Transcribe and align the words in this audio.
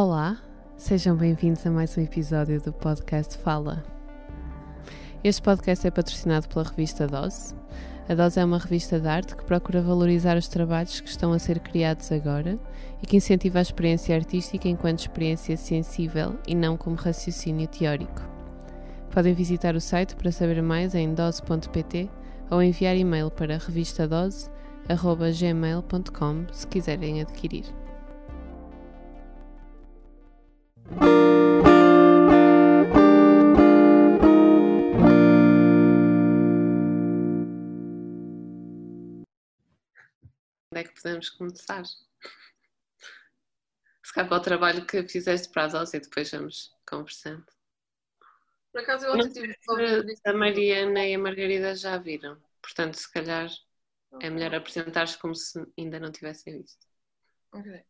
Olá, 0.00 0.38
sejam 0.76 1.16
bem-vindos 1.16 1.66
a 1.66 1.72
mais 1.72 1.98
um 1.98 2.00
episódio 2.00 2.60
do 2.60 2.72
podcast 2.72 3.36
Fala. 3.38 3.82
Este 5.24 5.42
podcast 5.42 5.84
é 5.84 5.90
patrocinado 5.90 6.46
pela 6.46 6.62
revista 6.62 7.08
Dose. 7.08 7.52
A 8.08 8.14
Dose 8.14 8.38
é 8.38 8.44
uma 8.44 8.58
revista 8.58 9.00
de 9.00 9.08
arte 9.08 9.34
que 9.34 9.42
procura 9.42 9.82
valorizar 9.82 10.36
os 10.36 10.46
trabalhos 10.46 11.00
que 11.00 11.08
estão 11.08 11.32
a 11.32 11.38
ser 11.40 11.58
criados 11.58 12.12
agora 12.12 12.60
e 13.02 13.08
que 13.08 13.16
incentiva 13.16 13.58
a 13.58 13.62
experiência 13.62 14.14
artística 14.14 14.68
enquanto 14.68 15.00
experiência 15.00 15.56
sensível 15.56 16.38
e 16.46 16.54
não 16.54 16.76
como 16.76 16.94
raciocínio 16.94 17.66
teórico. 17.66 18.22
Podem 19.10 19.34
visitar 19.34 19.74
o 19.74 19.80
site 19.80 20.14
para 20.14 20.30
saber 20.30 20.62
mais 20.62 20.94
em 20.94 21.12
dose.pt 21.12 22.08
ou 22.48 22.62
enviar 22.62 22.94
e-mail 22.94 23.32
para 23.32 23.58
revistadose.gmail.com 23.58 26.46
se 26.52 26.68
quiserem 26.68 27.20
adquirir. 27.20 27.64
Onde 40.70 40.80
é 40.80 40.84
que 40.84 40.94
podemos 40.94 41.30
começar? 41.30 41.84
Se 44.02 44.14
calhar 44.14 44.28
para 44.28 44.38
o 44.38 44.42
trabalho 44.42 44.86
que 44.86 45.06
fizeste 45.06 45.52
para 45.52 45.64
a 45.64 45.68
dose 45.68 45.96
e 45.96 46.00
depois 46.00 46.30
vamos 46.30 46.74
conversando. 46.88 47.46
Por 48.72 48.80
acaso 48.80 49.06
eu 49.06 49.14
ontem 49.14 49.32
tive 49.32 49.54
A 50.24 50.32
Mariana 50.32 51.06
e 51.06 51.14
a 51.14 51.18
Margarida 51.18 51.74
já 51.74 51.98
viram, 51.98 52.40
portanto, 52.62 52.94
se 52.94 53.10
calhar 53.12 53.50
é 54.20 54.30
melhor 54.30 54.54
apresentares 54.54 55.16
como 55.16 55.34
se 55.34 55.60
ainda 55.76 56.00
não 56.00 56.10
tivessem 56.10 56.62
visto. 56.62 56.86
Ok. 57.52 57.84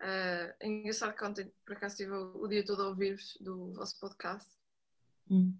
Uh, 0.00 0.54
é 0.58 0.66
engraçado 0.66 1.14
que 1.14 1.24
ontem, 1.24 1.52
por 1.64 1.76
acaso, 1.76 1.92
estive 1.92 2.12
o, 2.12 2.42
o 2.42 2.48
dia 2.48 2.64
todo 2.64 2.82
a 2.82 2.88
ouvir-vos 2.88 3.36
do 3.38 3.72
vosso 3.74 4.00
podcast. 4.00 4.48
Hum. 5.30 5.54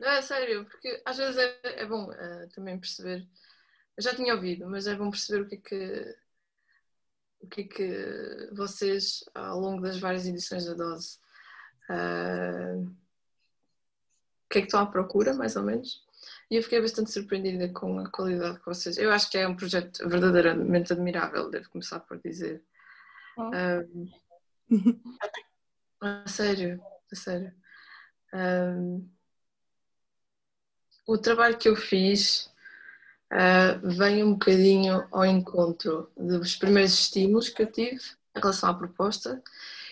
Não, 0.00 0.08
é 0.08 0.20
sério, 0.22 0.64
porque 0.64 1.00
às 1.04 1.16
vezes 1.16 1.36
é, 1.36 1.60
é 1.62 1.86
bom 1.86 2.10
uh, 2.10 2.48
também 2.52 2.78
perceber. 2.78 3.26
Eu 3.96 4.02
já 4.02 4.14
tinha 4.14 4.34
ouvido, 4.34 4.68
mas 4.68 4.88
é 4.88 4.96
bom 4.96 5.08
perceber 5.08 5.42
o 5.42 5.48
que 5.48 5.54
é 5.54 5.58
que, 5.58 6.16
o 7.40 7.46
que, 7.46 7.60
é 7.60 7.64
que 7.64 8.50
vocês, 8.52 9.24
ao 9.32 9.60
longo 9.60 9.80
das 9.80 9.98
várias 9.98 10.26
edições 10.26 10.66
da 10.66 10.74
Dose, 10.74 11.18
uh, 11.88 12.82
o 12.82 14.48
que 14.50 14.58
é 14.58 14.60
que 14.62 14.66
estão 14.66 14.80
à 14.80 14.86
procura, 14.86 15.32
mais 15.32 15.54
ou 15.54 15.62
menos. 15.62 16.03
E 16.54 16.56
eu 16.56 16.62
fiquei 16.62 16.80
bastante 16.80 17.10
surpreendida 17.10 17.68
com 17.70 17.98
a 17.98 18.08
qualidade 18.08 18.60
que 18.60 18.66
vocês. 18.66 18.96
Eu 18.96 19.10
acho 19.10 19.28
que 19.28 19.36
é 19.36 19.48
um 19.48 19.56
projeto 19.56 20.08
verdadeiramente 20.08 20.92
admirável, 20.92 21.50
devo 21.50 21.68
começar 21.68 21.98
por 21.98 22.16
dizer. 22.20 22.62
Oh. 23.36 23.50
Um, 24.70 25.02
a 26.00 26.28
sério, 26.28 26.80
a 27.10 27.16
sério. 27.16 27.52
Um, 28.32 29.10
o 31.08 31.18
trabalho 31.18 31.58
que 31.58 31.68
eu 31.68 31.74
fiz 31.74 32.48
uh, 33.32 33.88
vem 33.88 34.22
um 34.22 34.34
bocadinho 34.34 35.08
ao 35.10 35.26
encontro 35.26 36.08
dos 36.16 36.54
primeiros 36.54 36.92
estímulos 36.92 37.48
que 37.48 37.62
eu 37.62 37.72
tive 37.72 38.00
em 38.32 38.38
relação 38.38 38.70
à 38.70 38.74
proposta 38.74 39.42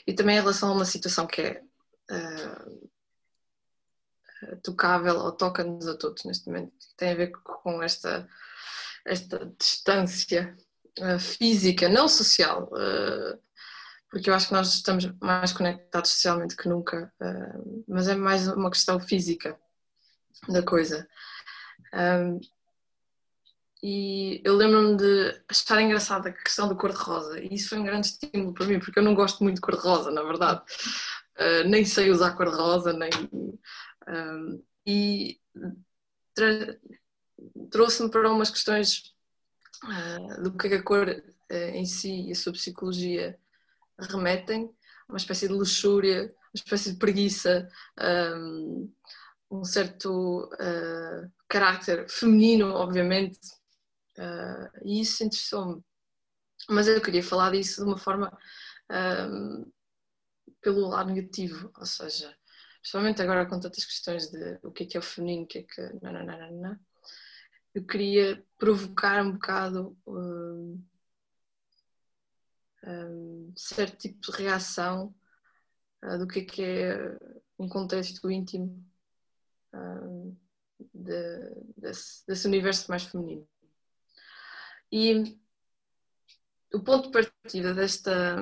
e 0.06 0.12
também 0.12 0.36
em 0.36 0.40
relação 0.40 0.68
a 0.68 0.74
uma 0.74 0.84
situação 0.84 1.26
que 1.26 1.40
é 1.42 1.62
uh, 2.08 2.88
tocável 4.62 5.16
ou 5.16 5.32
toca-nos 5.32 5.86
a 5.86 5.96
todos 5.96 6.24
neste 6.24 6.46
momento. 6.46 6.72
Tem 6.96 7.12
a 7.12 7.14
ver 7.14 7.32
com 7.32 7.82
esta, 7.82 8.28
esta 9.04 9.52
distância 9.58 10.56
uh, 11.00 11.18
física, 11.18 11.88
não 11.88 12.08
social, 12.08 12.64
uh, 12.72 13.38
porque 14.10 14.28
eu 14.28 14.34
acho 14.34 14.48
que 14.48 14.52
nós 14.52 14.74
estamos 14.74 15.10
mais 15.20 15.52
conectados 15.52 16.10
socialmente 16.10 16.56
que 16.56 16.68
nunca, 16.68 17.12
uh, 17.20 17.84
mas 17.88 18.08
é 18.08 18.14
mais 18.14 18.46
uma 18.48 18.70
questão 18.70 19.00
física 19.00 19.58
da 20.48 20.62
coisa. 20.62 21.08
Um, 21.94 22.40
e 23.84 24.40
eu 24.44 24.54
lembro-me 24.54 24.96
de 24.96 25.42
achar 25.48 25.82
engraçada 25.82 26.28
a 26.28 26.32
questão 26.32 26.68
do 26.68 26.76
cor-de-rosa, 26.76 27.40
e 27.40 27.54
isso 27.54 27.70
foi 27.70 27.78
um 27.78 27.84
grande 27.84 28.06
estímulo 28.06 28.54
para 28.54 28.66
mim, 28.66 28.78
porque 28.78 28.98
eu 28.98 29.02
não 29.02 29.14
gosto 29.14 29.42
muito 29.42 29.56
de 29.56 29.60
cor-de-rosa, 29.60 30.08
na 30.12 30.22
verdade. 30.22 30.62
nem 31.66 31.84
sei 31.84 32.12
usar 32.12 32.36
cor-de-rosa, 32.36 32.92
nem 32.92 33.10
um, 34.08 34.62
e 34.86 35.40
trouxe-me 37.70 38.10
para 38.10 38.30
umas 38.30 38.50
questões 38.50 39.14
uh, 39.84 40.42
do 40.42 40.56
que, 40.56 40.66
é 40.66 40.70
que 40.70 40.76
a 40.76 40.82
cor 40.82 41.08
uh, 41.08 41.54
em 41.54 41.84
si 41.84 42.28
e 42.28 42.32
a 42.32 42.34
sua 42.34 42.52
psicologia 42.52 43.38
remetem, 43.98 44.74
uma 45.08 45.18
espécie 45.18 45.48
de 45.48 45.54
luxúria, 45.54 46.24
uma 46.24 46.54
espécie 46.54 46.92
de 46.92 46.98
preguiça, 46.98 47.68
um, 48.36 48.92
um 49.50 49.64
certo 49.64 50.50
uh, 50.54 51.30
caráter 51.48 52.08
feminino, 52.08 52.68
obviamente, 52.74 53.38
e 54.84 55.00
isso 55.00 55.24
interessou-me. 55.24 55.82
Mas 56.68 56.86
eu 56.86 57.00
queria 57.00 57.22
falar 57.22 57.50
disso 57.50 57.82
de 57.82 57.88
uma 57.88 57.98
forma 57.98 58.30
um, 58.90 59.70
pelo 60.60 60.88
lado 60.88 61.12
negativo, 61.12 61.70
ou 61.76 61.86
seja, 61.86 62.34
principalmente 62.82 63.22
agora 63.22 63.46
com 63.46 63.60
tantas 63.60 63.84
questões 63.84 64.28
de 64.28 64.58
o 64.62 64.72
que 64.72 64.82
é 64.82 64.86
que 64.86 64.96
é 64.96 65.00
o 65.00 65.02
feminino, 65.02 65.44
o 65.44 65.46
que 65.46 65.60
é 65.60 65.62
que. 65.62 65.80
Não, 66.02 66.78
eu 67.74 67.86
queria 67.86 68.44
provocar 68.58 69.24
um 69.24 69.32
bocado 69.32 69.96
um, 70.04 70.84
um, 72.84 73.52
certo 73.56 73.96
tipo 73.96 74.20
de 74.20 74.32
reação 74.36 75.14
uh, 76.04 76.18
do 76.18 76.26
que 76.26 76.40
é 76.40 76.44
que 76.44 76.62
é 76.62 77.18
um 77.56 77.68
contexto 77.68 78.28
íntimo 78.30 78.84
um, 79.72 80.36
de, 80.92 81.50
desse, 81.76 82.26
desse 82.26 82.46
universo 82.48 82.90
mais 82.90 83.04
feminino. 83.04 83.48
E 84.90 85.38
o 86.74 86.80
ponto 86.82 87.10
de 87.10 87.12
partida 87.12 87.72
desta, 87.72 88.36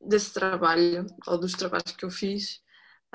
desse 0.00 0.34
trabalho, 0.34 1.06
ou 1.26 1.38
dos 1.38 1.54
trabalhos 1.54 1.92
que 1.92 2.04
eu 2.04 2.10
fiz, 2.10 2.62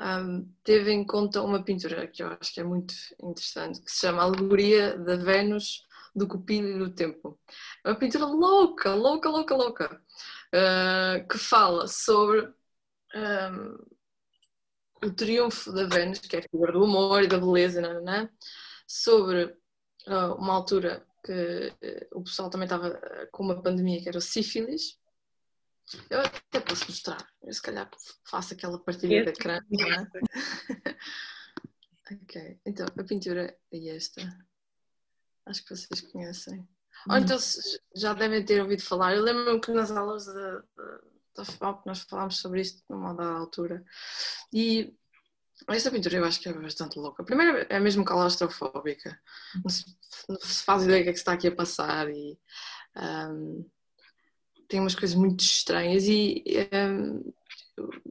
um, 0.00 0.50
teve 0.64 0.90
em 0.92 1.04
conta 1.04 1.42
uma 1.42 1.62
pintura 1.62 2.06
que 2.06 2.22
eu 2.22 2.28
acho 2.28 2.54
que 2.54 2.60
é 2.60 2.64
muito 2.64 2.94
interessante, 3.22 3.82
que 3.82 3.90
se 3.90 4.00
chama 4.00 4.22
Alegoria 4.22 4.98
da 4.98 5.16
Vênus, 5.16 5.86
do 6.14 6.26
Cupido 6.26 6.68
e 6.68 6.78
do 6.78 6.90
Tempo. 6.94 7.38
É 7.84 7.90
uma 7.90 7.98
pintura 7.98 8.24
louca, 8.24 8.94
louca, 8.94 9.28
louca, 9.28 9.54
louca, 9.54 10.02
uh, 10.54 11.28
que 11.28 11.38
fala 11.38 11.86
sobre 11.86 12.40
um, 13.14 15.06
o 15.06 15.10
triunfo 15.12 15.72
da 15.72 15.84
Vênus, 15.84 16.20
que 16.20 16.36
é 16.36 16.38
a 16.40 16.42
figura 16.42 16.72
do 16.72 16.84
amor 16.84 17.22
e 17.22 17.28
da 17.28 17.38
beleza, 17.38 17.80
não, 17.80 17.94
não, 17.94 18.02
não, 18.02 18.28
sobre 18.86 19.44
uh, 20.06 20.34
uma 20.38 20.54
altura 20.54 21.06
que 21.22 21.32
uh, 21.32 22.18
o 22.18 22.22
pessoal 22.22 22.48
também 22.48 22.66
estava 22.66 22.98
com 23.30 23.44
uma 23.44 23.62
pandemia 23.62 24.00
que 24.00 24.08
era 24.08 24.18
o 24.18 24.22
sífilis, 24.22 24.98
eu 26.08 26.20
até 26.20 26.60
posso 26.60 26.86
mostrar. 26.86 27.26
Eu 27.42 27.52
se 27.52 27.62
calhar 27.62 27.90
faço 28.24 28.54
aquela 28.54 28.78
partilha 28.78 29.24
de 29.24 29.30
ecrã. 29.30 29.58
É? 29.58 29.64
ok, 32.14 32.60
então 32.66 32.86
a 32.86 33.04
pintura 33.04 33.56
é 33.72 33.88
esta. 33.88 34.20
Acho 35.46 35.64
que 35.64 35.74
vocês 35.74 36.00
conhecem. 36.00 36.68
Ou 37.08 37.16
então 37.16 37.38
já 37.96 38.12
devem 38.12 38.44
ter 38.44 38.60
ouvido 38.60 38.82
falar. 38.82 39.14
Eu 39.14 39.22
lembro-me 39.22 39.60
que 39.60 39.72
nas 39.72 39.90
aulas 39.90 40.26
da 40.26 41.44
FAP 41.44 41.86
nós 41.86 42.00
falámos 42.00 42.38
sobre 42.38 42.60
isto 42.60 42.82
numa 42.88 43.14
dada 43.14 43.38
altura. 43.38 43.84
E 44.52 44.94
esta 45.68 45.90
pintura 45.90 46.16
eu 46.16 46.24
acho 46.24 46.40
que 46.40 46.48
é 46.48 46.52
bastante 46.52 46.98
louca. 46.98 47.24
Primeiro 47.24 47.66
é 47.68 47.80
mesmo 47.80 48.04
claustrofóbica. 48.04 49.18
Não 49.62 49.70
se, 49.70 49.84
não 50.28 50.40
se 50.40 50.64
faz 50.64 50.84
ideia 50.84 51.00
do 51.00 51.04
que 51.04 51.10
é 51.10 51.12
que 51.12 51.18
está 51.18 51.32
aqui 51.32 51.48
a 51.48 51.54
passar 51.54 52.10
e 52.10 52.38
um, 52.96 53.68
tem 54.70 54.80
umas 54.80 54.94
coisas 54.94 55.16
muito 55.16 55.40
estranhas 55.40 56.04
e 56.06 56.44
um, 56.72 57.32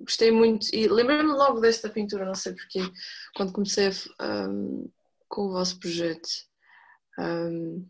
gostei 0.04 0.30
muito 0.30 0.68
e 0.74 0.88
lembrei-me 0.88 1.31
logo 1.31 1.62
desta 1.62 1.89
pintura, 1.89 2.25
não 2.25 2.36
sei 2.36 2.54
porquê, 2.54 2.81
quando 3.36 3.54
comecei 3.54 3.89
um, 4.22 4.89
com 5.28 5.48
o 5.48 5.51
vosso 5.51 5.80
projeto. 5.80 6.28
Um, 7.18 7.88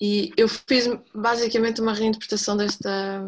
e 0.00 0.32
eu 0.36 0.48
fiz 0.48 0.88
basicamente 1.14 1.80
uma 1.80 1.94
reinterpretação 1.94 2.56
desta, 2.56 3.22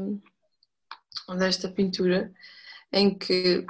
desta 1.38 1.68
pintura 1.68 2.34
em 2.92 3.16
que 3.16 3.64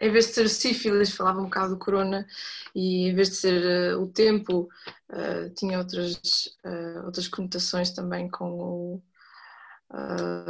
em 0.00 0.10
vez 0.10 0.26
de 0.28 0.32
ser 0.34 0.48
sífilis, 0.48 1.10
falava 1.10 1.40
um 1.40 1.44
bocado 1.44 1.74
do 1.74 1.78
corona, 1.78 2.26
e 2.74 3.08
em 3.08 3.14
vez 3.14 3.30
de 3.30 3.36
ser 3.36 3.96
uh, 3.96 4.02
o 4.02 4.06
tempo, 4.08 4.68
uh, 5.10 5.50
tinha 5.54 5.78
outras, 5.78 6.46
uh, 6.64 7.04
outras 7.06 7.28
conotações 7.28 7.90
também 7.90 8.28
com 8.30 8.50
o 8.52 9.02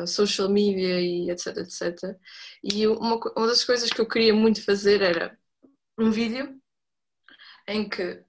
social 0.04 0.48
media 0.48 1.00
e 1.00 1.30
etc, 1.30 1.58
etc. 1.58 2.18
E 2.60 2.88
uma, 2.88 3.20
uma 3.36 3.46
das 3.46 3.62
coisas 3.64 3.88
que 3.88 4.00
eu 4.00 4.08
queria 4.08 4.34
muito 4.34 4.64
fazer 4.64 5.00
era 5.00 5.38
um 5.96 6.10
vídeo 6.10 6.60
em 7.68 7.88
que 7.88 8.20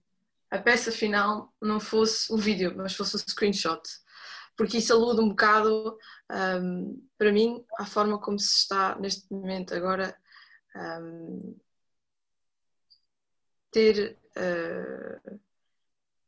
a 0.52 0.60
peça 0.60 0.92
final 0.92 1.52
não 1.60 1.80
fosse 1.80 2.32
o 2.32 2.38
vídeo, 2.38 2.74
mas 2.78 2.94
fosse 2.96 3.16
o 3.16 3.20
screenshot. 3.20 3.82
porque 4.56 4.78
isso 4.78 4.94
alude 4.94 5.22
um 5.22 5.30
bocado, 5.30 5.98
um, 6.62 7.08
para 7.18 7.32
mim, 7.32 7.64
à 7.80 7.86
forma 7.86 8.20
como 8.20 8.38
se 8.38 8.58
está 8.58 8.96
neste 9.00 9.32
momento 9.34 9.74
agora 9.74 10.16
um, 10.80 11.60
ter 13.72 14.18
uh, 14.38 15.40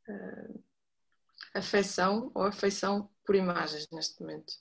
uh, 0.10 0.64
afeição 1.54 2.32
ou 2.34 2.44
afeição 2.44 3.10
por 3.26 3.36
imagens 3.36 3.90
neste 3.92 4.22
momento. 4.22 4.54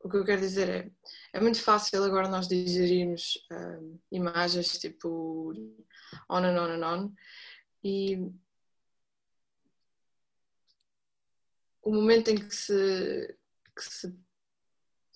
O 0.00 0.08
que 0.08 0.16
eu 0.16 0.24
quero 0.24 0.40
dizer 0.40 0.68
é, 0.68 0.90
é 1.32 1.40
muito 1.40 1.60
fácil 1.62 2.02
agora 2.02 2.28
nós 2.28 2.48
digerirmos 2.48 3.36
uh, 3.52 4.00
imagens 4.10 4.78
tipo 4.78 5.52
on 6.28 6.38
and 6.38 6.60
on 6.60 6.70
and 6.72 6.86
on 6.86 7.14
e 7.84 8.16
o 11.82 11.92
momento 11.92 12.28
em 12.28 12.36
que 12.36 12.54
se, 12.54 13.36
que 13.76 13.82
se 13.82 14.16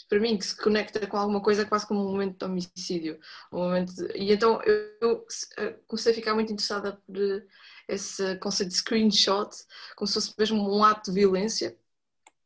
para 0.09 0.21
mim, 0.21 0.39
que 0.39 0.47
se 0.47 0.57
conecta 0.57 1.07
com 1.07 1.17
alguma 1.17 1.41
coisa 1.43 1.67
quase 1.67 1.87
como 1.87 2.01
um 2.01 2.13
momento 2.13 2.39
de 2.39 2.45
homicídio. 2.45 3.21
Um 3.53 3.59
momento 3.59 3.95
de... 3.95 4.07
E 4.17 4.33
então 4.33 4.63
eu, 4.63 4.97
eu, 5.01 5.27
eh, 5.59 5.79
comecei 5.87 6.13
a 6.13 6.15
ficar 6.15 6.35
muito 6.35 6.53
interessada 6.53 6.93
por 7.07 7.47
esse 7.89 8.37
conceito 8.39 8.71
de 8.71 8.77
screenshot, 8.77 9.51
como 9.97 10.07
se 10.07 10.15
fosse 10.15 10.35
mesmo 10.39 10.77
um 10.77 10.85
ato 10.85 11.11
de 11.11 11.21
violência. 11.21 11.77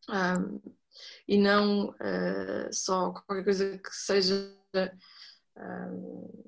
Um, 0.09 0.61
e 1.29 1.39
não 1.39 1.91
uh, 1.91 2.73
só 2.73 3.13
qualquer 3.13 3.45
coisa 3.45 3.79
que 3.79 3.95
seja 3.95 4.35
um, 5.57 6.45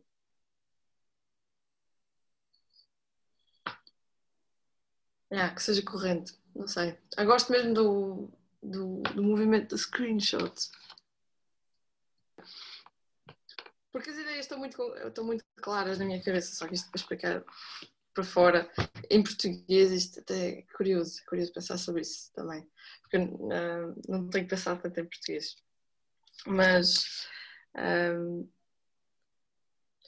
yeah, 5.32 5.54
que 5.54 5.62
seja 5.62 5.82
corrente, 5.82 6.34
não 6.54 6.66
sei. 6.66 6.98
Eu 7.16 7.26
gosto 7.26 7.52
mesmo 7.52 7.74
do, 7.74 8.30
do, 8.62 9.02
do 9.14 9.22
movimento 9.22 9.70
do 9.70 9.78
screenshot. 9.78 10.52
Porque 13.92 14.10
as 14.10 14.16
ideias 14.16 14.40
estão 14.40 14.58
muito, 14.58 14.82
estão 15.06 15.24
muito 15.24 15.44
claras 15.56 15.98
na 15.98 16.04
minha 16.04 16.22
cabeça, 16.22 16.54
só 16.54 16.66
que 16.66 16.74
isto 16.74 16.90
para 16.90 17.00
explicar 17.00 17.44
para 18.14 18.24
fora 18.24 18.70
em 19.10 19.22
português, 19.22 19.90
isto 19.90 20.20
até 20.20 20.58
é 20.58 20.62
curioso, 20.76 21.20
é 21.20 21.24
curioso 21.28 21.52
pensar 21.52 21.78
sobre 21.78 22.02
isso 22.02 22.30
também, 22.34 22.66
porque 23.02 23.16
uh, 23.16 24.02
não 24.08 24.28
tenho 24.28 24.48
pensado 24.48 24.82
tanto 24.82 24.98
em 25.00 25.06
português. 25.06 25.56
Mas. 26.46 27.26
Um, 27.76 28.48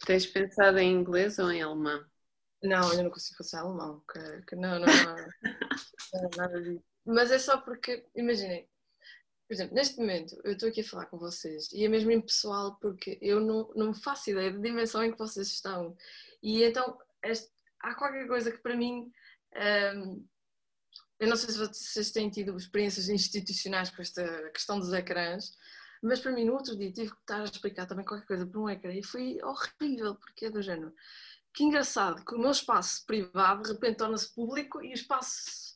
Tens 0.05 0.27
pensado 0.27 0.79
em 0.79 0.93
inglês 0.93 1.39
ou 1.39 1.51
em 1.51 1.63
alemão? 1.63 2.05
Não, 2.63 2.93
eu 2.93 3.05
não 3.05 3.11
consigo 3.11 3.39
pensar 3.39 3.59
em 3.59 3.61
alemão, 3.61 4.03
que, 4.11 4.43
que 4.43 4.57
não, 4.57 4.79
não, 4.79 4.87
não, 6.13 6.23
não, 6.23 6.31
nada 6.37 6.61
disso. 6.61 6.85
Mas 7.07 7.31
é 7.31 7.39
só 7.39 7.59
porque, 7.59 8.07
imaginem, 8.15 8.69
por 9.47 9.55
exemplo, 9.55 9.75
neste 9.75 9.99
momento 9.99 10.41
eu 10.45 10.53
estou 10.53 10.69
aqui 10.69 10.81
a 10.81 10.85
falar 10.85 11.07
com 11.07 11.19
vocês 11.19 11.71
e 11.73 11.85
é 11.85 11.89
mesmo 11.89 12.11
impessoal 12.11 12.79
porque 12.81 13.19
eu 13.21 13.41
não, 13.41 13.71
não 13.75 13.95
faço 13.95 14.31
ideia 14.31 14.51
da 14.51 14.59
dimensão 14.59 15.05
em 15.05 15.13
que 15.13 15.19
vocês 15.19 15.49
estão. 15.49 15.97
E 16.43 16.63
então 16.63 16.99
este, 17.23 17.51
há 17.81 17.95
qualquer 17.95 18.27
coisa 18.27 18.51
que 18.51 18.59
para 18.59 18.77
mim. 18.77 19.11
Um, 19.97 20.27
eu 21.21 21.29
não 21.29 21.37
sei 21.37 21.51
se 21.51 21.59
vocês 21.59 22.11
têm 22.11 22.29
tido 22.29 22.57
experiências 22.57 23.09
institucionais 23.09 23.89
com 23.89 24.03
esta 24.03 24.51
questão 24.51 24.81
dos 24.81 24.93
ecrãs, 24.93 25.53
mas 26.03 26.19
para 26.21 26.33
mim 26.33 26.45
no 26.45 26.55
outro 26.55 26.77
dia 26.77 26.93
tive 26.93 27.11
que 27.11 27.21
estar 27.21 27.41
a 27.41 27.45
explicar 27.45 27.87
também 27.87 28.05
qualquer 28.05 28.27
coisa 28.27 28.47
por 28.47 28.61
um 28.61 28.69
ecrã 28.69 28.93
e 28.93 29.03
foi 29.03 29.39
horrível, 29.43 30.17
porque 30.17 30.47
é 30.47 30.51
do 30.51 30.61
género. 30.61 30.93
Que 31.55 31.63
engraçado 31.63 32.25
que 32.25 32.35
o 32.35 32.39
meu 32.39 32.51
espaço 32.51 33.07
privado 33.07 33.63
de 33.63 33.73
repente 33.73 33.99
torna-se 33.99 34.35
público 34.35 34.83
e 34.83 34.91
o 34.91 34.95
espaço 34.95 35.75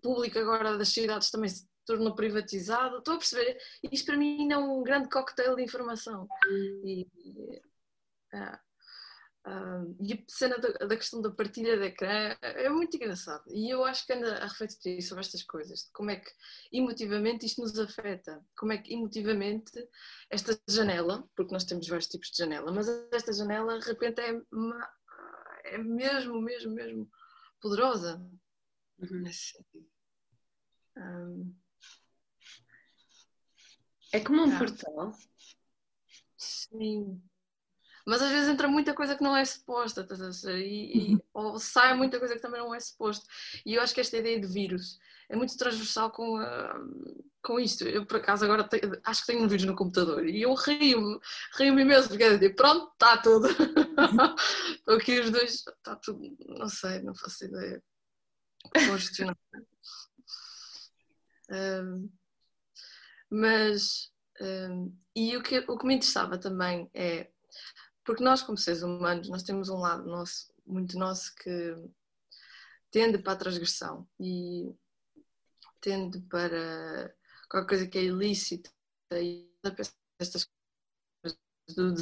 público 0.00 0.38
agora 0.38 0.78
das 0.78 0.88
cidades 0.90 1.30
também 1.30 1.50
tornou 1.86 2.14
privatizado. 2.14 2.98
Estou 2.98 3.14
a 3.14 3.18
perceber? 3.18 3.58
Isto 3.90 4.06
para 4.06 4.16
mim 4.16 4.52
é 4.52 4.58
um 4.58 4.82
grande 4.82 5.08
cocktail 5.08 5.56
de 5.56 5.62
informação. 5.62 6.26
E, 6.84 7.06
ah, 8.34 8.60
ah, 9.48 9.84
e 10.00 10.12
a 10.12 10.18
cena 10.26 10.58
da, 10.58 10.70
da, 10.86 10.96
questão 10.96 11.22
da 11.22 11.30
partilha 11.30 11.78
de 11.78 11.84
ecrã 11.84 12.36
é 12.42 12.68
muito 12.68 12.96
engraçado. 12.96 13.44
E 13.48 13.72
eu 13.72 13.84
acho 13.84 14.04
que 14.04 14.12
anda 14.12 14.38
a 14.38 14.46
refletir 14.48 15.00
sobre 15.02 15.20
estas 15.20 15.44
coisas. 15.44 15.88
Como 15.92 16.10
é 16.10 16.16
que 16.16 16.28
emotivamente 16.72 17.46
isto 17.46 17.62
nos 17.62 17.78
afeta? 17.78 18.44
Como 18.56 18.72
é 18.72 18.78
que 18.78 18.92
emotivamente 18.92 19.72
esta 20.28 20.58
janela, 20.68 21.24
porque 21.36 21.52
nós 21.52 21.64
temos 21.64 21.86
vários 21.86 22.08
tipos 22.08 22.30
de 22.30 22.38
janela, 22.38 22.72
mas 22.72 22.88
esta 23.12 23.32
janela 23.32 23.78
de 23.78 23.86
repente 23.86 24.20
é, 24.20 24.32
uma, 24.52 24.90
é 25.64 25.78
mesmo, 25.78 26.42
mesmo, 26.42 26.74
mesmo 26.74 27.08
poderosa. 27.60 28.16
Uhum. 28.98 29.20
Nesse 29.22 29.52
sentido. 29.52 29.88
Um, 30.96 31.54
é 34.16 34.20
como 34.20 34.42
um 34.42 34.58
portal. 34.58 35.12
Sim. 36.36 37.20
Mas 38.06 38.22
às 38.22 38.30
vezes 38.30 38.48
entra 38.48 38.68
muita 38.68 38.94
coisa 38.94 39.16
que 39.16 39.22
não 39.22 39.36
é 39.36 39.44
suposta, 39.44 40.06
e, 40.54 41.14
e, 41.14 41.18
ou 41.34 41.58
sai 41.58 41.94
muita 41.94 42.18
coisa 42.18 42.34
que 42.34 42.40
também 42.40 42.60
não 42.60 42.74
é 42.74 42.80
suposto. 42.80 43.26
E 43.64 43.74
eu 43.74 43.82
acho 43.82 43.94
que 43.94 44.00
esta 44.00 44.16
ideia 44.16 44.40
de 44.40 44.46
vírus 44.46 44.98
é 45.28 45.36
muito 45.36 45.56
transversal 45.56 46.10
com, 46.10 46.40
uh, 46.40 47.24
com 47.42 47.58
isto. 47.58 47.84
Eu, 47.84 48.06
por 48.06 48.18
acaso, 48.18 48.44
agora 48.44 48.68
acho 49.04 49.20
que 49.20 49.26
tenho 49.26 49.42
um 49.42 49.48
vírus 49.48 49.66
no 49.66 49.74
computador 49.74 50.26
e 50.26 50.42
eu 50.42 50.54
rio-me, 50.54 51.18
rio-me 51.58 51.82
imenso, 51.82 52.08
porque 52.08 52.22
é 52.22 52.34
dizer, 52.34 52.54
pronto, 52.54 52.92
está 52.92 53.18
tudo. 53.18 53.48
Estou 54.70 54.96
aqui 54.96 55.20
os 55.20 55.30
dois, 55.30 55.54
está 55.54 55.96
tudo, 55.96 56.36
não 56.46 56.68
sei, 56.68 57.02
não 57.02 57.14
faço 57.14 57.44
ideia. 57.44 57.82
Congestionado. 58.72 59.38
Um, 61.50 62.08
mas, 63.30 64.12
um, 64.40 64.94
e 65.14 65.36
o 65.36 65.42
que, 65.42 65.58
o 65.58 65.78
que 65.78 65.86
me 65.86 65.94
interessava 65.94 66.38
também 66.38 66.90
é, 66.94 67.30
porque 68.04 68.22
nós 68.22 68.42
como 68.42 68.56
seres 68.56 68.82
humanos, 68.82 69.28
nós 69.28 69.42
temos 69.42 69.68
um 69.68 69.78
lado 69.78 70.06
nosso, 70.06 70.52
muito 70.66 70.98
nosso 70.98 71.34
que 71.34 71.74
tende 72.90 73.18
para 73.18 73.32
a 73.32 73.36
transgressão 73.36 74.08
e 74.18 74.74
tende 75.80 76.20
para 76.22 77.14
qualquer 77.48 77.68
coisa 77.68 77.86
que 77.86 77.98
é 77.98 78.04
ilícita 78.04 78.70
e 79.12 79.50
estas 80.18 80.48
coisas 81.22 81.38
do 81.74 81.94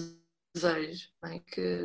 desejo, 0.54 1.08
é? 1.24 1.38
que 1.40 1.84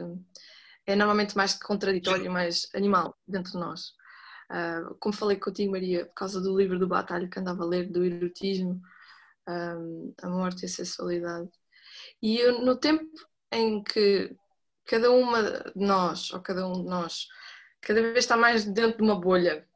é 0.86 0.96
normalmente 0.96 1.36
mais 1.36 1.54
contraditório, 1.54 2.32
mais 2.32 2.68
animal 2.74 3.18
dentro 3.28 3.54
de 3.54 3.58
nós. 3.58 3.94
Uh, 4.50 4.96
como 5.00 5.16
falei 5.16 5.38
contigo, 5.38 5.72
Maria, 5.72 6.06
por 6.06 6.14
causa 6.14 6.42
do 6.42 6.58
livro 6.58 6.80
do 6.80 6.88
Batalha 6.88 7.28
que 7.30 7.40
andava 7.40 7.64
a 7.64 7.68
ler, 7.68 7.92
do 7.92 8.04
erotismo, 8.04 8.82
a 10.22 10.30
morte 10.30 10.64
e 10.64 10.66
a 10.66 10.70
sexualidade. 10.70 11.50
E 12.22 12.38
eu, 12.38 12.62
no 12.62 12.78
tempo 12.78 13.10
em 13.52 13.84
que 13.84 14.36
cada 14.86 15.12
uma 15.12 15.42
de 15.76 15.86
nós, 15.86 16.32
ou 16.32 16.42
cada 16.42 16.68
um 16.68 16.84
de 16.84 16.90
nós, 16.90 17.28
cada 17.82 18.02
vez 18.02 18.20
está 18.20 18.36
mais 18.36 18.66
dentro 18.66 18.98
de 18.98 19.04
uma 19.04 19.20
bolha 19.20 19.68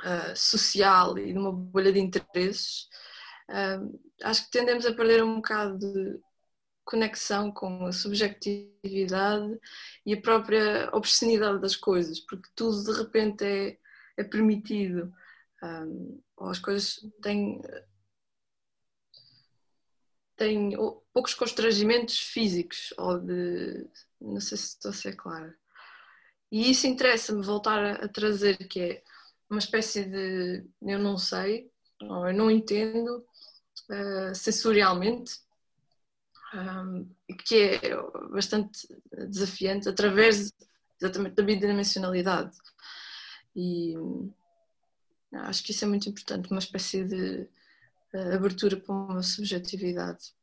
uh, 0.00 0.36
social 0.36 1.18
e 1.18 1.32
de 1.32 1.38
uma 1.38 1.52
bolha 1.52 1.92
de 1.92 2.00
interesses, 2.00 2.88
uh, 3.50 4.00
acho 4.22 4.44
que 4.44 4.50
tendemos 4.50 4.86
a 4.86 4.94
perder 4.94 5.22
um 5.22 5.36
bocado 5.36 5.78
de 5.78 6.20
conexão 6.84 7.50
com 7.50 7.86
a 7.86 7.92
subjetividade 7.92 9.58
e 10.04 10.14
a 10.14 10.20
própria 10.20 10.90
obscenidade 10.92 11.60
das 11.60 11.76
coisas, 11.76 12.20
porque 12.20 12.48
tudo 12.54 12.84
de 12.84 12.98
repente 12.98 13.44
é, 13.44 13.78
é 14.18 14.24
permitido, 14.24 15.12
um, 15.62 16.22
ou 16.36 16.48
as 16.50 16.58
coisas 16.58 17.00
têm 17.22 17.60
tem 20.36 20.76
poucos 21.12 21.34
constrangimentos 21.34 22.18
físicos 22.18 22.92
ou 22.98 23.18
de. 23.18 23.86
Não 24.20 24.40
sei 24.40 24.56
se 24.58 24.68
estou 24.68 24.90
a 24.90 24.94
ser 24.94 25.16
clara. 25.16 25.56
E 26.50 26.70
isso 26.70 26.86
interessa-me 26.86 27.44
voltar 27.44 27.84
a, 27.84 28.08
trazer, 28.08 28.56
que 28.68 28.80
é 28.80 29.02
uma 29.50 29.58
espécie 29.58 30.04
de 30.04 30.64
eu 30.82 30.98
não 30.98 31.18
sei, 31.18 31.70
ou 32.00 32.28
eu 32.28 32.34
não 32.34 32.50
entendo 32.50 33.24
uh, 33.90 34.34
sensorialmente, 34.34 35.40
um, 36.54 37.10
que 37.44 37.56
é 37.56 37.96
bastante 38.30 38.86
desafiante 39.28 39.88
através 39.88 40.52
exatamente 41.00 41.34
da 41.34 41.42
bidimensionalidade. 41.42 42.56
E 43.56 43.94
acho 45.32 45.62
que 45.62 45.72
isso 45.72 45.84
é 45.84 45.88
muito 45.88 46.08
importante, 46.08 46.50
uma 46.50 46.60
espécie 46.60 47.04
de 47.04 47.48
abertura 48.34 48.76
para 48.76 48.94
uma 48.94 49.22
subjetividade. 49.22 50.34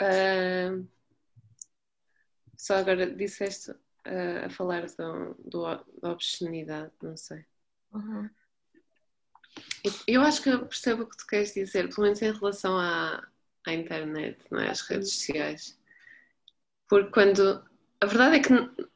Uh, 0.00 0.86
só 2.56 2.76
agora 2.76 3.10
disseste 3.10 3.70
uh, 3.70 4.46
a 4.46 4.50
falar 4.50 4.86
do, 4.86 5.34
do, 5.44 5.62
da 6.00 6.12
obscenidade, 6.12 6.92
não 7.02 7.16
sei. 7.16 7.44
Uhum. 7.92 8.30
Eu 10.06 10.22
acho 10.22 10.42
que 10.42 10.50
eu 10.50 10.66
percebo 10.66 11.02
o 11.02 11.06
que 11.06 11.16
tu 11.16 11.26
queres 11.26 11.54
dizer, 11.54 11.88
pelo 11.88 12.02
menos 12.02 12.22
em 12.22 12.32
relação 12.32 12.78
à, 12.78 13.26
à 13.66 13.72
internet, 13.72 14.38
não 14.50 14.60
é? 14.60 14.70
às 14.70 14.80
redes 14.82 15.12
sociais. 15.12 15.78
Porque 16.88 17.10
quando. 17.10 17.64
A 18.00 18.06
verdade 18.06 18.36
é 18.36 18.40
que 18.40 18.88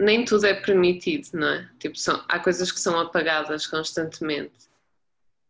nem 0.00 0.24
tudo 0.24 0.46
é 0.46 0.54
permitido, 0.54 1.28
não 1.34 1.48
é? 1.48 1.70
Tipo, 1.78 1.96
são, 1.96 2.24
há 2.28 2.38
coisas 2.40 2.72
que 2.72 2.80
são 2.80 2.98
apagadas 2.98 3.66
constantemente 3.66 4.70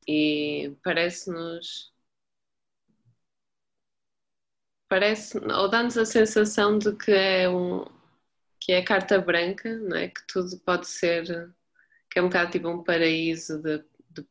e 0.06 0.76
parece-nos. 0.82 1.92
Parece, 4.88 5.38
ou 5.38 5.68
dá-nos 5.68 5.96
a 5.96 6.04
sensação 6.04 6.76
de 6.78 6.94
que 6.96 7.12
é 7.12 7.48
um 7.48 7.84
que 8.60 8.72
é 8.72 8.82
carta 8.82 9.20
branca, 9.20 9.74
não 9.78 9.96
é? 9.96 10.08
Que 10.08 10.26
tudo 10.26 10.58
pode 10.60 10.86
ser, 10.88 11.24
que 12.10 12.18
é 12.18 12.22
um 12.22 12.26
bocado 12.26 12.52
tipo 12.52 12.68
um 12.68 12.84
paraíso 12.84 13.58
de, 13.62 13.78
de 14.10 14.26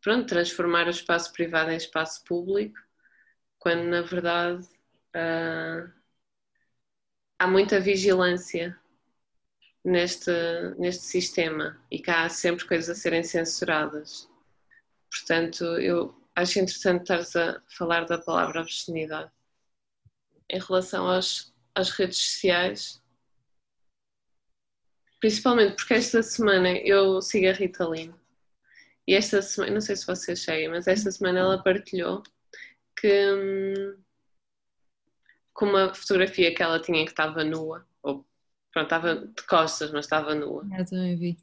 pronto, 0.00 0.28
transformar 0.28 0.86
o 0.86 0.90
espaço 0.90 1.32
privado 1.32 1.70
em 1.70 1.76
espaço 1.76 2.22
público, 2.24 2.78
quando 3.58 3.84
na 3.84 4.02
verdade 4.02 4.66
uh, 5.16 5.90
há 7.38 7.46
muita 7.46 7.80
vigilância 7.80 8.78
neste, 9.84 10.30
neste 10.78 11.04
sistema 11.04 11.78
e 11.90 11.98
que 11.98 12.10
há 12.10 12.28
sempre 12.28 12.66
coisas 12.66 12.96
a 12.96 13.00
serem 13.00 13.22
censuradas. 13.22 14.28
Portanto, 15.10 15.64
eu 15.78 16.14
acho 16.34 16.58
interessante 16.58 17.02
estares 17.02 17.36
a 17.36 17.60
falar 17.68 18.04
da 18.06 18.18
palavra 18.18 18.62
obscenidade. 18.62 19.30
Em 20.48 20.58
relação 20.58 21.06
às 21.08 21.90
redes 21.90 22.18
sociais, 22.18 23.02
principalmente 25.20 25.76
porque 25.76 25.94
esta 25.94 26.22
semana 26.22 26.70
eu 26.78 27.20
sigo 27.20 27.48
a 27.48 27.52
Rita 27.52 27.88
Lee 27.88 28.12
e 29.06 29.14
esta 29.14 29.42
semana, 29.42 29.74
não 29.74 29.80
sei 29.80 29.96
se 29.96 30.06
vocês 30.06 30.40
seguem, 30.40 30.68
mas 30.68 30.86
esta 30.86 31.10
semana 31.10 31.40
ela 31.40 31.62
partilhou 31.62 32.22
que 32.96 33.32
hum, 33.32 34.02
com 35.52 35.66
uma 35.66 35.94
fotografia 35.94 36.54
que 36.54 36.62
ela 36.62 36.80
tinha 36.80 37.04
que 37.04 37.10
estava 37.10 37.44
nua, 37.44 37.86
pronto, 38.74 38.84
estava 38.84 39.14
de 39.14 39.42
costas, 39.44 39.92
mas 39.92 40.04
estava 40.04 40.34
nua. 40.34 40.66
Eu 40.76 40.84
também 40.84 41.16
vi. 41.16 41.36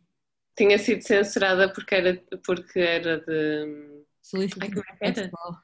Tinha 0.56 0.78
sido 0.78 1.02
censurada 1.02 1.72
porque 1.72 1.96
era, 1.96 2.24
porque 2.46 2.80
era 2.80 3.20
de. 3.22 4.04
Solicitação 4.22 4.84
Ai, 5.02 5.16
sexual. 5.16 5.62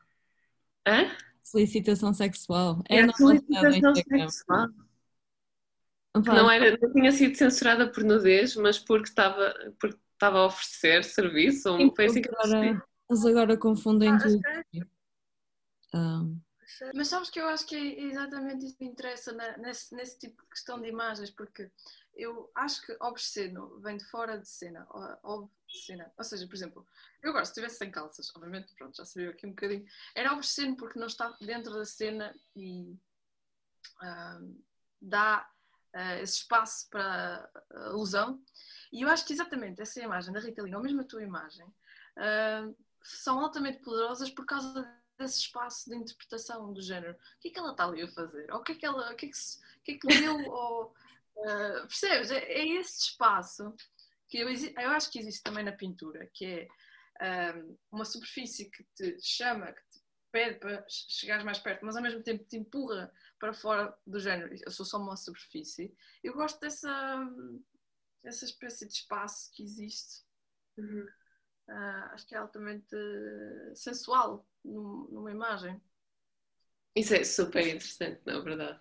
Hã? 0.87 1.17
Solicitação 1.43 2.13
sexual. 2.13 2.83
É, 2.89 2.99
é 2.99 3.13
solicitação 3.13 3.95
sexual. 3.95 4.67
Não, 6.25 6.49
era, 6.49 6.75
não 6.81 6.91
tinha 6.93 7.11
sido 7.11 7.35
censurada 7.35 7.91
por 7.91 8.03
nudez, 8.03 8.55
mas 8.55 8.79
porque 8.79 9.09
estava, 9.09 9.53
porque 9.79 9.99
estava 10.13 10.39
a 10.39 10.45
oferecer 10.45 11.03
serviço. 11.03 11.77
Sim, 11.77 11.93
foi 11.95 12.05
assim 12.05 12.21
que 12.21 12.29
agora, 12.29 12.83
Eles 13.09 13.25
agora 13.25 13.57
confundem 13.57 14.09
ah, 14.09 14.17
tudo. 14.17 14.41
Um. 15.93 16.46
Mas 16.93 17.07
sabes 17.07 17.29
que 17.29 17.39
eu 17.39 17.47
acho 17.47 17.65
que 17.65 17.75
é 17.75 18.01
exatamente 18.03 18.65
isso 18.65 18.77
que 18.77 18.85
me 18.85 18.91
interessa 18.91 19.31
nesse, 19.57 19.95
nesse 19.95 20.19
tipo 20.19 20.41
de 20.43 20.49
questão 20.49 20.81
de 20.81 20.87
imagens, 20.87 21.31
porque 21.31 21.71
eu 22.15 22.51
acho 22.55 22.81
que 22.85 22.95
obsceno 22.99 23.79
vem 23.79 23.97
de 23.97 24.05
fora 24.05 24.37
de 24.37 24.47
cena, 24.47 24.87
obscena. 25.23 26.11
Ou 26.17 26.23
seja, 26.23 26.47
por 26.47 26.55
exemplo, 26.55 26.87
eu 27.21 27.29
agora 27.29 27.45
se 27.45 27.51
estivesse 27.51 27.77
sem 27.77 27.91
calças, 27.91 28.31
obviamente, 28.35 28.73
pronto, 28.75 28.97
já 28.97 29.05
sabia 29.05 29.29
aqui 29.29 29.45
um 29.45 29.51
bocadinho, 29.51 29.85
era 30.15 30.33
obsceno 30.33 30.75
porque 30.75 30.99
não 30.99 31.07
está 31.07 31.35
dentro 31.41 31.73
da 31.73 31.85
cena 31.85 32.35
e 32.55 32.97
uh, 34.01 34.63
dá 35.01 35.47
uh, 35.95 36.21
esse 36.21 36.37
espaço 36.37 36.89
para 36.89 37.49
a 37.71 37.85
alusão. 37.85 38.41
E 38.91 39.01
eu 39.01 39.09
acho 39.09 39.25
que 39.25 39.33
exatamente 39.33 39.81
essa 39.81 40.01
imagem 40.01 40.33
da 40.33 40.39
Rita 40.39 40.63
Lee, 40.63 40.75
ou 40.75 40.81
mesmo 40.81 41.01
a 41.01 41.05
tua 41.05 41.23
imagem, 41.23 41.65
uh, 41.65 42.75
são 43.03 43.39
altamente 43.39 43.79
poderosas 43.79 44.29
por 44.29 44.45
causa 44.45 44.96
desse 45.17 45.39
espaço 45.39 45.89
de 45.89 45.95
interpretação 45.95 46.71
do 46.73 46.81
género. 46.81 47.13
O 47.13 47.39
que 47.41 47.49
é 47.49 47.51
que 47.51 47.59
ela 47.59 47.71
está 47.71 47.85
ali 47.85 48.01
a 48.01 48.07
fazer? 48.07 48.51
Ou 48.51 48.59
o 48.59 48.63
que 48.63 48.73
é 48.73 48.75
que 48.75 48.85
ela, 48.85 49.11
o 49.11 49.15
que 49.15 49.25
é 49.25 49.29
que, 49.29 49.35
o 49.35 49.83
que, 49.83 49.91
é 49.91 49.97
que 49.97 50.07
leu? 50.07 50.35
ou, 50.51 50.93
uh, 51.37 51.87
percebes? 51.87 52.31
É, 52.31 52.37
é 52.37 52.67
esse 52.67 53.01
espaço 53.01 53.73
que 54.29 54.37
eu, 54.37 54.49
eu 54.49 54.89
acho 54.91 55.09
que 55.11 55.19
existe 55.19 55.41
também 55.43 55.63
na 55.63 55.71
pintura, 55.71 56.29
que 56.33 56.45
é 57.19 57.53
um, 57.55 57.77
uma 57.91 58.05
superfície 58.05 58.69
que 58.69 58.83
te 58.95 59.17
chama, 59.21 59.71
que 59.71 59.81
te 59.89 60.03
pede 60.31 60.59
para 60.59 60.85
chegares 60.87 61.43
mais 61.43 61.59
perto, 61.59 61.85
mas 61.85 61.95
ao 61.95 62.03
mesmo 62.03 62.21
tempo 62.21 62.43
te 62.43 62.57
empurra 62.57 63.11
para 63.39 63.53
fora 63.53 63.97
do 64.05 64.19
género. 64.19 64.53
Eu 64.65 64.71
sou 64.71 64.85
só 64.85 64.97
uma 64.97 65.15
superfície. 65.15 65.95
Eu 66.23 66.33
gosto 66.33 66.59
dessa, 66.59 67.25
dessa 68.23 68.45
espécie 68.45 68.85
de 68.85 68.93
espaço 68.93 69.49
que 69.53 69.63
existe. 69.63 70.25
Uhum. 70.77 71.07
Uh, 71.69 72.13
acho 72.13 72.25
que 72.25 72.35
é 72.35 72.37
altamente 72.37 72.95
sensual 73.75 74.47
numa 74.67 75.31
imagem. 75.31 75.81
Isso 76.95 77.13
é 77.13 77.23
super 77.23 77.65
interessante, 77.65 78.21
não 78.25 78.39
é 78.39 78.41
verdade? 78.41 78.79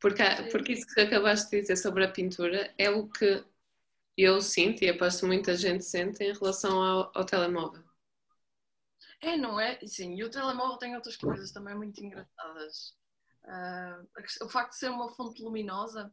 Porque, 0.00 0.22
porque 0.50 0.72
isso 0.72 0.86
que 0.86 1.00
acabaste 1.00 1.50
de 1.50 1.62
dizer 1.62 1.76
sobre 1.76 2.04
a 2.04 2.10
pintura 2.10 2.72
é 2.78 2.90
o 2.90 3.08
que 3.08 3.44
eu 4.16 4.40
sinto 4.40 4.82
e 4.82 4.88
aposto 4.88 5.26
muita 5.26 5.56
gente 5.56 5.84
sente 5.84 6.22
em 6.22 6.32
relação 6.32 6.82
ao, 6.82 7.10
ao 7.14 7.24
telemóvel. 7.24 7.82
É, 9.20 9.36
não 9.36 9.58
é? 9.58 9.78
Sim, 9.86 10.14
e 10.14 10.22
o 10.22 10.30
telemóvel 10.30 10.76
tem 10.76 10.94
outras 10.94 11.16
coisas 11.16 11.50
também 11.50 11.74
muito 11.74 11.98
engraçadas. 12.04 12.94
Uh, 13.44 14.44
o 14.44 14.48
facto 14.48 14.72
de 14.72 14.78
ser 14.78 14.90
uma 14.90 15.08
fonte 15.08 15.42
luminosa, 15.42 16.12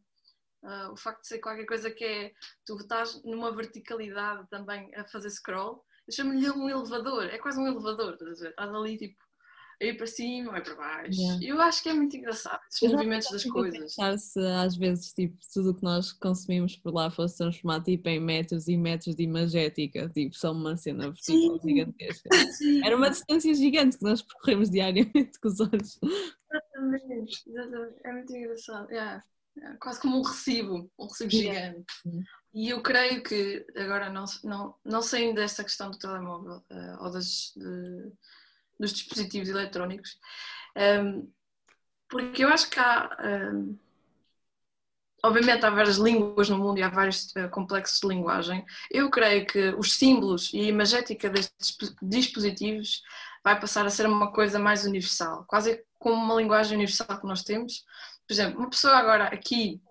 uh, 0.64 0.92
o 0.92 0.98
facto 0.98 1.22
de 1.22 1.28
ser 1.28 1.40
qualquer 1.40 1.66
coisa 1.66 1.92
que 1.92 2.04
é. 2.04 2.34
Tu 2.66 2.78
estás 2.78 3.22
numa 3.24 3.54
verticalidade 3.54 4.48
também 4.50 4.94
a 4.96 5.06
fazer 5.06 5.30
scroll, 5.30 5.86
chamo-lhe 6.12 6.50
um 6.52 6.70
elevador, 6.70 7.26
é 7.26 7.38
quase 7.38 7.60
um 7.60 7.68
elevador, 7.68 8.14
estás, 8.14 8.42
estás 8.42 8.74
ali 8.74 8.98
tipo 8.98 9.24
a 9.82 9.86
ir 9.86 9.98
para 9.98 10.06
cima, 10.06 10.52
vai 10.52 10.62
para 10.62 10.76
baixo. 10.76 11.20
Yeah. 11.20 11.44
Eu 11.44 11.60
acho 11.60 11.82
que 11.82 11.90
é 11.90 11.94
muito 11.94 12.16
engraçado 12.16 12.62
esses 12.70 12.92
movimentos 12.92 13.32
das 13.32 13.44
coisas. 13.46 13.80
Pensar 13.80 14.18
se 14.20 14.40
às 14.40 14.78
vezes 14.78 15.12
tipo, 15.12 15.36
tudo 15.52 15.72
o 15.72 15.74
que 15.74 15.84
nós 15.84 16.14
consumimos 16.14 16.78
por 16.78 16.94
lá 16.94 17.10
fosse 17.10 17.38
transformado 17.38 17.84
tipo, 17.86 18.08
em 18.08 18.20
metros 18.20 18.68
e 18.68 18.78
metros 18.78 19.16
de 19.16 19.24
imagética, 19.24 20.08
tipo, 20.10 20.36
só 20.36 20.52
uma 20.52 20.78
cena 20.78 21.10
vertical 21.10 21.60
gigantesca. 21.64 22.30
Sim. 22.58 22.86
Era 22.86 22.96
uma 22.96 23.10
distância 23.10 23.54
gigante 23.56 23.98
que 23.98 24.04
nós 24.04 24.22
percorremos 24.22 24.70
diariamente 24.70 25.40
com 25.42 25.48
os 25.48 25.60
olhos. 25.60 26.00
Exatamente, 26.52 27.44
exatamente. 27.50 27.96
é 28.04 28.14
muito 28.14 28.36
engraçado. 28.36 28.92
Yeah. 28.92 29.24
Yeah. 29.58 29.78
Quase 29.80 30.00
como 30.00 30.18
um 30.18 30.22
recibo, 30.22 30.90
um 30.98 31.08
recibo 31.08 31.30
gigante. 31.30 31.86
E 32.54 32.70
eu 32.70 32.82
creio 32.82 33.24
que, 33.24 33.66
agora 33.76 34.10
não, 34.10 34.26
não, 34.44 34.76
não 34.84 35.02
saindo 35.02 35.36
dessa 35.36 35.64
questão 35.64 35.92
do 35.92 35.98
telemóvel 35.98 36.64
uh, 36.70 37.04
ou 37.04 37.12
das, 37.12 37.54
de, 37.56 38.12
dos 38.80 38.94
dispositivos 38.94 39.50
eletrónicos, 39.50 40.18
um, 40.76 40.82
ehm, 40.82 41.28
porque 42.10 42.44
eu 42.44 42.50
acho 42.50 42.70
que 42.70 42.80
há. 42.80 43.18
Um, 43.20 43.26
ehm, 43.26 43.80
obviamente 45.24 45.66
há 45.66 45.70
várias 45.70 45.98
línguas 45.98 46.50
no 46.50 46.58
mundo 46.58 46.80
e 46.80 46.84
há 46.84 46.90
vários 46.90 47.32
uh, 47.36 47.50
complexos 47.50 48.00
de 48.00 48.08
linguagem. 48.08 48.66
Eu 48.90 49.10
creio 49.10 49.46
que 49.46 49.70
os 49.78 49.94
símbolos 49.94 50.52
e 50.54 50.62
a 50.62 50.66
imagética 50.66 51.30
destes 51.30 51.78
dispositivos 52.02 53.02
vai 53.44 53.60
passar 53.60 53.86
a 53.86 53.90
ser 53.90 54.08
uma 54.08 54.32
coisa 54.32 54.60
mais 54.60 54.86
universal, 54.86 55.46
quase 55.48 55.84
como 55.98 56.16
uma 56.16 56.36
linguagem 56.36 56.76
universal 56.76 57.20
que 57.20 57.28
nós 57.28 57.44
temos. 57.44 57.86
Por 58.32 58.36
exemplo, 58.36 58.60
uma 58.60 58.70
pessoa 58.70 58.96
agora 58.96 59.26
aqui 59.26 59.82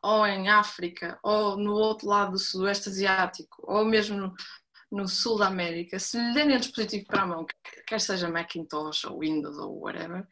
ou 0.00 0.24
em 0.24 0.48
África, 0.48 1.18
ou 1.20 1.56
no 1.56 1.72
outro 1.72 2.06
lado 2.06 2.30
do 2.30 2.38
Sudoeste 2.38 2.90
Asiático, 2.90 3.60
ou 3.66 3.84
mesmo 3.84 4.32
no, 4.88 5.08
Sul 5.08 5.38
da 5.38 5.48
América, 5.48 5.98
se 5.98 6.16
lhe 6.16 6.32
derem 6.32 6.54
um 6.54 6.60
dispositivo 6.60 7.06
para 7.06 7.22
a 7.22 7.26
mão, 7.26 7.44
quer 7.88 8.00
seja 8.00 8.30
Macintosh 8.30 9.06
ou 9.06 9.18
Windows 9.18 9.58
ou 9.58 9.80
whatever, 9.80 10.24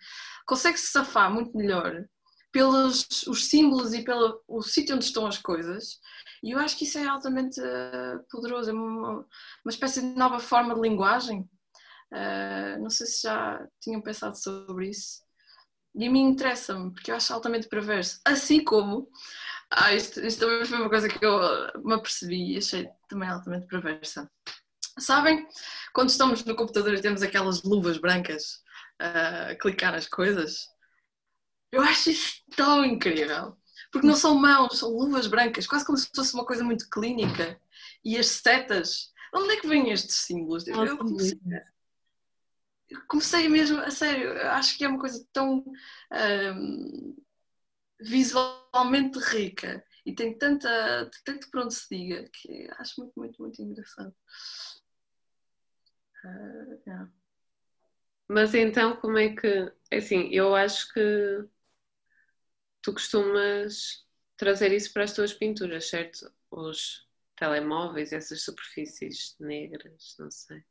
consegue 0.46 0.78
se 0.78 0.92
safar 0.92 1.28
muito 1.28 1.56
melhor 1.56 2.04
pelos 2.52 3.04
os 3.26 3.46
símbolos 3.46 3.92
e 3.94 4.04
pelo 4.04 4.40
o 4.46 4.62
sítio 4.62 4.94
onde 4.94 5.04
estão 5.04 5.26
as 5.26 5.38
coisas. 5.38 5.98
E 6.40 6.52
eu 6.52 6.60
acho 6.60 6.78
que 6.78 6.84
isso 6.84 6.98
é 6.98 7.08
altamente 7.08 7.60
uh, 7.60 8.24
poderoso, 8.30 8.70
é 8.70 8.72
uma, 8.72 9.26
uma 9.64 9.70
espécie 9.70 10.02
de 10.02 10.16
nova 10.16 10.38
forma 10.38 10.72
de 10.72 10.80
linguagem. 10.80 11.40
Uh, 12.12 12.80
não 12.80 12.90
sei 12.90 13.08
se 13.08 13.22
já 13.22 13.66
tinham 13.80 14.00
pensado 14.00 14.40
sobre 14.40 14.90
isso. 14.90 15.21
E 15.94 16.06
a 16.06 16.10
mim 16.10 16.22
interessa-me, 16.22 16.90
porque 16.90 17.10
eu 17.10 17.16
acho 17.16 17.32
altamente 17.32 17.68
perverso. 17.68 18.20
Assim 18.24 18.64
como 18.64 19.08
ah, 19.74 19.94
isto, 19.94 20.20
isto 20.20 20.40
também 20.40 20.64
foi 20.66 20.78
uma 20.78 20.88
coisa 20.90 21.08
que 21.08 21.24
eu 21.24 21.40
me 21.82 21.94
apercebi 21.94 22.52
e 22.52 22.58
achei 22.58 22.88
também 23.08 23.28
altamente 23.28 23.66
perversa. 23.66 24.30
Sabem, 24.98 25.46
quando 25.94 26.10
estamos 26.10 26.44
no 26.44 26.54
computador 26.54 26.92
e 26.92 27.00
temos 27.00 27.22
aquelas 27.22 27.62
luvas 27.62 27.96
brancas 27.96 28.62
a 28.98 29.54
clicar 29.56 29.92
nas 29.92 30.06
coisas, 30.06 30.68
eu 31.72 31.80
acho 31.80 32.10
isso 32.10 32.42
tão 32.54 32.84
incrível. 32.84 33.56
Porque 33.90 34.06
não 34.06 34.14
são 34.14 34.34
mãos, 34.34 34.78
são 34.78 34.90
luvas 34.90 35.26
brancas, 35.26 35.66
quase 35.66 35.84
como 35.86 35.96
se 35.96 36.08
fosse 36.14 36.34
uma 36.34 36.44
coisa 36.44 36.62
muito 36.62 36.88
clínica. 36.90 37.58
E 38.04 38.18
as 38.18 38.26
setas, 38.26 39.10
onde 39.34 39.54
é 39.54 39.60
que 39.60 39.66
vêm 39.66 39.90
estes 39.90 40.16
símbolos? 40.16 40.66
Eu 40.66 40.98
comecei, 40.98 41.38
comecei 43.08 43.48
mesmo, 43.48 43.78
a 43.80 43.90
sério, 43.90 44.32
acho 44.50 44.76
que 44.76 44.84
é 44.84 44.88
uma 44.88 44.98
coisa 45.00 45.26
tão. 45.32 45.64
Um, 46.12 47.16
visualmente 48.04 49.18
rica 49.18 49.84
e 50.04 50.14
tem 50.14 50.36
tanta, 50.36 51.10
tanto 51.24 51.50
por 51.50 51.60
onde 51.60 51.74
se 51.74 51.88
diga 51.88 52.28
que 52.32 52.68
acho 52.78 53.00
muito, 53.00 53.12
muito, 53.16 53.42
muito 53.42 53.62
engraçado. 53.62 54.14
Uh, 56.24 56.82
yeah. 56.86 57.12
Mas 58.28 58.54
então, 58.54 58.96
como 58.96 59.18
é 59.18 59.34
que. 59.34 59.72
É 59.90 59.98
assim, 59.98 60.28
eu 60.32 60.54
acho 60.54 60.92
que 60.92 61.44
tu 62.80 62.92
costumas 62.92 64.06
trazer 64.36 64.72
isso 64.72 64.92
para 64.92 65.04
as 65.04 65.12
tuas 65.12 65.32
pinturas, 65.32 65.88
certo? 65.88 66.32
Os 66.50 67.06
telemóveis, 67.36 68.12
essas 68.12 68.42
superfícies 68.42 69.36
negras, 69.38 70.16
não 70.18 70.30
sei. 70.30 70.64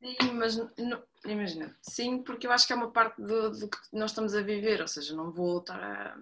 Sim, 0.00 0.32
mas 0.34 0.56
não, 0.56 1.02
imagina, 1.24 1.76
sim, 1.82 2.22
porque 2.22 2.46
eu 2.46 2.52
acho 2.52 2.66
que 2.66 2.72
é 2.72 2.76
uma 2.76 2.90
parte 2.90 3.20
do, 3.20 3.50
do, 3.50 3.68
que 3.68 3.78
nós 3.92 4.12
estamos 4.12 4.34
a 4.34 4.42
viver, 4.42 4.80
ou 4.80 4.86
seja, 4.86 5.14
não 5.16 5.32
vou 5.32 5.58
estar 5.58 5.82
a. 5.82 6.20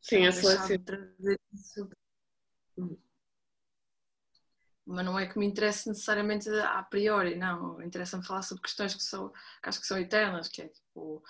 Sim, 0.00 0.26
a 0.26 0.32
selecionar. 0.32 0.88
Mas 4.86 5.04
não 5.04 5.18
é 5.18 5.26
que 5.26 5.38
me 5.38 5.46
interesse 5.46 5.88
necessariamente 5.88 6.48
a 6.50 6.82
priori, 6.82 7.36
não. 7.36 7.80
Interessa-me 7.82 8.24
falar 8.24 8.42
sobre 8.42 8.62
questões 8.62 8.94
que, 8.94 9.02
são, 9.02 9.30
que 9.30 9.68
acho 9.68 9.80
que 9.80 9.86
são 9.86 9.98
eternas, 9.98 10.48
que 10.48 10.62
é 10.62 10.68
tipo 10.68 11.22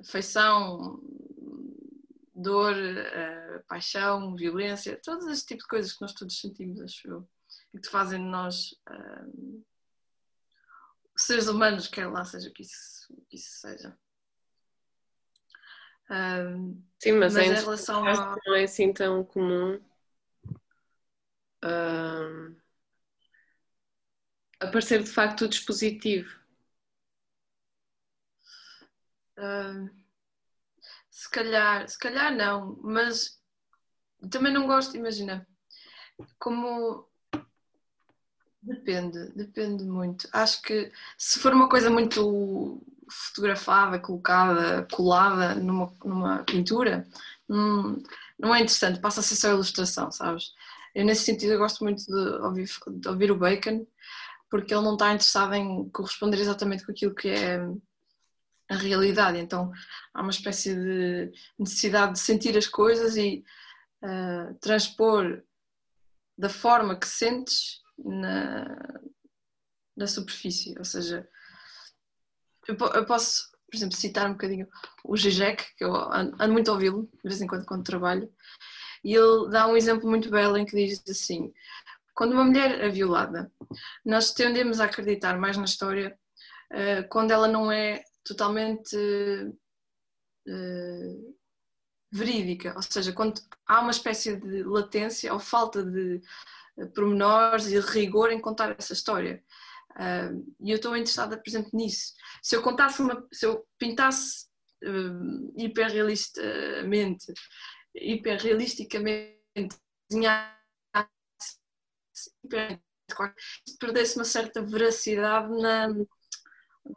afeição, 0.00 1.00
dor, 2.34 2.74
uh, 2.74 3.62
paixão, 3.66 4.34
violência, 4.34 5.00
todos 5.02 5.26
estes 5.26 5.44
tipos 5.44 5.64
de 5.64 5.68
coisas 5.68 5.92
que 5.92 6.00
nós 6.00 6.12
todos 6.12 6.38
sentimos, 6.38 6.80
acho 6.80 7.08
eu, 7.08 7.28
e 7.74 7.78
que 7.78 7.88
fazem 7.88 8.20
de 8.20 8.28
nós 8.28 8.72
uh, 8.88 9.32
seres 11.26 11.48
humanos, 11.48 11.88
quer 11.88 12.06
lá 12.06 12.24
seja 12.24 12.50
que 12.50 12.62
isso, 12.62 13.14
que 13.28 13.36
isso 13.36 13.60
seja. 13.60 13.96
Uh, 16.10 16.82
Sim, 16.98 17.12
mas, 17.12 17.34
mas 17.34 17.46
em 17.46 17.54
relação 17.54 18.06
a... 18.06 18.36
não 18.44 18.54
é 18.54 18.64
assim 18.64 18.92
tão 18.92 19.24
comum 19.24 19.80
aparecer 24.60 25.02
de 25.02 25.10
facto 25.10 25.42
o 25.44 25.48
dispositivo. 25.48 26.42
se 31.10 31.28
calhar, 31.30 31.88
se 31.88 31.98
calhar 31.98 32.34
não, 32.34 32.78
mas 32.82 33.40
também 34.30 34.52
não 34.52 34.66
gosto, 34.66 34.96
imagina, 34.96 35.46
como 36.38 37.08
depende, 38.62 39.32
depende 39.34 39.84
muito. 39.84 40.28
Acho 40.32 40.62
que 40.62 40.90
se 41.18 41.38
for 41.40 41.52
uma 41.52 41.68
coisa 41.68 41.90
muito 41.90 42.80
fotografada, 43.10 43.98
colocada, 43.98 44.86
colada 44.90 45.54
numa, 45.54 45.92
numa 46.04 46.44
pintura, 46.44 47.06
não, 47.48 48.02
não 48.38 48.54
é 48.54 48.60
interessante, 48.60 49.00
passa 49.00 49.20
a 49.20 49.22
ser 49.22 49.36
só 49.36 49.50
ilustração, 49.50 50.10
sabes? 50.10 50.54
Eu 50.94 51.04
nesse 51.04 51.24
sentido 51.24 51.52
eu 51.52 51.58
gosto 51.58 51.82
muito 51.84 52.04
de 52.04 52.42
ouvir, 52.42 52.68
de 52.88 53.08
ouvir 53.08 53.30
o 53.30 53.36
Bacon, 53.36 53.86
porque 54.48 54.72
ele 54.72 54.84
não 54.84 54.94
está 54.94 55.08
interessado 55.08 55.54
em 55.54 55.88
corresponder 55.90 56.38
exatamente 56.38 56.84
com 56.84 56.92
aquilo 56.92 57.14
que 57.14 57.28
é 57.28 57.60
a 58.68 58.76
realidade. 58.76 59.38
Então 59.38 59.72
há 60.14 60.22
uma 60.22 60.30
espécie 60.30 60.74
de 60.74 61.32
necessidade 61.58 62.12
de 62.12 62.18
sentir 62.20 62.56
as 62.56 62.66
coisas 62.66 63.16
e 63.16 63.44
uh, 64.02 64.54
transpor 64.60 65.42
da 66.36 66.48
forma 66.48 66.96
que 66.96 67.08
sentes 67.08 67.81
na, 68.04 68.66
na 69.96 70.06
superfície. 70.06 70.74
Ou 70.78 70.84
seja, 70.84 71.28
eu, 72.68 72.76
eu, 72.76 73.06
posso, 73.06 73.50
por 73.70 73.76
exemplo, 73.76 73.96
citar 73.96 74.28
um 74.28 74.32
bocadinho 74.32 74.68
o 75.04 75.16
Zizek, 75.16 75.64
que 75.76 75.84
eu 75.84 75.94
ando, 75.94 76.36
ando 76.40 76.52
muito 76.52 76.70
a 76.70 76.74
ouvi-lo 76.74 77.08
de 77.12 77.28
vez 77.28 77.40
em 77.40 77.46
quando 77.46 77.66
quando 77.66 77.84
trabalho, 77.84 78.32
e 79.04 79.14
ele 79.14 79.50
dá 79.50 79.66
um 79.66 79.76
exemplo 79.76 80.08
muito 80.08 80.30
belo 80.30 80.56
em 80.56 80.64
que 80.64 80.76
diz 80.76 81.02
assim: 81.08 81.52
quando 82.14 82.32
uma 82.32 82.44
mulher 82.44 82.80
é 82.80 82.88
violada, 82.88 83.50
nós 84.04 84.32
tendemos 84.32 84.80
a 84.80 84.84
acreditar 84.84 85.38
mais 85.38 85.56
na 85.56 85.64
história 85.64 86.18
uh, 86.72 87.08
quando 87.08 87.32
ela 87.32 87.48
não 87.48 87.70
é 87.72 88.04
totalmente 88.24 88.96
uh, 90.46 91.36
verídica, 92.10 92.74
ou 92.76 92.82
seja, 92.82 93.12
quando 93.12 93.40
há 93.66 93.80
uma 93.80 93.90
espécie 93.90 94.36
de 94.36 94.62
latência 94.62 95.32
ou 95.32 95.40
falta 95.40 95.82
de 95.82 96.20
pormenores 96.94 97.66
e 97.68 97.78
rigor 97.80 98.30
em 98.30 98.40
contar 98.40 98.74
essa 98.78 98.92
história. 98.92 99.42
E 100.60 100.70
eu 100.70 100.76
estou 100.76 100.96
interessada, 100.96 101.36
por 101.36 101.48
exemplo, 101.48 101.70
nisso. 101.74 102.14
Se 102.42 102.56
eu 102.56 102.62
contasse 102.62 103.02
uma, 103.02 103.26
se 103.32 103.44
eu 103.46 103.66
pintasse 103.78 104.46
uh, 104.84 105.52
hiperrealistamente, 105.56 107.32
hiperrealisticamente, 107.94 109.76
desenhasse 110.08 110.62
perdesse 113.78 114.16
uma 114.16 114.24
certa 114.24 114.62
veracidade 114.62 115.48
na, 115.60 115.88
na 115.88 116.04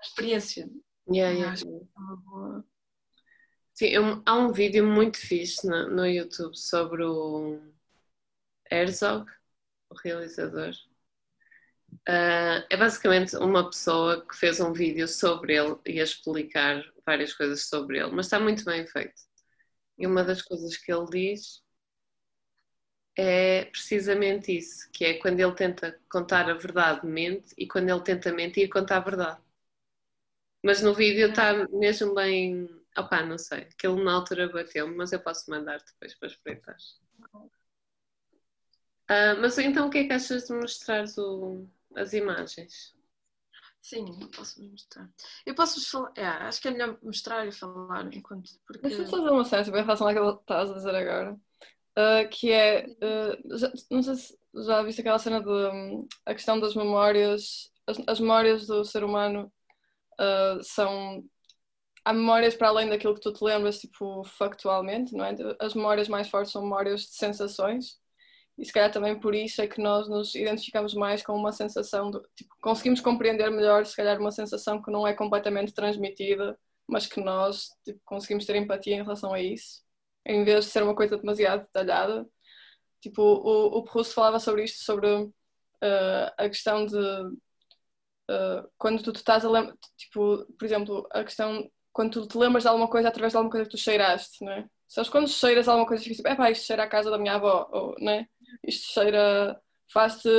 experiência. 0.02 0.70
Yeah, 1.10 1.38
yeah. 1.38 1.54
É. 1.54 2.64
Sim, 3.74 3.88
eu, 3.88 4.24
há 4.26 4.36
um 4.36 4.52
vídeo 4.52 4.86
muito 4.86 5.18
fixe 5.18 5.68
no, 5.68 5.90
no 5.90 6.06
YouTube 6.06 6.56
sobre 6.56 7.04
o 7.04 7.60
Herzog, 8.72 9.30
realizador. 10.04 10.74
Uh, 12.08 12.62
é 12.70 12.78
basicamente 12.78 13.36
uma 13.38 13.70
pessoa 13.70 14.26
que 14.28 14.36
fez 14.36 14.60
um 14.60 14.74
vídeo 14.74 15.08
sobre 15.08 15.56
ele 15.56 15.78
e 15.86 16.00
a 16.00 16.04
explicar 16.04 16.84
várias 17.06 17.34
coisas 17.34 17.66
sobre 17.68 18.00
ele, 18.00 18.12
mas 18.12 18.26
está 18.28 18.40
muito 18.40 18.66
bem 18.66 18.86
feito. 18.88 19.22
E 19.98 20.08
uma 20.08 20.24
das 20.24 20.42
coisas 20.42 20.78
que 20.78 20.92
ele 20.92 21.06
diz 21.10 21.64
é 23.18 23.66
precisamente 23.66 24.56
isso, 24.58 24.90
que 24.92 25.06
é 25.06 25.14
quando 25.20 25.40
ele 25.40 25.54
tenta 25.56 26.00
contar 26.10 26.50
a 26.50 26.54
verdade, 26.54 27.06
mente, 27.08 27.54
e 27.58 27.68
quando 27.68 27.90
ele 27.90 28.02
tenta 28.02 28.32
mentir, 28.34 28.70
conta 28.70 28.98
a 28.98 29.00
verdade. 29.00 29.42
Mas 30.64 30.82
no 30.82 30.94
vídeo 30.94 31.30
está 31.30 31.68
mesmo 31.70 32.14
bem. 32.16 32.68
Opá, 32.98 33.24
não 33.24 33.38
sei. 33.38 33.60
Aquilo 33.64 34.04
na 34.04 34.14
altura 34.14 34.50
bateu-me, 34.50 34.96
mas 34.96 35.12
eu 35.12 35.20
posso 35.20 35.50
mandar 35.50 35.80
depois 35.80 36.16
para 36.16 36.28
espreitar. 36.28 36.78
Uh, 39.10 39.40
mas 39.40 39.58
então 39.58 39.88
o 39.88 39.90
que 39.90 40.00
é 40.00 40.04
que 40.06 40.14
achas 40.14 40.46
de 40.46 40.54
mostrar 40.54 41.06
as 41.96 42.14
imagens? 42.14 42.96
Sim, 43.82 44.06
posso 44.36 44.64
mostrar. 44.64 45.08
Eu 45.46 45.54
posso 45.54 45.92
falar, 45.92 46.12
é, 46.16 46.26
acho 46.26 46.60
que 46.60 46.68
é 46.68 46.72
melhor 46.72 46.98
mostrar 47.04 47.46
e 47.46 47.52
falar 47.52 48.12
enquanto. 48.12 48.50
Porque... 48.66 48.82
Deixa-me 48.82 49.10
fazer 49.10 49.30
uma 49.30 49.44
bem 49.44 49.82
em 49.82 49.86
relação 49.86 50.08
àquilo 50.08 50.38
que 50.38 50.42
estás 50.42 50.72
a 50.72 50.74
dizer 50.74 50.96
agora 50.96 51.40
uh, 51.98 52.30
que 52.30 52.52
é, 52.52 52.86
uh, 52.86 53.58
já, 53.58 53.72
não 53.90 54.04
sei 54.04 54.16
se 54.16 54.38
já 54.66 54.82
viste 54.84 55.02
aquela 55.02 55.20
cena 55.20 55.42
de 55.42 55.50
um, 55.50 56.08
a 56.26 56.34
questão 56.34 56.60
das 56.60 56.76
memórias, 56.76 57.72
as, 57.88 57.98
as 58.08 58.20
memórias 58.20 58.68
do 58.68 58.84
ser 58.86 59.04
humano 59.04 59.52
uh, 60.20 60.64
são 60.64 61.24
há 62.04 62.14
memórias 62.14 62.56
para 62.56 62.70
além 62.70 62.90
daquilo 62.90 63.16
que 63.16 63.22
tu 63.22 63.34
te 63.34 63.44
lembras, 63.44 63.80
tipo, 63.80 64.24
factualmente, 64.24 65.14
não 65.14 65.26
é? 65.26 65.36
As 65.60 65.74
memórias 65.74 66.08
mais 66.08 66.30
fortes 66.30 66.52
são 66.52 66.62
memórias 66.62 67.02
de 67.02 67.16
sensações, 67.16 68.00
e 68.58 68.66
se 68.66 68.72
calhar 68.72 68.92
também 68.92 69.20
por 69.20 69.36
isso 69.36 69.62
é 69.62 69.68
que 69.68 69.82
nós 69.82 70.08
nos 70.08 70.34
identificamos 70.36 70.94
mais 70.94 71.24
com 71.24 71.34
uma 71.34 71.52
sensação, 71.52 72.12
de, 72.12 72.20
tipo, 72.36 72.56
conseguimos 72.62 73.02
compreender 73.02 73.50
melhor, 73.52 73.86
se 73.86 73.96
calhar, 73.96 74.20
uma 74.20 74.32
sensação 74.32 74.82
que 74.82 74.92
não 74.92 75.08
é 75.08 75.14
completamente 75.14 75.74
transmitida, 75.74 76.58
mas 76.88 77.08
que 77.08 77.20
nós 77.20 77.70
tipo, 77.84 78.00
conseguimos 78.06 78.46
ter 78.46 78.56
empatia 78.56 78.96
em 78.96 79.04
relação 79.04 79.34
a 79.34 79.42
isso 79.42 79.86
em 80.26 80.44
vez 80.44 80.66
de 80.66 80.72
ser 80.72 80.84
uma 80.84 80.96
coisa 80.96 81.18
demasiado 81.18 81.62
detalhada. 81.62 82.28
Tipo, 83.02 83.22
o, 83.22 83.78
o 83.78 83.84
Proust 83.84 84.14
falava 84.14 84.40
sobre 84.40 84.64
isto, 84.64 84.84
sobre 84.84 85.08
uh, 85.08 85.32
a 86.38 86.50
questão 86.50 86.86
de 86.86 86.98
uh, 86.98 88.68
quando 88.78 89.04
tu 89.04 89.12
estás 89.12 89.46
a 89.46 89.50
lembrar, 89.50 89.76
tipo, 89.96 90.46
por 90.58 90.66
exemplo, 90.66 91.08
a 91.12 91.24
questão 91.24 91.70
quando 91.94 92.12
tu 92.12 92.28
te 92.28 92.38
lembras 92.38 92.64
de 92.64 92.70
alguma 92.70 92.90
coisa 92.90 93.08
através 93.08 93.32
de 93.32 93.38
alguma 93.38 93.52
coisa 93.52 93.66
que 93.66 93.72
tu 93.72 93.82
cheiraste, 93.82 94.44
não 94.44 94.52
é? 94.52 94.68
Sabes 94.88 95.10
quando 95.10 95.30
cheiras 95.30 95.68
alguma 95.68 95.88
coisa, 95.88 96.04
ficas 96.04 96.18
tipo, 96.18 96.30
é 96.30 96.36
pá, 96.36 96.52
isto 96.52 96.66
cheira 96.66 96.84
a 96.84 96.90
casa 96.90 97.10
da 97.10 97.18
minha 97.18 97.36
avó, 97.36 97.70
ou, 97.72 97.96
não 98.00 98.12
é? 98.12 98.28
Isto 98.64 98.94
cheira, 98.94 99.60
faz-te, 99.92 100.30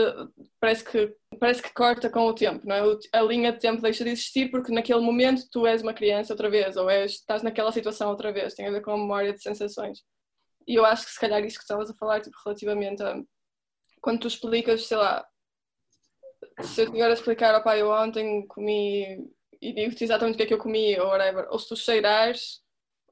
parece 0.60 0.84
que, 0.84 1.14
parece 1.38 1.62
que 1.62 1.72
corta 1.74 2.10
com 2.10 2.26
o 2.26 2.34
tempo, 2.34 2.66
não 2.66 2.74
é? 2.76 2.82
A 3.12 3.22
linha 3.22 3.52
de 3.52 3.58
tempo 3.58 3.82
deixa 3.82 4.04
de 4.04 4.10
existir 4.10 4.50
porque 4.50 4.72
naquele 4.72 5.00
momento 5.00 5.48
tu 5.50 5.66
és 5.66 5.82
uma 5.82 5.94
criança 5.94 6.32
outra 6.32 6.50
vez, 6.50 6.76
ou 6.76 6.90
és, 6.90 7.12
estás 7.12 7.42
naquela 7.42 7.72
situação 7.72 8.10
outra 8.10 8.32
vez, 8.32 8.54
tem 8.54 8.66
a 8.66 8.70
ver 8.70 8.82
com 8.82 8.92
a 8.92 8.98
memória 8.98 9.32
de 9.32 9.42
sensações. 9.42 10.02
E 10.66 10.74
eu 10.74 10.84
acho 10.84 11.06
que 11.06 11.12
se 11.12 11.20
calhar 11.20 11.44
isso 11.44 11.58
que 11.58 11.64
estavas 11.64 11.90
a 11.90 11.94
falar, 11.94 12.20
tipo, 12.20 12.36
relativamente 12.44 13.02
a 13.02 13.20
quando 14.00 14.20
tu 14.20 14.28
explicas, 14.28 14.86
sei 14.86 14.96
lá, 14.96 15.26
se 16.62 16.82
eu 16.82 16.84
estiver 16.86 17.10
a 17.10 17.12
explicar, 17.12 17.54
opá, 17.58 17.76
eu 17.76 17.90
ontem 17.90 18.46
comi 18.46 19.28
e 19.60 19.72
digo-te 19.72 20.04
exatamente 20.04 20.34
o 20.34 20.36
que 20.36 20.42
é 20.44 20.46
que 20.46 20.54
eu 20.54 20.58
comi, 20.58 20.98
ou 20.98 21.08
whatever, 21.08 21.46
ou 21.50 21.58
se 21.58 21.68
tu 21.68 21.76
cheirares, 21.76 22.60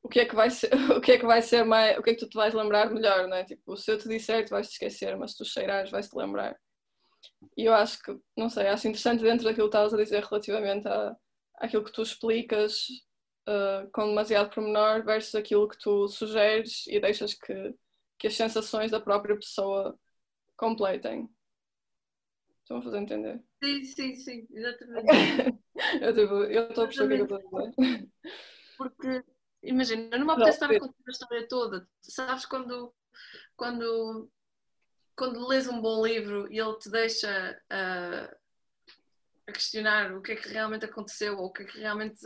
o 0.04 0.08
que 0.08 0.20
é 0.20 0.26
que 0.26 0.34
vai 0.34 0.50
ser, 0.50 0.70
o 0.96 1.00
que 1.00 1.12
é 1.12 1.18
que 1.18 1.24
vai 1.24 1.40
ser 1.40 1.64
mais, 1.64 1.98
o 1.98 2.02
que 2.02 2.10
é 2.10 2.14
que 2.14 2.20
tu 2.20 2.28
te 2.28 2.36
vais 2.36 2.52
lembrar 2.52 2.90
melhor, 2.90 3.26
não 3.26 3.36
é? 3.38 3.44
Tipo, 3.44 3.74
se 3.74 3.90
eu 3.90 3.98
te 3.98 4.06
disser, 4.06 4.44
tu 4.44 4.50
vais 4.50 4.68
te 4.68 4.72
esquecer, 4.72 5.16
mas 5.16 5.32
se 5.32 5.38
tu 5.38 5.44
cheirares, 5.46 5.90
vais-te 5.90 6.14
lembrar. 6.14 6.56
E 7.56 7.64
eu 7.64 7.72
acho 7.72 7.98
que, 8.02 8.14
não 8.36 8.50
sei, 8.50 8.68
acho 8.68 8.86
interessante 8.86 9.22
dentro 9.22 9.44
daquilo 9.44 9.66
que 9.66 9.76
estavas 9.76 9.94
a 9.94 9.96
dizer 9.96 10.22
relativamente 10.22 10.86
a, 10.86 11.16
àquilo 11.56 11.82
que 11.82 11.92
tu 11.92 12.02
explicas 12.02 12.86
uh, 13.48 13.90
com 13.92 14.08
demasiado 14.08 14.50
pormenor 14.54 15.02
versus 15.02 15.34
aquilo 15.34 15.66
que 15.66 15.78
tu 15.78 16.06
sugeres 16.06 16.86
e 16.86 17.00
deixas 17.00 17.32
que, 17.32 17.74
que 18.18 18.26
as 18.26 18.36
sensações 18.36 18.90
da 18.90 19.00
própria 19.00 19.34
pessoa 19.34 19.98
completem. 20.54 21.30
Estão 22.60 22.76
a 22.76 22.82
fazer 22.82 22.98
entender? 22.98 23.42
Sim, 23.62 23.84
sim, 23.84 24.14
sim, 24.16 24.46
exatamente. 24.50 25.06
eu 26.02 26.14
tipo, 26.14 26.44
estou 26.44 26.84
a 26.84 26.86
perceber 26.86 27.22
o 27.22 27.26
que 27.26 27.32
eu 27.32 27.38
estou 27.38 27.58
a 27.58 27.70
dizer. 27.70 28.08
Porque 28.76 29.33
imagina, 29.64 30.16
não 30.16 30.26
me 30.26 30.32
apetece 30.32 30.56
estar 30.56 30.70
a 30.70 30.80
contar 30.80 30.94
a 31.06 31.10
história 31.10 31.48
toda. 31.48 31.88
Sabes 32.02 32.46
quando, 32.46 32.94
quando, 33.56 34.30
quando 35.16 35.46
lês 35.46 35.66
um 35.66 35.80
bom 35.80 36.04
livro 36.04 36.50
e 36.52 36.58
ele 36.58 36.78
te 36.78 36.90
deixa 36.90 37.60
uh, 37.72 38.36
a 39.46 39.52
questionar 39.52 40.14
o 40.14 40.22
que 40.22 40.32
é 40.32 40.36
que 40.36 40.48
realmente 40.48 40.84
aconteceu 40.84 41.38
ou 41.38 41.46
o 41.46 41.52
que 41.52 41.62
é 41.62 41.66
que 41.66 41.78
realmente 41.78 42.20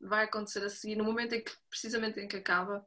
vai 0.00 0.24
acontecer 0.24 0.64
a 0.64 0.68
seguir, 0.68 0.96
no 0.96 1.04
momento 1.04 1.34
em 1.34 1.42
que, 1.42 1.52
precisamente 1.68 2.20
em 2.20 2.28
que 2.28 2.36
acaba. 2.36 2.86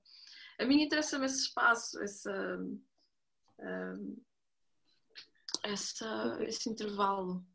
A 0.60 0.66
mim 0.66 0.82
interessa-me 0.82 1.26
esse 1.26 1.42
espaço, 1.42 2.02
esse, 2.02 2.30
uh, 2.30 2.82
essa, 5.64 6.38
esse 6.42 6.70
intervalo. 6.70 7.46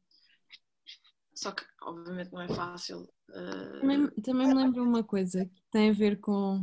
Só 1.40 1.53
que, 1.53 1.64
obviamente, 1.81 2.31
não 2.33 2.42
é 2.42 2.48
fácil. 2.48 3.09
Uh... 3.31 3.81
Também, 3.81 4.11
também 4.22 4.48
me 4.48 4.55
lembro 4.55 4.83
uma 4.83 5.03
coisa 5.03 5.46
que 5.46 5.62
tem 5.70 5.88
a 5.88 5.92
ver 5.94 6.20
com, 6.20 6.61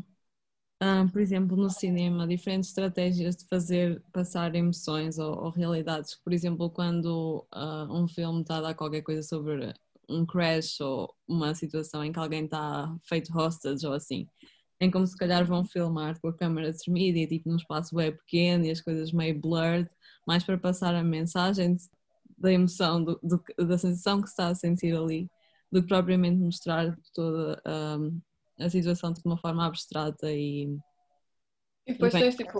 uh, 0.84 1.12
por 1.12 1.20
exemplo, 1.20 1.58
no 1.58 1.68
cinema, 1.68 2.28
diferentes 2.28 2.70
estratégias 2.70 3.36
de 3.36 3.48
fazer 3.48 4.00
passar 4.14 4.54
emoções 4.54 5.18
ou, 5.18 5.36
ou 5.46 5.50
realidades. 5.50 6.14
Por 6.24 6.32
exemplo, 6.32 6.70
quando 6.70 7.44
uh, 7.56 7.92
um 7.92 8.08
filme 8.08 8.42
está 8.42 8.58
a 8.58 8.62
dar 8.62 8.76
qualquer 8.76 9.02
coisa 9.02 9.24
sobre 9.24 9.74
um 10.08 10.24
crash 10.28 10.80
ou 10.80 11.12
uma 11.28 11.56
situação 11.56 12.04
em 12.04 12.12
que 12.12 12.20
alguém 12.20 12.46
está 12.46 12.96
feito 13.04 13.36
hostage 13.36 13.84
ou 13.84 13.94
assim, 13.94 14.28
em 14.80 14.92
como 14.92 15.08
se 15.08 15.18
calhar 15.18 15.44
vão 15.44 15.66
filmar 15.66 16.22
com 16.22 16.28
a 16.28 16.38
câmera 16.38 16.72
tremida 16.72 17.18
e 17.18 17.26
tipo 17.28 17.50
num 17.50 17.56
espaço 17.56 17.96
bem 17.96 18.16
pequeno 18.16 18.64
e 18.64 18.70
as 18.70 18.80
coisas 18.80 19.12
meio 19.12 19.42
blurred, 19.42 19.90
mais 20.26 20.44
para 20.44 20.56
passar 20.60 20.94
a 20.94 21.04
mensagem 21.04 21.76
da 22.38 22.52
emoção, 22.52 23.04
do, 23.04 23.20
do, 23.24 23.44
da 23.66 23.78
sensação 23.78 24.22
que 24.22 24.28
se 24.28 24.34
está 24.34 24.48
a 24.48 24.56
sentir 24.56 24.96
ali, 24.96 25.30
do 25.72 25.82
que 25.82 25.88
propriamente 25.88 26.38
mostrar 26.38 26.96
toda 27.14 27.62
um, 27.66 28.22
a 28.60 28.70
situação 28.70 29.12
de 29.12 29.22
uma 29.26 29.38
forma 29.38 29.66
abstrata 29.66 30.32
e. 30.32 30.78
E 31.86 31.94
depois 31.94 32.14
e 32.14 32.20
tens 32.20 32.36
tipo. 32.36 32.60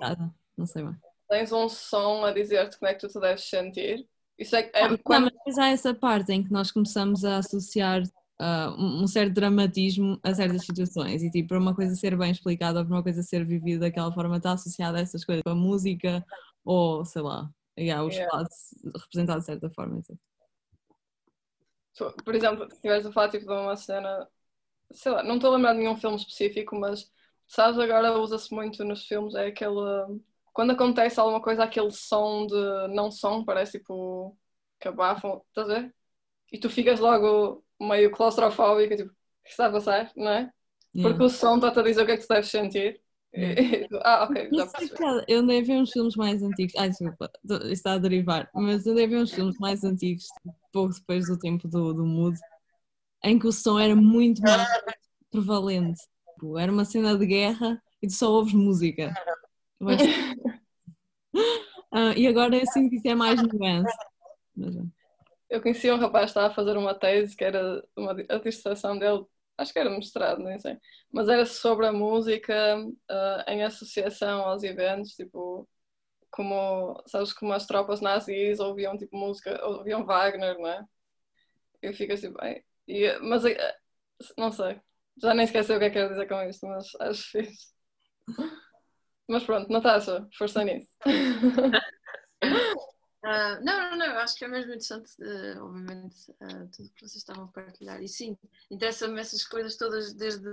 Não 0.58 0.66
sei 0.66 0.84
bem. 0.84 0.96
Tens 1.30 1.52
um 1.52 1.68
som 1.68 2.24
a 2.24 2.32
dizer-te 2.32 2.80
como 2.80 2.90
é 2.90 2.94
que 2.94 3.02
tu 3.02 3.12
te 3.12 3.20
deves 3.20 3.50
sentir. 3.50 4.08
Isso 4.40 4.56
é, 4.56 4.70
é 4.74 4.88
não, 4.88 4.98
quando... 4.98 5.32
mas 5.46 5.58
há 5.58 5.70
essa 5.70 5.94
parte 5.94 6.32
em 6.32 6.44
que 6.44 6.52
nós 6.52 6.72
começamos 6.72 7.26
a 7.26 7.38
associar 7.38 8.04
uh, 8.40 8.72
um 8.80 9.08
certo 9.08 9.34
dramatismo 9.34 10.20
a 10.24 10.34
certas 10.34 10.66
situações 10.66 11.24
e 11.24 11.32
tipo, 11.32 11.50
para 11.50 11.60
uma 11.60 11.76
coisa 11.76 11.96
ser 11.96 12.16
bem 12.16 12.32
explicada 12.32 12.80
ou 12.80 12.86
para 12.86 12.96
uma 12.96 13.04
coisa 13.04 13.24
ser 13.24 13.46
vivida 13.46 13.82
daquela 13.82 14.14
forma 14.14 14.38
está 14.38 14.54
associada 14.54 15.00
a 15.00 15.02
essas 15.02 15.26
coisas, 15.26 15.44
a 15.46 15.56
música 15.56 16.24
ou 16.64 17.04
sei 17.04 17.22
lá, 17.22 17.50
yeah, 17.78 18.04
o 18.04 18.10
espaço 18.10 18.76
yeah. 18.84 19.00
representado 19.00 19.40
de 19.40 19.46
certa 19.46 19.70
forma. 19.70 20.00
Assim. 20.00 20.18
Por 22.24 22.36
exemplo, 22.36 22.68
se 22.70 22.76
estiveres 22.76 23.06
a 23.06 23.12
falar 23.12 23.30
tipo, 23.30 23.46
de 23.46 23.52
uma 23.52 23.76
cena, 23.76 24.28
sei 24.92 25.12
lá, 25.12 25.24
não 25.24 25.36
estou 25.36 25.52
a 25.52 25.56
lembrar 25.56 25.74
de 25.74 25.80
nenhum 25.80 25.98
filme 25.98 26.18
específico, 26.18 26.76
mas 26.76 27.12
sabes, 27.48 27.80
agora 27.80 28.18
usa-se 28.20 28.54
muito 28.54 28.84
nos 28.84 29.06
filmes, 29.06 29.36
é 29.36 29.48
aquele. 29.48 29.76
Quando 30.54 30.72
acontece 30.72 31.20
alguma 31.20 31.42
coisa, 31.42 31.64
aquele 31.64 31.92
som 31.92 32.46
de 32.48 32.88
não 32.94 33.12
som, 33.12 33.44
parece 33.44 33.80
tipo 33.80 34.38
que 34.80 34.88
abafam, 34.88 35.42
estás 35.50 35.70
a 35.70 35.80
ver? 35.80 35.96
E 36.52 36.60
tu 36.60 36.70
ficas 36.70 37.00
logo 37.00 37.64
meio 37.80 38.12
claustrofóbica, 38.12 38.96
tipo, 38.96 39.12
o 39.12 39.16
que 39.44 39.50
está 39.50 39.68
a 39.68 39.72
passar, 39.72 40.12
não 40.16 40.30
é? 40.30 40.52
Yeah. 40.96 41.10
Porque 41.10 41.24
o 41.24 41.30
som 41.30 41.56
está-te 41.56 41.80
a 41.80 41.84
dizer 41.84 42.02
o 42.02 42.06
que 42.06 42.12
é 42.12 42.18
que 42.18 42.26
tu 42.26 42.30
deves 42.30 42.50
sentir. 42.50 43.02
ah, 44.04 44.24
ok. 44.24 44.50
Eu 45.28 45.40
andei 45.40 45.60
a 45.60 45.64
ver 45.64 45.82
uns 45.82 45.92
filmes 45.92 46.16
mais 46.16 46.42
antigos. 46.42 46.74
Ai, 46.78 46.90
desculpa, 46.90 47.32
está 47.72 47.94
a 47.94 47.98
derivar. 47.98 48.50
Mas 48.54 48.86
eu 48.86 48.94
andei 48.94 49.06
a 49.06 49.08
ver 49.08 49.18
uns 49.18 49.34
filmes 49.34 49.58
mais 49.60 49.84
antigos, 49.84 50.26
pouco 50.72 50.94
depois 50.94 51.28
do 51.28 51.38
tempo 51.38 51.68
do, 51.68 51.94
do 51.94 52.06
Mood, 52.06 52.38
em 53.24 53.38
que 53.38 53.48
o 53.48 53.52
som 53.52 53.80
era 53.80 53.96
muito 53.96 54.42
mais 54.42 54.68
prevalente. 55.32 56.00
Tipo, 56.34 56.58
era 56.58 56.72
uma 56.72 56.86
cena 56.86 57.18
de 57.18 57.26
guerra 57.26 57.82
e 58.02 58.08
tu 58.08 58.14
só 58.14 58.32
ouves 58.32 58.54
música. 58.54 59.14
Ah, 61.90 62.14
e 62.18 62.28
agora 62.28 62.56
eu 62.56 62.66
sinto 62.68 62.90
que 62.90 62.98
isso 62.98 63.08
é 63.08 63.16
mais 63.16 63.42
nuance. 63.42 63.96
Mas, 64.56 64.76
eu 65.50 65.62
conheci 65.62 65.90
um 65.90 65.98
rapaz 65.98 66.26
que 66.26 66.30
estava 66.32 66.48
a 66.48 66.54
fazer 66.54 66.76
uma 66.76 66.94
tese 66.94 67.36
que 67.36 67.44
era 67.44 67.84
uma, 67.96 68.12
a 68.12 68.38
dissertação 68.38 68.98
dele, 68.98 69.26
acho 69.58 69.74
que 69.74 69.80
era 69.80 69.90
mestrado, 69.90 70.44
nem 70.44 70.60
sei, 70.60 70.78
mas 71.12 71.28
era 71.30 71.46
sobre 71.46 71.88
a 71.88 71.92
música 71.92 72.78
uh, 72.80 73.50
em 73.50 73.64
associação 73.64 74.42
aos 74.42 74.64
eventos, 74.64 75.14
tipo, 75.14 75.68
como, 76.32 77.02
sabes, 77.08 77.34
como 77.34 77.54
as 77.54 77.66
tropas 77.66 78.02
nazis 78.02 78.60
ouviam 78.60 78.98
tipo 78.98 79.18
música, 79.18 79.60
ouviam 79.66 80.06
Wagner, 80.06 80.58
não 80.60 80.68
é? 80.68 80.84
Eu 81.82 81.94
fico 81.94 82.14
assim, 82.14 82.34
bem, 82.34 82.64
e, 82.88 83.18
mas 83.20 83.44
uh, 83.44 83.50
não 84.38 84.52
sei, 84.52 84.80
já 85.22 85.34
nem 85.34 85.46
esqueci 85.46 85.74
o 85.74 85.80
que 85.80 85.86
é 85.86 85.90
que 85.90 85.96
quero 85.96 86.10
dizer 86.10 86.28
com 86.28 86.42
isto, 86.44 86.68
mas 86.68 86.88
acho 87.02 87.32
fixe. 87.32 87.76
Mas 89.28 89.44
pronto, 89.44 89.70
Natasha, 89.72 90.26
força 90.38 90.64
nisso. 90.64 90.88
Uh, 93.24 93.64
não, 93.64 93.92
não, 93.92 93.98
não, 93.98 94.18
acho 94.20 94.36
que 94.36 94.46
é 94.46 94.48
mesmo 94.48 94.70
interessante, 94.70 95.12
uh, 95.20 95.64
obviamente, 95.64 96.32
uh, 96.32 96.70
tudo 96.72 96.90
que 96.94 97.02
vocês 97.02 97.16
estavam 97.16 97.46
a 97.46 97.48
partilhar. 97.48 98.02
E 98.02 98.08
sim, 98.08 98.38
interessa-me 98.70 99.20
essas 99.20 99.44
coisas 99.44 99.76
todas 99.76 100.14
desde. 100.14 100.48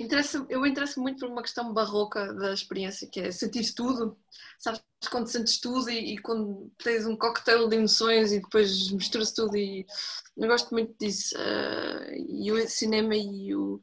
interessa 0.00 0.46
eu 0.48 0.64
interesso 0.64 1.00
muito 1.00 1.18
por 1.18 1.28
uma 1.28 1.42
questão 1.42 1.74
barroca 1.74 2.32
da 2.34 2.54
experiência, 2.54 3.08
que 3.10 3.20
é 3.20 3.32
sentir 3.32 3.74
tudo. 3.74 4.16
Sabes, 4.58 4.80
quando 5.10 5.26
sentes 5.26 5.60
tudo 5.60 5.90
e, 5.90 6.14
e 6.14 6.18
quando 6.18 6.72
tens 6.82 7.04
um 7.04 7.16
cocktail 7.16 7.68
de 7.68 7.76
emoções 7.76 8.32
e 8.32 8.40
depois 8.40 8.90
misturas 8.92 9.32
tudo. 9.32 9.56
E 9.56 9.84
eu 10.36 10.48
gosto 10.48 10.70
muito 10.70 10.94
disso. 10.98 11.34
e 12.28 12.50
o 12.52 12.68
cinema 12.68 13.14
e 13.16 13.54
o 13.54 13.82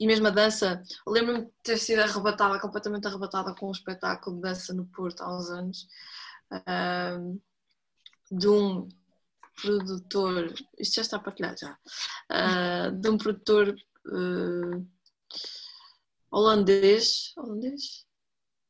e 0.00 0.06
mesmo 0.06 0.26
a 0.26 0.30
dança, 0.30 0.82
lembro-me 1.06 1.44
de 1.44 1.52
ter 1.62 1.78
sido 1.78 2.00
arrebatada, 2.00 2.58
completamente 2.58 3.06
arrebatada 3.06 3.54
com 3.54 3.68
um 3.68 3.72
espetáculo 3.72 4.36
de 4.36 4.42
dança 4.42 4.72
no 4.72 4.86
Porto 4.86 5.20
há 5.20 5.36
uns 5.36 5.50
anos, 5.50 5.86
de 8.32 8.48
um 8.48 8.88
produtor, 9.60 10.54
isto 10.78 10.94
já 10.94 11.02
está 11.02 11.18
partilhado 11.18 11.58
já, 11.60 11.78
uh, 12.32 12.92
de 12.92 13.10
um 13.10 13.18
produtor 13.18 13.76
uh, 14.06 14.88
holandês, 16.30 17.32
holandês? 17.36 18.06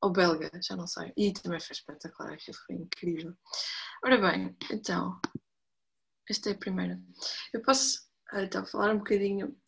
Ou 0.02 0.10
belga, 0.10 0.50
já 0.66 0.74
não 0.74 0.86
sei. 0.86 1.12
E 1.14 1.30
também 1.32 1.60
foi 1.60 1.74
espetacular, 1.74 2.32
aquilo 2.32 2.56
foi 2.66 2.74
incrível. 2.74 3.36
Ora 4.02 4.16
bem, 4.16 4.56
então, 4.70 5.20
esta 6.28 6.48
é 6.48 6.52
a 6.52 6.58
primeira. 6.58 6.98
Eu 7.52 7.60
posso 7.60 8.08
então 8.32 8.64
falar 8.64 8.94
um 8.94 8.98
bocadinho 8.98 9.59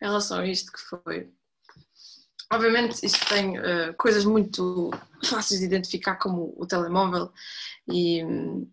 em 0.00 0.06
relação 0.06 0.38
a 0.40 0.46
isto 0.46 0.72
que 0.72 0.80
foi. 0.80 1.32
Obviamente, 2.52 3.04
isto 3.04 3.26
tem 3.28 3.58
uh, 3.58 3.94
coisas 3.96 4.24
muito 4.24 4.90
fáceis 5.24 5.60
de 5.60 5.66
identificar, 5.66 6.16
como 6.16 6.54
o 6.56 6.66
telemóvel 6.66 7.32
e 7.88 8.22
uh, 8.22 8.70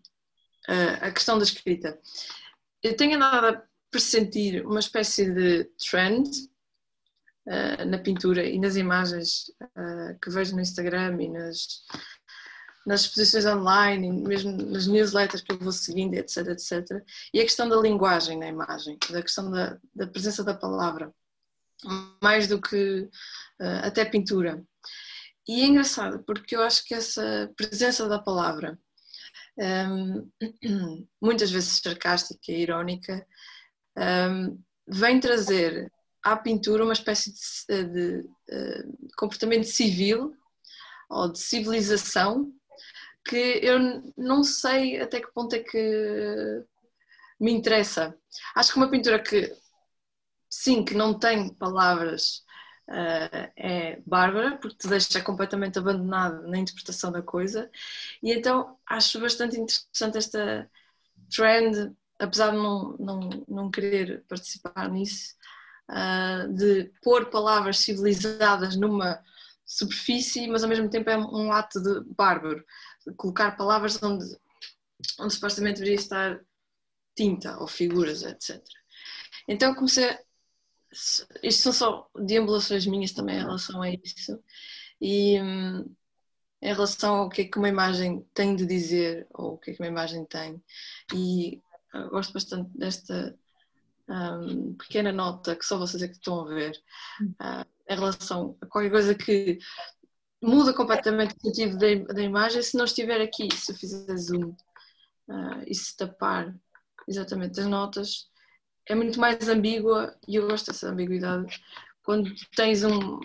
a 1.00 1.10
questão 1.10 1.38
da 1.38 1.44
escrita. 1.44 1.98
Eu 2.82 2.96
tenho 2.96 3.16
andado 3.16 3.46
a 3.46 3.62
pressentir 3.90 4.64
uma 4.66 4.80
espécie 4.80 5.30
de 5.32 5.64
trend 5.90 6.28
uh, 7.46 7.84
na 7.86 7.98
pintura 7.98 8.44
e 8.44 8.58
nas 8.58 8.76
imagens 8.76 9.50
que 10.22 10.30
vejo 10.30 10.54
no 10.54 10.60
Instagram 10.60 11.20
e 11.20 11.28
nas, 11.28 11.82
nas 12.86 13.02
exposições 13.02 13.46
online, 13.46 14.10
mesmo 14.10 14.52
nas 14.52 14.86
newsletters 14.86 15.42
que 15.42 15.52
eu 15.52 15.58
vou 15.58 15.72
seguindo, 15.72 16.14
etc, 16.14 16.48
etc. 16.48 17.02
E 17.32 17.40
a 17.40 17.44
questão 17.44 17.68
da 17.68 17.76
linguagem 17.76 18.38
na 18.38 18.48
imagem, 18.48 18.98
da 19.10 19.22
questão 19.22 19.50
da, 19.50 19.78
da 19.94 20.06
presença 20.06 20.42
da 20.42 20.54
palavra 20.54 21.12
mais 22.22 22.46
do 22.46 22.60
que 22.60 23.08
uh, 23.60 23.86
até 23.86 24.04
pintura. 24.04 24.62
E 25.46 25.62
é 25.62 25.66
engraçado 25.66 26.22
porque 26.24 26.54
eu 26.54 26.62
acho 26.62 26.84
que 26.84 26.94
essa 26.94 27.52
presença 27.56 28.08
da 28.08 28.18
palavra, 28.18 28.78
um, 29.58 30.30
ehm, 30.62 31.06
muitas 31.20 31.50
vezes 31.50 31.80
sarcástica 31.82 32.52
e 32.52 32.60
irónica, 32.60 33.26
um, 33.96 34.02
ehm, 34.02 34.58
vem 34.86 35.18
trazer 35.18 35.90
à 36.22 36.36
pintura 36.36 36.84
uma 36.84 36.92
espécie 36.92 37.32
de, 37.32 37.84
de, 37.84 38.22
de, 38.22 38.28
eh, 38.50 38.84
comportamento 39.16 39.64
civil 39.64 40.32
ou 41.10 41.32
de 41.32 41.38
civilização 41.40 42.52
que 43.24 43.60
eu 43.62 43.78
não 44.16 44.42
sei 44.42 45.00
até 45.00 45.20
que 45.20 45.32
ponto 45.32 45.54
é 45.54 45.60
que 45.60 46.64
me 47.40 47.52
interessa. 47.52 48.16
Acho 48.54 48.72
que 48.72 48.78
uma 48.78 48.90
pintura 48.90 49.18
que 49.18 49.52
sim, 50.48 50.84
que 50.84 50.94
não 50.94 51.18
tem 51.18 51.52
palavras, 51.54 52.44
uh, 52.88 53.50
é 53.56 54.00
bárbara, 54.06 54.56
porque 54.58 54.76
te 54.76 54.88
deixa 54.88 55.20
completamente 55.22 55.78
abandonado 55.78 56.46
na 56.48 56.58
interpretação 56.58 57.10
da 57.12 57.22
coisa. 57.22 57.70
E 58.22 58.32
então 58.32 58.76
acho 58.86 59.20
bastante 59.20 59.58
interessante 59.58 60.18
esta 60.18 60.70
trend, 61.34 61.94
apesar 62.18 62.50
de 62.50 62.56
não, 62.56 62.96
não, 62.98 63.44
não 63.48 63.70
querer 63.70 64.24
participar 64.28 64.88
nisso, 64.88 65.34
uh, 65.90 66.52
de 66.52 66.92
pôr 67.02 67.26
palavras 67.30 67.78
civilizadas 67.78 68.76
numa 68.76 69.20
superfície, 69.64 70.48
mas 70.48 70.62
ao 70.62 70.68
mesmo 70.68 70.90
tempo 70.90 71.08
é 71.08 71.16
um 71.16 71.50
ato 71.52 71.80
de 71.80 72.00
bárbaro, 72.14 72.62
colocar 73.16 73.56
palavras 73.56 74.02
onde, 74.02 74.24
onde 75.18 75.34
supostamente 75.34 75.78
deveria 75.78 75.96
estar 75.96 76.40
tinta 77.16 77.58
ou 77.58 77.66
figuras, 77.66 78.22
etc. 78.22 78.62
Então 79.48 79.74
comecei 79.74 80.16
isto 81.42 81.62
são 81.62 81.72
só 81.72 82.10
deambulações 82.14 82.86
minhas 82.86 83.12
também 83.12 83.36
em 83.36 83.40
relação 83.40 83.82
a 83.82 83.90
isso. 83.90 84.42
E 85.00 85.40
hum, 85.40 85.94
em 86.60 86.72
relação 86.72 87.16
ao 87.16 87.28
que 87.28 87.42
é 87.42 87.44
que 87.44 87.58
uma 87.58 87.68
imagem 87.68 88.24
tem 88.34 88.54
de 88.54 88.66
dizer 88.66 89.26
ou 89.30 89.54
o 89.54 89.58
que 89.58 89.70
é 89.70 89.74
que 89.74 89.80
uma 89.80 89.88
imagem 89.88 90.24
tem. 90.26 90.62
E 91.14 91.60
gosto 92.10 92.32
bastante 92.32 92.70
desta 92.76 93.36
um, 94.08 94.74
pequena 94.74 95.12
nota 95.12 95.56
que 95.56 95.64
só 95.64 95.78
vocês 95.78 96.02
é 96.02 96.08
que 96.08 96.14
estão 96.14 96.42
a 96.42 96.54
ver 96.54 96.72
uh, 97.40 97.66
em 97.88 97.94
relação 97.94 98.56
a 98.60 98.66
qualquer 98.66 98.90
coisa 98.90 99.14
que 99.14 99.58
muda 100.42 100.72
completamente 100.72 101.34
o 101.36 101.40
sentido 101.40 101.78
da, 101.78 102.12
da 102.12 102.22
imagem 102.22 102.62
se 102.62 102.76
não 102.76 102.84
estiver 102.84 103.20
aqui, 103.20 103.48
se 103.54 103.72
eu 103.72 103.76
fizer 103.76 104.16
zoom 104.16 104.50
uh, 105.28 105.62
e 105.66 105.74
se 105.74 105.96
tapar 105.96 106.54
exatamente 107.06 107.60
as 107.60 107.66
notas, 107.66 108.28
é 108.88 108.94
muito 108.94 109.20
mais 109.20 109.48
ambígua 109.48 110.16
e 110.26 110.36
eu 110.36 110.48
gosto 110.48 110.66
dessa 110.66 110.88
ambiguidade. 110.88 111.62
Quando 112.02 112.32
tens 112.56 112.82
um 112.84 113.20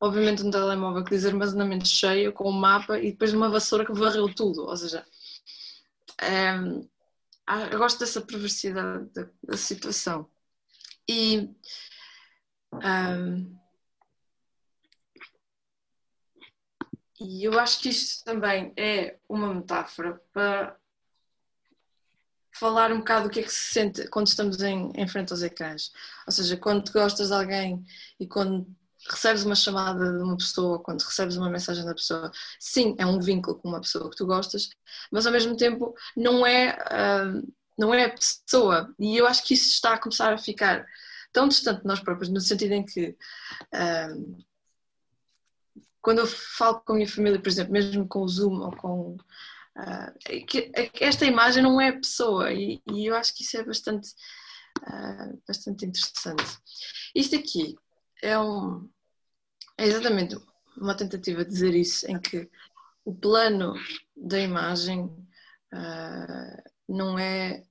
obviamente 0.00 0.42
um 0.42 0.50
telemóvel 0.50 1.04
que 1.04 1.10
diz 1.10 1.24
armazenamento 1.24 1.86
cheio 1.86 2.32
com 2.32 2.48
um 2.48 2.52
mapa 2.52 2.98
e 2.98 3.12
depois 3.12 3.32
uma 3.32 3.48
vassoura 3.48 3.84
que 3.86 3.92
varreu 3.92 4.32
tudo, 4.34 4.66
ou 4.66 4.76
seja 4.76 5.06
é, 6.20 6.54
eu 7.72 7.78
gosto 7.78 8.00
dessa 8.00 8.20
perversidade 8.20 9.08
da, 9.12 9.28
da 9.42 9.56
situação. 9.56 10.28
E 11.08 11.48
um, 12.72 13.56
e 17.20 17.44
eu 17.44 17.58
acho 17.58 17.80
que 17.80 17.88
isto 17.88 18.24
também 18.24 18.72
é 18.76 19.18
uma 19.28 19.54
metáfora 19.54 20.20
para 20.32 20.76
falar 22.52 22.90
um 22.92 22.98
bocado 22.98 23.28
do 23.28 23.30
que 23.30 23.40
é 23.40 23.42
que 23.42 23.52
se 23.52 23.72
sente 23.72 24.08
quando 24.08 24.28
estamos 24.28 24.60
em, 24.62 24.90
em 24.94 25.08
frente 25.08 25.32
aos 25.32 25.42
ecrãs. 25.42 25.92
Ou 26.26 26.32
seja, 26.32 26.56
quando 26.56 26.90
gostas 26.90 27.28
de 27.28 27.34
alguém 27.34 27.84
e 28.18 28.26
quando 28.26 28.66
recebes 29.08 29.44
uma 29.44 29.54
chamada 29.54 30.12
de 30.12 30.22
uma 30.22 30.36
pessoa, 30.36 30.82
quando 30.82 31.02
recebes 31.02 31.36
uma 31.36 31.50
mensagem 31.50 31.84
da 31.84 31.94
pessoa, 31.94 32.30
sim, 32.58 32.94
é 32.98 33.06
um 33.06 33.20
vínculo 33.20 33.58
com 33.58 33.68
uma 33.68 33.80
pessoa 33.80 34.10
que 34.10 34.16
tu 34.16 34.26
gostas, 34.26 34.70
mas 35.10 35.26
ao 35.26 35.32
mesmo 35.32 35.56
tempo 35.56 35.94
não 36.16 36.46
é, 36.46 36.76
uh, 36.76 37.52
não 37.78 37.94
é 37.94 38.06
a 38.06 38.14
pessoa. 38.14 38.92
E 38.98 39.16
eu 39.16 39.26
acho 39.26 39.44
que 39.44 39.54
isso 39.54 39.68
está 39.68 39.94
a 39.94 39.98
começar 39.98 40.32
a 40.32 40.38
ficar 40.38 40.84
tão 41.32 41.48
distante 41.48 41.82
de 41.82 41.86
nós 41.86 42.00
próprios, 42.00 42.30
no 42.30 42.40
sentido 42.40 42.72
em 42.72 42.84
que. 42.84 43.16
Uh, 43.74 44.45
quando 46.06 46.20
eu 46.20 46.26
falo 46.28 46.80
com 46.82 46.92
a 46.92 46.94
minha 46.94 47.08
família, 47.08 47.42
por 47.42 47.48
exemplo, 47.48 47.72
mesmo 47.72 48.06
com 48.06 48.20
o 48.20 48.28
Zoom 48.28 48.60
ou 48.60 48.70
com 48.76 49.16
Uh, 49.76 50.46
que, 50.46 50.72
esta 50.98 51.26
imagem 51.26 51.62
não 51.62 51.78
é 51.78 51.92
pessoa 51.92 52.50
e, 52.50 52.80
e, 52.90 53.04
eu 53.04 53.14
acho 53.14 53.34
que 53.34 53.42
isso 53.42 53.58
é 53.58 53.62
bastante, 53.62 54.08
uh, 54.78 55.42
bastante 55.46 55.84
interessante. 55.84 56.58
Isto 57.14 57.36
aqui 57.36 57.76
é, 58.22 58.38
um, 58.38 58.88
é 59.76 59.84
exatamente 59.84 60.34
uma 60.78 60.96
tentativa 60.96 61.44
de 61.44 61.50
dizer 61.50 61.74
isso, 61.74 62.10
em 62.10 62.18
que 62.18 62.48
o 63.04 63.14
plano 63.14 63.74
da 64.16 64.40
imagem 64.40 65.02
uh, 65.04 66.62
não 66.88 67.18
é 67.18 67.62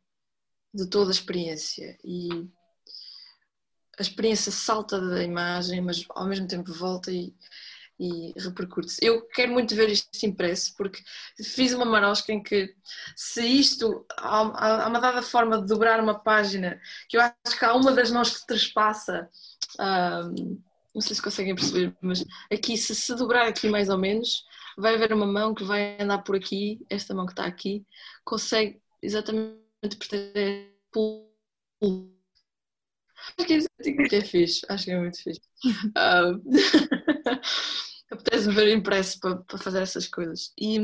de 0.72 0.88
toda 0.88 1.10
a 1.10 1.12
experiência 1.12 1.98
e 2.04 2.30
a 3.98 4.02
experiência 4.04 4.52
salta 4.52 5.02
da 5.02 5.24
imagem, 5.24 5.82
mas 5.82 6.06
ao 6.10 6.28
mesmo 6.28 6.48
tempo 6.48 6.72
volta 6.72 7.12
e, 7.12 7.34
e 8.00 8.34
repercute-se. 8.38 9.00
Eu 9.06 9.22
quero 9.28 9.52
muito 9.52 9.76
ver 9.76 9.90
isto 9.90 10.26
impresso 10.26 10.74
porque 10.76 11.02
fiz 11.44 11.74
uma 11.74 11.86
marosca 11.86 12.32
em 12.32 12.42
que 12.42 12.74
se 13.16 13.46
isto, 13.46 14.06
há 14.18 14.88
uma 14.88 15.00
dada 15.00 15.22
forma 15.22 15.62
de 15.62 15.68
dobrar 15.68 16.00
uma 16.02 16.20
página, 16.20 16.80
que 17.08 17.18
eu 17.18 17.22
acho 17.22 17.58
que 17.58 17.66
há 17.66 17.74
uma 17.74 17.92
das 17.92 18.12
mãos 18.12 18.38
que 18.38 18.48
trespassa, 18.48 19.30
não 19.80 21.02
sei 21.02 21.16
se 21.16 21.22
conseguem 21.22 21.56
perceber, 21.56 21.96
mas 22.02 22.24
aqui, 22.52 22.78
se 22.78 22.96
se 22.96 23.16
dobrar 23.16 23.48
aqui 23.48 23.70
mais 23.70 23.90
ou 23.90 23.98
menos, 23.98 24.44
vai 24.78 24.96
haver 24.96 25.14
uma 25.14 25.28
mão 25.28 25.54
que 25.54 25.64
vai 25.64 25.98
andar 26.00 26.20
por 26.20 26.36
aqui, 26.36 26.80
esta 26.90 27.14
mão 27.14 27.26
que 27.26 27.34
está 27.34 27.46
aqui, 27.46 27.86
consegue 28.24 28.82
exatamente 29.02 29.60
proteger 29.98 30.76
Acho 33.38 33.48
que 33.48 33.54
é, 34.16 34.18
é 34.18 34.22
fixe, 34.22 34.66
acho 34.70 34.86
que 34.86 34.92
é 34.92 35.00
muito 35.00 35.22
fixe. 35.22 35.42
Um, 35.98 36.44
apetece-me 38.16 38.54
ver 38.54 38.76
impresso 38.76 39.20
para, 39.20 39.38
para 39.38 39.58
fazer 39.58 39.82
essas 39.82 40.08
coisas. 40.08 40.54
E 40.58 40.80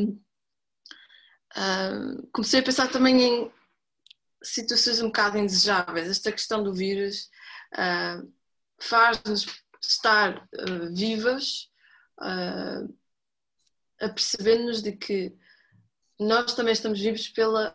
uh, 1.56 2.28
comecei 2.32 2.60
a 2.60 2.64
pensar 2.64 2.90
também 2.90 3.22
em 3.22 3.52
situações 4.44 5.02
um 5.02 5.08
bocado 5.08 5.38
indesejáveis. 5.38 6.10
Esta 6.10 6.32
questão 6.32 6.64
do 6.64 6.74
vírus 6.74 7.30
uh, 7.74 8.32
faz-nos 8.80 9.46
estar 9.82 10.38
uh, 10.38 10.94
vivas, 10.94 11.70
a 14.00 14.08
perceber-nos 14.10 14.80
de 14.84 14.92
que 14.92 15.36
nós 16.20 16.54
também 16.54 16.72
estamos 16.72 17.00
vivos 17.00 17.28
pela 17.30 17.74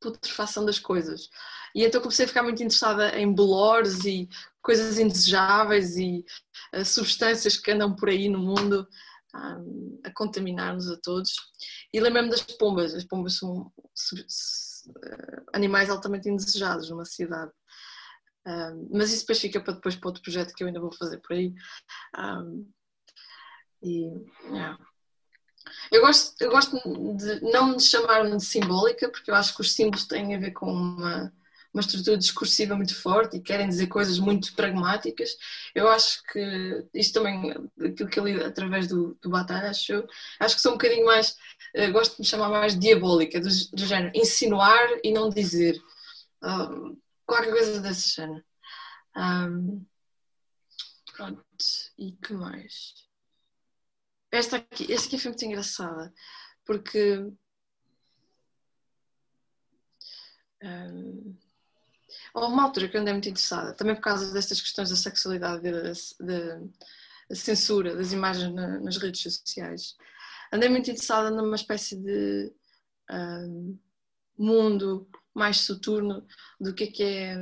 putrefação 0.00 0.64
das 0.64 0.80
coisas. 0.80 1.30
E 1.76 1.84
então 1.84 2.00
comecei 2.00 2.24
a 2.24 2.28
ficar 2.28 2.42
muito 2.42 2.62
interessada 2.62 3.18
em 3.18 3.30
bolores 3.30 4.06
e 4.06 4.26
coisas 4.62 4.98
indesejáveis 4.98 5.98
e 5.98 6.24
uh, 6.74 6.82
substâncias 6.82 7.58
que 7.58 7.70
andam 7.70 7.94
por 7.94 8.08
aí 8.08 8.30
no 8.30 8.38
mundo 8.38 8.88
um, 9.34 10.00
a 10.02 10.10
contaminar-nos 10.10 10.90
a 10.90 10.96
todos. 10.96 11.34
E 11.92 12.00
lembro-me 12.00 12.30
das 12.30 12.40
pombas. 12.40 12.94
As 12.94 13.04
pombas 13.04 13.36
são 13.36 13.60
uh, 13.60 15.44
animais 15.52 15.90
altamente 15.90 16.30
indesejados 16.30 16.88
numa 16.88 17.04
cidade. 17.04 17.52
Um, 18.46 18.88
mas 18.92 19.12
isso 19.12 19.24
depois 19.24 19.38
fica 19.38 19.60
para 19.60 19.74
depois 19.74 19.96
para 19.96 20.08
outro 20.08 20.22
projeto 20.22 20.54
que 20.54 20.62
eu 20.62 20.68
ainda 20.68 20.80
vou 20.80 20.92
fazer 20.94 21.18
por 21.18 21.34
aí. 21.34 21.52
Um, 22.16 22.72
e, 23.82 24.12
yeah. 24.46 24.78
Eu 25.92 26.00
gosto, 26.00 26.40
eu 26.40 26.50
gosto 26.50 26.80
de 27.16 27.40
não 27.52 27.76
de 27.76 27.82
chamar 27.82 28.24
de 28.24 28.42
simbólica, 28.42 29.10
porque 29.10 29.30
eu 29.30 29.34
acho 29.34 29.54
que 29.54 29.60
os 29.60 29.74
símbolos 29.74 30.06
têm 30.06 30.34
a 30.34 30.38
ver 30.38 30.52
com 30.52 30.72
uma, 30.72 31.30
uma 31.76 31.82
estrutura 31.82 32.16
discursiva 32.16 32.74
muito 32.74 32.94
forte 32.94 33.36
e 33.36 33.40
querem 33.40 33.68
dizer 33.68 33.86
coisas 33.88 34.18
muito 34.18 34.54
pragmáticas. 34.54 35.36
Eu 35.74 35.86
acho 35.88 36.22
que 36.24 36.86
isto 36.94 37.12
também, 37.12 37.50
aquilo 37.78 38.08
que 38.08 38.18
eu 38.18 38.24
li 38.24 38.42
através 38.42 38.88
do, 38.88 39.14
do 39.20 39.28
Batalha, 39.28 39.68
acho, 39.68 40.06
acho 40.40 40.54
que 40.56 40.62
sou 40.62 40.72
um 40.72 40.76
bocadinho 40.76 41.04
mais, 41.04 41.36
uh, 41.76 41.92
gosto 41.92 42.14
de 42.14 42.20
me 42.20 42.26
chamar 42.26 42.48
mais 42.48 42.78
diabólica, 42.78 43.38
do, 43.38 43.48
do 43.72 43.86
género 43.86 44.10
insinuar 44.14 44.88
e 45.04 45.12
não 45.12 45.28
dizer. 45.28 45.78
Um, 46.42 46.96
qualquer 47.26 47.50
coisa 47.50 47.80
desse 47.80 48.14
género. 48.14 48.44
Um, 49.14 49.84
pronto, 51.14 51.44
e 51.98 52.12
que 52.12 52.32
mais? 52.32 52.94
Esta 54.30 54.56
aqui, 54.56 54.90
esta 54.92 55.08
aqui 55.08 55.18
foi 55.18 55.30
muito 55.30 55.44
engraçada, 55.44 56.12
porque. 56.64 57.30
Houve 62.36 62.52
uma 62.52 62.64
altura 62.64 62.88
que 62.88 62.96
eu 62.96 63.00
andei 63.00 63.14
muito 63.14 63.28
interessada, 63.30 63.72
também 63.72 63.94
por 63.94 64.02
causa 64.02 64.30
destas 64.32 64.60
questões 64.60 64.90
da 64.90 64.96
sexualidade 64.96 65.62
da, 65.62 67.34
censura 67.34 67.96
das 67.96 68.12
imagens 68.12 68.52
na, 68.54 68.78
nas 68.78 68.98
redes 68.98 69.22
sociais. 69.22 69.96
Andei 70.52 70.68
muito 70.68 70.90
interessada 70.90 71.30
numa 71.30 71.56
espécie 71.56 71.96
de 71.96 72.52
um, 73.10 73.78
mundo 74.36 75.08
mais 75.34 75.60
soturno 75.60 76.26
do 76.60 76.74
que 76.74 76.84
é 76.84 76.86
que 76.88 77.02
é. 77.02 77.36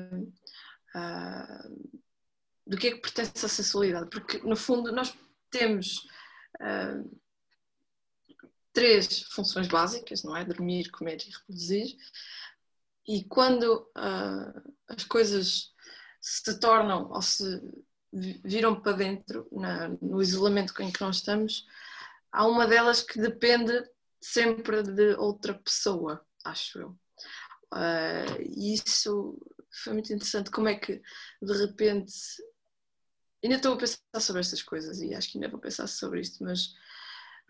Uh, 0.95 2.05
do 2.67 2.79
que 2.79 2.87
é 2.87 2.91
que 2.93 3.01
pertence 3.01 3.45
à 3.45 3.49
sexualidade, 3.49 4.09
porque 4.09 4.39
no 4.39 4.57
fundo 4.57 4.91
nós 4.91 5.13
temos 5.51 6.07
uh, 6.63 7.21
três 8.73 9.23
funções 9.25 9.69
básicas, 9.69 10.23
não 10.23 10.37
é? 10.37 10.45
Dormir, 10.45 10.91
comer 10.91 11.19
e 11.21 11.31
reproduzir. 11.31 11.97
E 13.07 13.25
quando 13.25 13.91
uh, 13.97 14.73
as 14.89 15.05
coisas 15.05 15.73
se 16.21 16.59
tornam 16.59 17.11
ou 17.11 17.21
se 17.21 17.61
viram 18.45 18.81
para 18.81 18.97
dentro, 18.97 19.49
na, 19.53 19.89
no 20.01 20.23
isolamento 20.23 20.73
em 20.81 20.91
que 20.91 21.01
nós 21.01 21.17
estamos, 21.17 21.67
há 22.33 22.47
uma 22.47 22.67
delas 22.67 23.03
que 23.03 23.21
depende 23.21 23.73
sempre 24.21 24.83
de 24.83 25.15
outra 25.17 25.55
pessoa, 25.55 26.25
acho 26.45 26.79
eu. 26.79 26.99
Uh, 27.73 28.41
e 28.41 28.75
isso 28.75 29.39
foi 29.83 29.93
muito 29.93 30.13
interessante, 30.13 30.51
como 30.51 30.69
é 30.69 30.77
que 30.77 31.03
de 31.43 31.53
repente 31.59 32.13
ainda 33.43 33.57
estou 33.57 33.75
a 33.75 33.79
pensar 33.79 33.99
sobre 34.21 34.41
estas 34.41 34.63
coisas 34.63 35.01
e 35.03 35.13
acho 35.13 35.31
que 35.31 35.39
ainda 35.39 35.51
vou 35.51 35.61
pensar 35.61 35.87
sobre 35.87 36.21
isto, 36.21 36.43
mas 36.43 36.69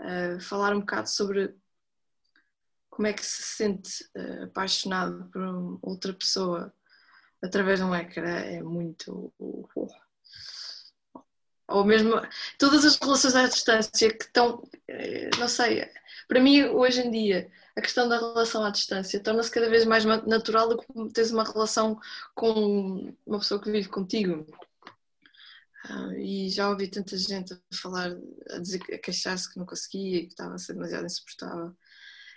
uh, 0.00 0.40
falar 0.40 0.74
um 0.74 0.80
bocado 0.80 1.08
sobre 1.08 1.54
como 2.94 3.08
é 3.08 3.12
que 3.12 3.26
se 3.26 3.42
sente 3.42 4.04
uh, 4.16 4.44
apaixonado 4.44 5.28
por 5.32 5.42
outra 5.82 6.14
pessoa 6.14 6.72
através 7.42 7.80
de 7.80 7.84
um 7.84 7.94
ecrã 7.94 8.30
é 8.30 8.62
muito. 8.62 9.32
Ou 11.66 11.84
mesmo 11.84 12.12
todas 12.56 12.84
as 12.84 12.96
relações 12.96 13.34
à 13.34 13.48
distância 13.48 14.16
que 14.16 14.24
estão, 14.24 14.62
eh, 14.86 15.30
não 15.38 15.48
sei, 15.48 15.90
para 16.28 16.40
mim 16.40 16.62
hoje 16.64 17.00
em 17.00 17.10
dia 17.10 17.50
a 17.76 17.80
questão 17.80 18.08
da 18.08 18.16
relação 18.16 18.62
à 18.62 18.70
distância 18.70 19.18
torna-se 19.20 19.50
cada 19.50 19.68
vez 19.68 19.84
mais 19.84 20.04
natural 20.04 20.68
do 20.68 20.78
que 20.78 21.12
teres 21.12 21.32
uma 21.32 21.42
relação 21.42 21.98
com 22.34 23.12
uma 23.26 23.38
pessoa 23.38 23.60
que 23.60 23.70
vive 23.70 23.88
contigo. 23.88 24.46
Uh, 25.90 26.12
e 26.12 26.48
já 26.48 26.70
ouvi 26.70 26.88
tanta 26.88 27.16
gente 27.16 27.52
a 27.52 27.58
falar, 27.74 28.10
a 28.50 28.58
dizer 28.58 28.80
a 28.92 28.98
queixar-se 28.98 29.52
que 29.52 29.58
não 29.58 29.66
conseguia 29.66 30.20
que 30.22 30.28
estava 30.28 30.54
a 30.54 30.58
ser 30.58 30.74
demasiado 30.74 31.04
insuportável. 31.04 31.76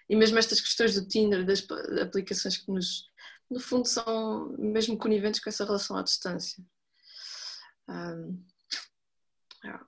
E 0.10 0.16
mesmo 0.16 0.38
estas 0.38 0.62
questões 0.62 0.96
do 0.96 1.08
Tinder, 1.08 1.46
das 1.46 1.66
aplicações 2.02 2.58
que 2.58 2.72
nos, 2.72 3.10
no 3.50 3.60
fundo, 3.60 3.88
são 3.88 4.56
mesmo 4.58 4.98
coniventes 4.98 5.42
com 5.42 5.50
essa 5.50 5.66
relação 5.66 5.98
à 5.98 6.04
distância. 6.04 6.64
Um, 7.90 8.44
yeah. 9.64 9.86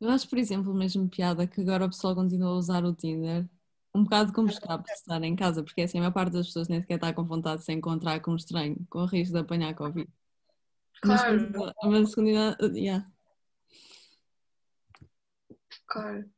Eu 0.00 0.10
acho, 0.10 0.28
por 0.28 0.38
exemplo, 0.38 0.74
mesmo 0.74 1.08
piada 1.08 1.46
que 1.46 1.60
agora 1.60 1.86
o 1.86 1.90
pessoal 1.90 2.14
continua 2.14 2.50
a 2.50 2.54
usar 2.54 2.84
o 2.84 2.94
Tinder 2.94 3.48
um 3.94 4.04
bocado 4.04 4.32
como 4.32 4.48
escape 4.48 4.84
de 4.84 4.92
estar 4.92 5.22
em 5.22 5.36
casa, 5.36 5.62
porque 5.62 5.82
assim 5.82 5.98
a 5.98 6.02
maior 6.02 6.12
parte 6.12 6.32
das 6.32 6.46
pessoas 6.46 6.68
nem 6.68 6.80
sequer 6.80 6.94
está 6.94 7.12
com 7.12 7.24
vontade 7.24 7.58
de 7.58 7.66
se 7.66 7.72
encontrar 7.72 8.20
com 8.20 8.32
um 8.32 8.36
estranho, 8.36 8.76
com 8.88 9.00
o 9.00 9.06
risco 9.06 9.34
de 9.34 9.40
apanhar 9.40 9.74
Covid. 9.74 10.08
Claro. 11.02 11.50
Mas, 11.84 12.14
mas 12.14 12.74
yeah. 12.74 13.06
Claro. 15.86 16.30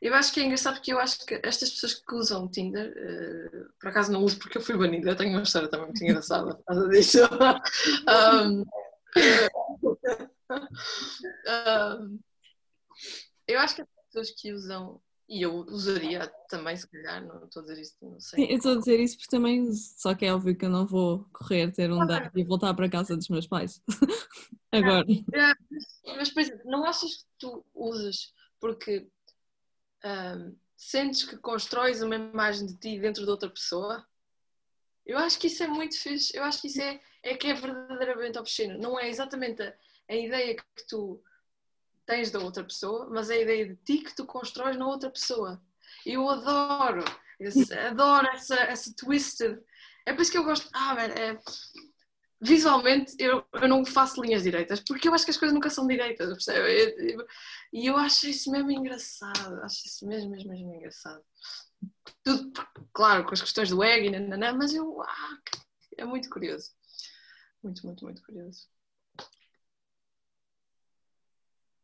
Eu 0.00 0.14
acho 0.14 0.32
que 0.32 0.40
é 0.40 0.44
engraçado 0.44 0.74
porque 0.74 0.92
eu 0.92 0.98
acho 0.98 1.26
que 1.26 1.38
estas 1.42 1.70
pessoas 1.70 1.94
que 1.94 2.14
usam 2.14 2.44
o 2.44 2.50
Tinder, 2.50 2.90
uh, 2.90 3.72
por 3.78 3.90
acaso 3.90 4.10
não 4.10 4.24
uso 4.24 4.38
porque 4.38 4.56
eu 4.56 4.62
fui 4.62 4.76
banida, 4.76 5.10
eu 5.10 5.16
tenho 5.16 5.32
uma 5.32 5.42
história 5.42 5.68
também 5.68 5.86
muito 5.86 6.02
engraçada 6.02 6.54
por 6.54 6.64
causa 6.64 6.88
disso. 6.88 7.18
um, 8.08 8.64
um, 11.46 12.18
eu 13.46 13.58
acho 13.60 13.74
que 13.74 13.82
as 13.82 13.88
pessoas 14.06 14.30
que 14.30 14.52
usam 14.52 15.00
e 15.28 15.42
eu 15.42 15.54
usaria 15.54 16.26
também, 16.48 16.76
se 16.76 16.88
calhar, 16.90 17.24
não 17.24 17.44
estou 17.44 17.62
a 17.62 17.66
dizer 17.66 17.80
isso, 17.80 17.94
não 18.02 18.18
sei. 18.18 18.44
Sim, 18.44 18.50
eu 18.50 18.56
estou 18.56 18.72
a 18.72 18.78
dizer 18.78 18.98
isso 18.98 19.16
porque 19.16 19.36
também 19.36 19.60
uso, 19.60 19.94
só 19.96 20.12
que 20.12 20.26
é 20.26 20.34
óbvio 20.34 20.56
que 20.56 20.64
eu 20.64 20.70
não 20.70 20.84
vou 20.86 21.24
correr, 21.32 21.70
ter 21.70 21.92
um 21.92 22.04
date 22.04 22.32
e 22.34 22.42
voltar 22.42 22.74
para 22.74 22.86
a 22.86 22.90
casa 22.90 23.16
dos 23.16 23.28
meus 23.28 23.46
pais. 23.46 23.80
Agora. 24.72 25.06
É, 25.08 25.54
mas, 26.16 26.30
por 26.30 26.40
exemplo, 26.40 26.62
não 26.64 26.84
achas 26.84 27.18
que 27.18 27.24
tu 27.38 27.64
usas 27.72 28.32
porque 28.60 29.08
um, 30.04 30.56
sentes 30.76 31.24
que 31.24 31.36
constróis 31.36 32.02
uma 32.02 32.16
imagem 32.16 32.66
de 32.66 32.76
ti 32.76 32.98
dentro 32.98 33.24
de 33.24 33.30
outra 33.30 33.48
pessoa? 33.48 34.06
Eu 35.04 35.18
acho 35.18 35.38
que 35.38 35.46
isso 35.46 35.62
é 35.62 35.66
muito 35.66 35.98
fixe, 35.98 36.36
eu 36.36 36.44
acho 36.44 36.60
que 36.60 36.68
isso 36.68 36.80
é, 36.80 37.00
é 37.22 37.36
que 37.36 37.48
é 37.48 37.54
verdadeiramente 37.54 38.38
obsceno. 38.38 38.78
Não 38.78 38.98
é 38.98 39.08
exatamente 39.08 39.62
a, 39.62 39.74
a 40.08 40.14
ideia 40.14 40.54
que 40.54 40.86
tu 40.88 41.22
tens 42.06 42.30
da 42.30 42.40
outra 42.40 42.64
pessoa, 42.64 43.08
mas 43.10 43.30
é 43.30 43.34
a 43.34 43.42
ideia 43.42 43.66
de 43.68 43.76
ti 43.76 43.98
que 43.98 44.14
tu 44.14 44.26
constróis 44.26 44.76
na 44.76 44.86
outra 44.86 45.10
pessoa. 45.10 45.62
Eu 46.04 46.28
adoro, 46.28 47.04
esse, 47.38 47.72
adoro 47.74 48.26
essa, 48.28 48.56
essa 48.56 48.94
twisted. 48.96 49.58
É 50.06 50.12
por 50.12 50.22
isso 50.22 50.32
que 50.32 50.38
eu 50.38 50.44
gosto. 50.44 50.68
Ah, 50.72 50.94
man, 50.94 51.02
é, 51.02 51.38
visualmente 52.40 53.14
eu, 53.18 53.44
eu 53.52 53.68
não 53.68 53.84
faço 53.84 54.22
linhas 54.22 54.42
direitas, 54.42 54.80
porque 54.80 55.08
eu 55.08 55.14
acho 55.14 55.24
que 55.24 55.30
as 55.30 55.36
coisas 55.36 55.54
nunca 55.54 55.68
são 55.68 55.86
direitas, 55.86 56.28
percebe? 56.28 56.94
E 57.02 57.14
eu, 57.14 57.94
eu, 57.94 57.96
acho 57.96 58.26
isso 58.26 58.50
mesmo 58.50 58.70
engraçado, 58.70 59.62
acho 59.62 59.86
isso 59.86 60.06
mesmo, 60.06 60.30
mesmo, 60.30 60.50
mesmo 60.50 60.74
engraçado. 60.74 61.22
Tudo, 62.24 62.52
claro, 62.92 63.24
com 63.24 63.34
as 63.34 63.40
questões 63.40 63.68
do 63.68 63.82
ego 63.82 64.06
e 64.06 64.10
nananã, 64.10 64.56
mas 64.56 64.74
eu, 64.74 65.02
ah, 65.02 65.38
é 65.98 66.04
muito 66.04 66.30
curioso. 66.30 66.70
Muito, 67.62 67.84
muito, 67.86 68.04
muito 68.04 68.22
curioso. 68.22 68.68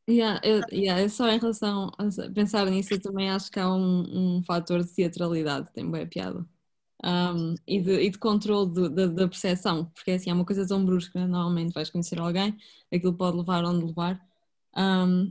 Yeah, 0.08 0.40
yeah, 0.70 1.08
só 1.08 1.28
em 1.28 1.38
relação 1.38 1.90
a 1.98 2.32
pensar 2.32 2.64
nisso, 2.66 2.94
eu 2.94 3.02
também 3.02 3.28
acho 3.28 3.50
que 3.50 3.58
há 3.58 3.68
um, 3.68 4.36
um 4.38 4.42
fator 4.44 4.84
de 4.84 4.94
teatralidade, 4.94 5.72
tem 5.72 5.90
boa 5.90 6.06
piada. 6.06 6.46
Um, 7.06 7.54
e, 7.64 7.80
de, 7.80 8.00
e 8.00 8.10
de 8.10 8.18
controle 8.18 8.90
da 8.90 9.28
percepção, 9.28 9.84
porque 9.94 10.10
assim, 10.10 10.28
é 10.28 10.34
uma 10.34 10.44
coisa 10.44 10.66
tão 10.66 10.84
brusca, 10.84 11.24
normalmente 11.24 11.72
vais 11.72 11.88
conhecer 11.88 12.18
alguém, 12.18 12.56
aquilo 12.92 13.16
pode 13.16 13.36
levar 13.36 13.64
onde 13.64 13.84
levar, 13.84 14.20
um, 14.76 15.30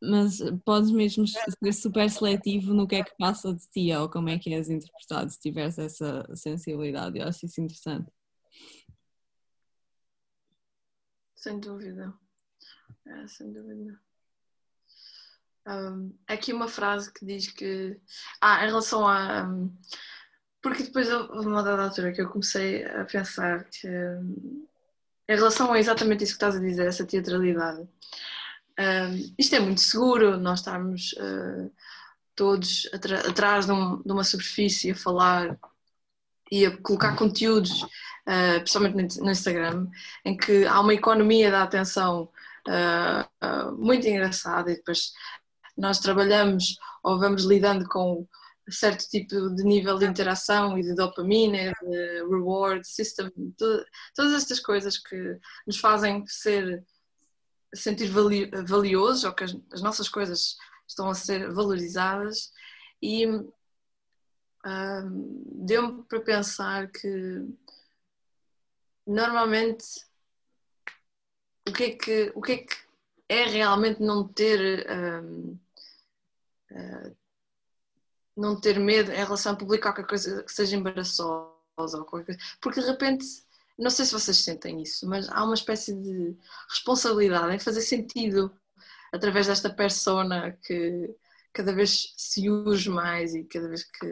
mas 0.00 0.38
podes 0.64 0.92
mesmo 0.92 1.26
ser 1.26 1.72
super 1.72 2.08
seletivo 2.08 2.72
no 2.72 2.86
que 2.86 2.94
é 2.94 3.02
que 3.02 3.16
passa 3.18 3.52
de 3.52 3.68
ti 3.70 3.92
ou 3.92 4.08
como 4.08 4.28
é 4.28 4.38
que 4.38 4.54
és 4.54 4.70
interpretado 4.70 5.28
se 5.28 5.40
tiveres 5.40 5.76
essa 5.78 6.24
sensibilidade. 6.36 7.18
Eu 7.18 7.26
acho 7.26 7.44
isso 7.44 7.60
interessante. 7.60 8.08
Sem 11.34 11.58
dúvida. 11.58 12.14
É, 13.04 13.26
sem 13.26 13.52
dúvida. 13.52 14.00
Um, 15.66 16.16
aqui 16.28 16.52
uma 16.52 16.68
frase 16.68 17.12
que 17.12 17.26
diz 17.26 17.48
que. 17.50 18.00
Ah, 18.40 18.64
em 18.64 18.68
relação 18.68 19.06
a. 19.06 19.42
Um, 19.48 19.76
porque 20.66 20.82
depois, 20.82 21.08
a 21.08 21.22
uma 21.26 21.62
dada 21.62 21.84
altura, 21.84 22.12
que 22.12 22.20
eu 22.20 22.28
comecei 22.28 22.84
a 22.84 23.04
pensar 23.04 23.62
que. 23.70 23.86
Um, 23.86 24.66
em 25.28 25.36
relação 25.36 25.72
a 25.72 25.78
exatamente 25.78 26.24
isso 26.24 26.32
que 26.32 26.44
estás 26.44 26.56
a 26.56 26.60
dizer, 26.60 26.88
essa 26.88 27.06
teatralidade. 27.06 27.88
isto 29.38 29.54
é 29.54 29.60
muito 29.60 29.80
seguro, 29.80 30.36
nós 30.36 30.58
estamos 30.58 31.12
uh, 31.14 31.70
todos 32.34 32.88
atrás 32.92 33.66
de, 33.66 33.72
um, 33.72 34.02
de, 34.02 34.12
uma 34.12 34.24
superfície 34.24 34.90
a 34.90 34.96
falar 34.96 35.56
e 36.50 36.66
a 36.66 36.76
colocar 36.78 37.14
conteúdos, 37.14 37.82
uh, 37.82 38.58
principalmente 38.58 39.20
no 39.20 39.30
Instagram, 39.30 39.88
em 40.24 40.36
que 40.36 40.64
há 40.66 40.80
uma 40.80 40.94
economia 40.94 41.50
da 41.50 41.62
atenção 41.62 42.28
uh, 42.68 43.72
muito 43.76 44.06
engraçada 44.06 44.72
e 44.72 44.76
depois 44.76 45.12
nós 45.76 46.00
trabalhamos 46.00 46.76
ou 47.04 47.20
vamos 47.20 47.44
lidando 47.44 47.88
com 47.88 48.26
certo 48.68 49.08
tipo 49.08 49.50
de 49.50 49.62
nível 49.62 49.98
de 49.98 50.06
interação 50.06 50.78
e 50.78 50.82
de 50.82 50.94
dopamina, 50.94 51.72
de 51.82 52.24
reward 52.28 52.86
system, 52.86 53.30
todas 54.14 54.32
estas 54.34 54.60
coisas 54.60 54.98
que 54.98 55.38
nos 55.66 55.78
fazem 55.78 56.26
ser 56.26 56.84
sentir 57.74 58.08
valiosos 58.08 59.24
ou 59.24 59.32
que 59.32 59.44
as, 59.44 59.56
as 59.72 59.82
nossas 59.82 60.08
coisas 60.08 60.56
estão 60.86 61.08
a 61.08 61.14
ser 61.14 61.52
valorizadas. 61.52 62.52
E 63.02 63.26
um, 63.26 63.52
deu-me 65.64 66.02
para 66.04 66.20
pensar 66.20 66.90
que 66.90 67.46
normalmente 69.06 69.84
o 71.68 71.72
que 71.72 71.84
é 71.84 71.90
que, 71.90 72.32
o 72.34 72.40
que, 72.40 72.52
é, 72.52 72.58
que 72.58 72.76
é 73.28 73.44
realmente 73.44 74.00
não 74.00 74.26
ter 74.26 74.86
um, 74.90 75.58
uh, 76.70 77.16
não 78.36 78.60
ter 78.60 78.78
medo 78.78 79.10
em 79.10 79.16
relação 79.16 79.52
a 79.52 79.56
publicar 79.56 79.92
qualquer 79.92 80.08
coisa 80.08 80.42
que 80.42 80.52
seja 80.52 80.76
embaraçosa 80.76 81.50
ou 81.78 82.04
qualquer 82.04 82.26
coisa. 82.26 82.40
Porque 82.60 82.80
de 82.80 82.86
repente, 82.86 83.24
não 83.78 83.90
sei 83.90 84.04
se 84.04 84.12
vocês 84.12 84.38
sentem 84.38 84.82
isso, 84.82 85.08
mas 85.08 85.28
há 85.28 85.44
uma 85.44 85.54
espécie 85.54 85.94
de 85.94 86.36
responsabilidade 86.68 87.54
em 87.54 87.58
fazer 87.58 87.80
sentido 87.80 88.54
através 89.12 89.46
desta 89.46 89.70
persona 89.70 90.52
que 90.62 91.14
cada 91.52 91.72
vez 91.72 92.12
se 92.16 92.50
urge 92.50 92.90
mais 92.90 93.34
e 93.34 93.44
cada 93.44 93.68
vez 93.68 93.84
que 93.84 94.06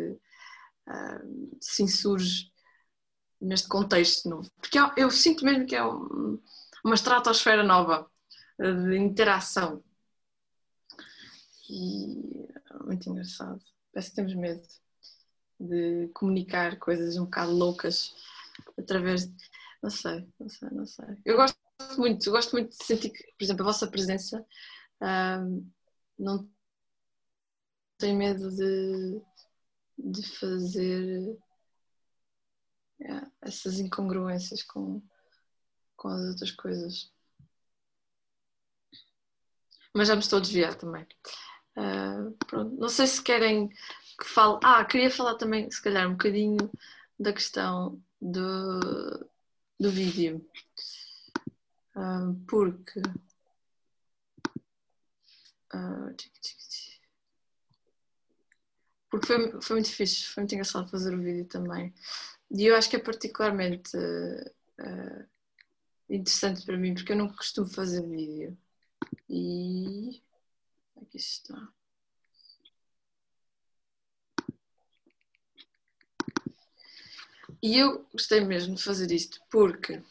uh, 0.89 1.59
se 1.61 1.83
insurge 1.83 2.51
neste 3.41 3.69
contexto 3.69 4.29
novo. 4.29 4.51
Porque 4.61 4.79
eu, 4.79 4.91
eu 4.97 5.11
sinto 5.11 5.45
mesmo 5.45 5.67
que 5.67 5.77
é 5.77 5.85
um, 5.85 6.41
uma 6.85 6.95
estratosfera 6.95 7.63
nova 7.63 8.11
de 8.59 8.97
interação 8.97 9.83
e 11.69 12.49
muito 12.85 13.09
engraçado. 13.09 13.61
Parece 13.95 14.11
que 14.11 14.17
temos 14.17 14.35
medo 14.35 14.67
de 15.61 16.11
comunicar 16.13 16.77
coisas 16.81 17.17
um 17.17 17.25
bocado 17.27 17.53
loucas 17.53 18.13
através 18.77 19.27
de. 19.27 19.45
Não 19.81 19.91
sei, 19.91 20.29
não 20.41 20.49
sei, 20.49 20.69
não 20.71 20.87
sei. 20.87 21.07
Eu 21.25 21.37
gosto 21.37 21.57
muito, 21.97 22.31
gosto 22.31 22.53
muito 22.53 22.77
de 22.77 22.85
sentir 22.85 23.11
que, 23.11 23.23
por 23.23 23.45
exemplo, 23.45 23.63
a 23.63 23.67
vossa 23.67 23.87
presença 23.87 24.45
um, 25.01 25.71
não 26.19 26.49
tem 27.99 28.17
medo 28.17 28.51
de, 28.51 29.23
de 29.97 30.29
fazer 30.39 31.39
yeah, 33.01 33.31
essas 33.43 33.79
incongruências 33.79 34.63
com, 34.63 35.01
com 35.97 36.09
as 36.09 36.23
outras 36.31 36.51
coisas. 36.51 37.13
Mas 39.95 40.09
já 40.09 40.17
me 40.17 40.23
estou 40.23 40.39
a 40.39 40.43
desviar 40.43 40.75
também. 40.75 41.07
Uh, 41.77 42.33
pronto. 42.47 42.77
Não 42.77 42.89
sei 42.89 43.07
se 43.07 43.23
querem 43.23 43.69
que 43.69 44.25
fale. 44.25 44.59
Ah, 44.63 44.85
queria 44.85 45.11
falar 45.11 45.35
também, 45.35 45.71
se 45.71 45.83
calhar, 45.83 46.09
um 46.09 46.13
bocadinho 46.13 46.71
da 47.19 47.33
questão 47.33 48.01
do, 48.21 49.29
do 49.79 49.91
vídeo. 49.91 50.47
Uh, 51.97 52.35
porque. 52.47 53.01
Uh, 55.75 56.15
porque 59.11 59.27
foi, 59.27 59.61
foi 59.63 59.77
muito 59.77 59.93
fixe, 59.93 60.25
foi 60.27 60.43
muito 60.43 60.55
engraçado 60.55 60.91
fazer 60.91 61.15
o 61.15 61.23
vídeo 61.23 61.47
também. 61.47 61.93
E 62.51 62.67
eu 62.67 62.77
acho 62.77 62.91
que 62.91 62.97
é 62.97 62.99
particularmente 62.99 63.97
uh, 63.97 65.29
interessante 66.09 66.65
para 66.65 66.77
mim, 66.77 66.95
porque 66.95 67.13
eu 67.13 67.17
não 67.17 67.29
costumo 67.29 67.69
fazer 67.69 68.07
vídeo. 68.09 68.57
E 69.29 70.23
Aqui 71.05 71.19
está. 71.19 71.69
E 77.63 77.79
eu 77.79 78.07
gostei 78.13 78.41
mesmo 78.41 78.75
de 78.75 78.83
fazer 78.83 79.11
isto 79.11 79.41
porque 79.51 80.03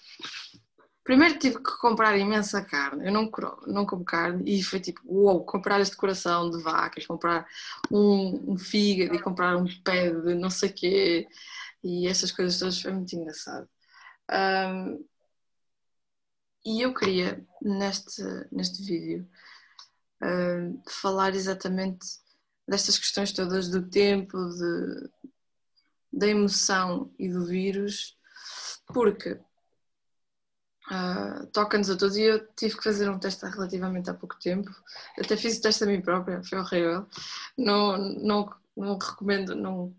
Primeiro 1.03 1.37
tive 1.37 1.57
que 1.57 1.77
comprar 1.79 2.17
imensa 2.17 2.63
carne. 2.63 3.05
Eu 3.07 3.11
não, 3.11 3.29
não 3.67 3.85
como 3.85 4.05
carne 4.05 4.43
e 4.49 4.63
foi 4.63 4.79
tipo, 4.79 5.01
uou, 5.05 5.43
comprar 5.43 5.81
este 5.81 5.97
coração 5.97 6.49
de 6.49 6.63
vacas, 6.63 7.05
comprar 7.05 7.45
um, 7.91 8.53
um 8.53 8.57
fígado 8.57 9.13
e 9.13 9.21
comprar 9.21 9.57
um 9.57 9.65
pé 9.83 10.11
de 10.11 10.33
não 10.35 10.49
sei 10.49 10.69
quê. 10.69 11.27
E 11.83 12.07
essas 12.07 12.31
coisas 12.31 12.57
todas 12.57 12.81
foi 12.81 12.93
muito 12.93 13.13
engraçado. 13.13 13.67
Um, 14.31 15.05
e 16.65 16.81
eu 16.81 16.93
queria, 16.93 17.45
neste, 17.61 18.23
neste 18.49 18.81
vídeo, 18.85 19.27
um, 20.23 20.81
falar 20.87 21.35
exatamente 21.35 22.05
destas 22.67 22.97
questões 22.97 23.31
todas 23.33 23.69
do 23.69 23.87
tempo, 23.89 24.37
de, 24.37 25.09
da 26.11 26.27
emoção 26.27 27.13
e 27.19 27.29
do 27.29 27.45
vírus, 27.45 28.17
porque 28.87 29.39
Uh, 30.91 31.47
toca-nos 31.53 31.89
a 31.89 31.95
todos 31.95 32.17
e 32.17 32.23
eu 32.23 32.45
tive 32.55 32.75
que 32.75 32.83
fazer 32.83 33.09
um 33.09 33.17
teste 33.17 33.45
há 33.45 33.49
relativamente 33.49 34.09
há 34.09 34.13
pouco 34.13 34.37
tempo. 34.37 34.69
Até 35.17 35.37
fiz 35.37 35.57
o 35.57 35.61
teste 35.61 35.85
a 35.85 35.87
mim 35.87 36.01
própria, 36.01 36.43
foi 36.43 36.59
horrível. 36.59 37.07
Não, 37.57 37.97
não, 37.97 38.53
não 38.75 38.97
recomendo, 38.97 39.55
não, 39.55 39.95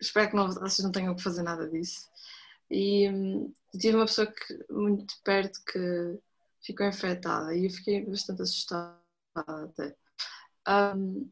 espero 0.00 0.30
que 0.30 0.36
não, 0.36 0.48
vocês 0.52 0.84
não 0.84 0.92
tenham 0.92 1.16
que 1.16 1.22
fazer 1.22 1.42
nada 1.42 1.68
disso. 1.68 2.08
E 2.70 3.08
um, 3.10 3.52
tive 3.72 3.96
uma 3.96 4.06
pessoa 4.06 4.28
que, 4.28 4.72
muito 4.72 5.14
perto 5.24 5.60
que 5.64 6.18
ficou 6.64 6.86
infectada 6.86 7.52
e 7.54 7.66
eu 7.66 7.70
fiquei 7.70 8.06
bastante 8.06 8.42
assustada 8.42 8.99
até. 9.34 9.96
Um, 10.68 11.30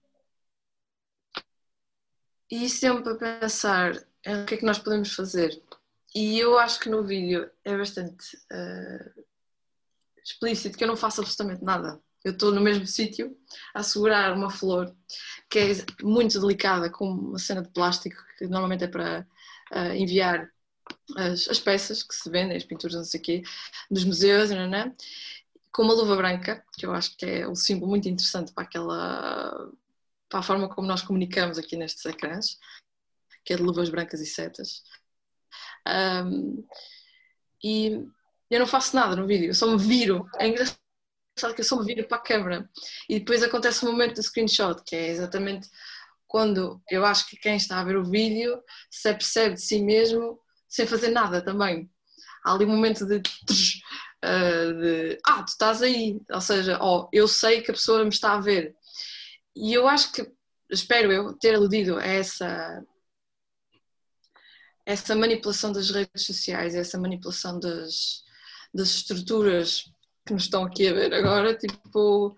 e 2.50 2.68
sempre 2.68 3.12
a 3.12 3.16
pensar 3.16 3.94
o 4.26 4.44
que 4.46 4.54
é 4.54 4.56
que 4.56 4.64
nós 4.64 4.78
podemos 4.78 5.12
fazer 5.12 5.62
e 6.14 6.38
eu 6.38 6.58
acho 6.58 6.80
que 6.80 6.88
no 6.88 7.04
vídeo 7.04 7.50
é 7.64 7.76
bastante 7.76 8.36
uh, 8.36 9.24
explícito 10.24 10.76
que 10.76 10.84
eu 10.84 10.88
não 10.88 10.96
faço 10.96 11.20
absolutamente 11.20 11.62
nada. 11.62 12.00
Eu 12.24 12.32
estou 12.32 12.50
no 12.52 12.60
mesmo 12.60 12.86
sítio 12.86 13.36
a 13.74 13.82
segurar 13.82 14.32
uma 14.34 14.50
flor 14.50 14.94
que 15.48 15.58
é 15.58 15.64
muito 16.02 16.40
delicada, 16.40 16.90
com 16.90 17.08
uma 17.08 17.38
cena 17.38 17.62
de 17.62 17.68
plástico 17.68 18.16
que 18.36 18.46
normalmente 18.46 18.84
é 18.84 18.88
para 18.88 19.26
uh, 19.72 19.94
enviar 19.94 20.50
as, 21.16 21.48
as, 21.48 21.60
peças 21.60 22.02
que 22.02 22.14
se 22.14 22.28
vendem, 22.30 22.56
as 22.56 22.64
pinturas, 22.64 22.96
não 22.96 23.04
sei 23.04 23.20
o 23.20 23.22
quê, 23.22 23.42
dos 23.90 24.04
museus, 24.04 24.50
não, 24.50 24.66
não, 24.66 24.94
com 25.78 25.84
uma 25.84 25.94
luva 25.94 26.16
branca, 26.16 26.64
que 26.76 26.84
eu 26.84 26.92
acho 26.92 27.16
que 27.16 27.24
é 27.24 27.48
um 27.48 27.54
símbolo 27.54 27.88
muito 27.88 28.08
interessante 28.08 28.52
para 28.52 28.64
aquela 28.64 29.70
para 30.28 30.40
a 30.40 30.42
forma 30.42 30.68
como 30.68 30.88
nós 30.88 31.02
comunicamos 31.02 31.56
aqui 31.56 31.76
nestes 31.76 32.04
ecrãs, 32.04 32.58
que 33.44 33.52
é 33.52 33.56
de 33.56 33.62
luvas 33.62 33.88
brancas 33.88 34.20
e 34.20 34.26
setas. 34.26 34.82
Um, 35.86 36.66
e 37.62 38.04
eu 38.50 38.58
não 38.58 38.66
faço 38.66 38.96
nada 38.96 39.14
no 39.14 39.24
vídeo, 39.24 39.50
eu 39.50 39.54
só 39.54 39.68
me 39.68 39.78
viro. 39.78 40.26
É 40.40 40.48
engraçado 40.48 40.80
que 41.54 41.60
eu 41.60 41.64
só 41.64 41.78
me 41.78 41.84
viro 41.86 42.08
para 42.08 42.16
a 42.18 42.22
câmera. 42.22 42.68
E 43.08 43.20
depois 43.20 43.44
acontece 43.44 43.84
o 43.84 43.88
momento 43.88 44.16
do 44.16 44.22
screenshot, 44.22 44.82
que 44.84 44.96
é 44.96 45.10
exatamente 45.10 45.70
quando 46.26 46.82
eu 46.90 47.04
acho 47.06 47.28
que 47.28 47.36
quem 47.36 47.54
está 47.54 47.78
a 47.78 47.84
ver 47.84 47.96
o 47.96 48.10
vídeo 48.10 48.60
se 48.90 49.08
apercebe 49.08 49.54
de 49.54 49.62
si 49.62 49.80
mesmo 49.80 50.40
sem 50.68 50.88
fazer 50.88 51.10
nada 51.10 51.40
também. 51.40 51.88
Há 52.44 52.52
ali 52.52 52.64
um 52.64 52.70
momento 52.70 53.06
de, 53.06 53.22
uh, 54.24 54.72
de 54.80 55.18
ah, 55.26 55.42
tu 55.42 55.48
estás 55.48 55.82
aí, 55.82 56.20
ou 56.30 56.40
seja, 56.40 56.78
oh, 56.82 57.08
eu 57.12 57.28
sei 57.28 57.62
que 57.62 57.70
a 57.70 57.74
pessoa 57.74 58.02
me 58.02 58.10
está 58.10 58.34
a 58.34 58.40
ver. 58.40 58.76
E 59.56 59.74
eu 59.74 59.88
acho 59.88 60.12
que, 60.12 60.30
espero 60.70 61.12
eu, 61.12 61.34
ter 61.34 61.54
aludido 61.54 61.96
a 61.98 62.04
essa 62.04 62.82
essa 64.88 65.14
manipulação 65.14 65.70
das 65.70 65.90
redes 65.90 66.24
sociais, 66.24 66.74
essa 66.74 66.98
manipulação 66.98 67.60
das, 67.60 68.24
das 68.72 68.88
estruturas 68.88 69.84
que 70.24 70.32
nos 70.32 70.44
estão 70.44 70.64
aqui 70.64 70.88
a 70.88 70.94
ver 70.94 71.12
agora, 71.12 71.54
tipo, 71.54 72.34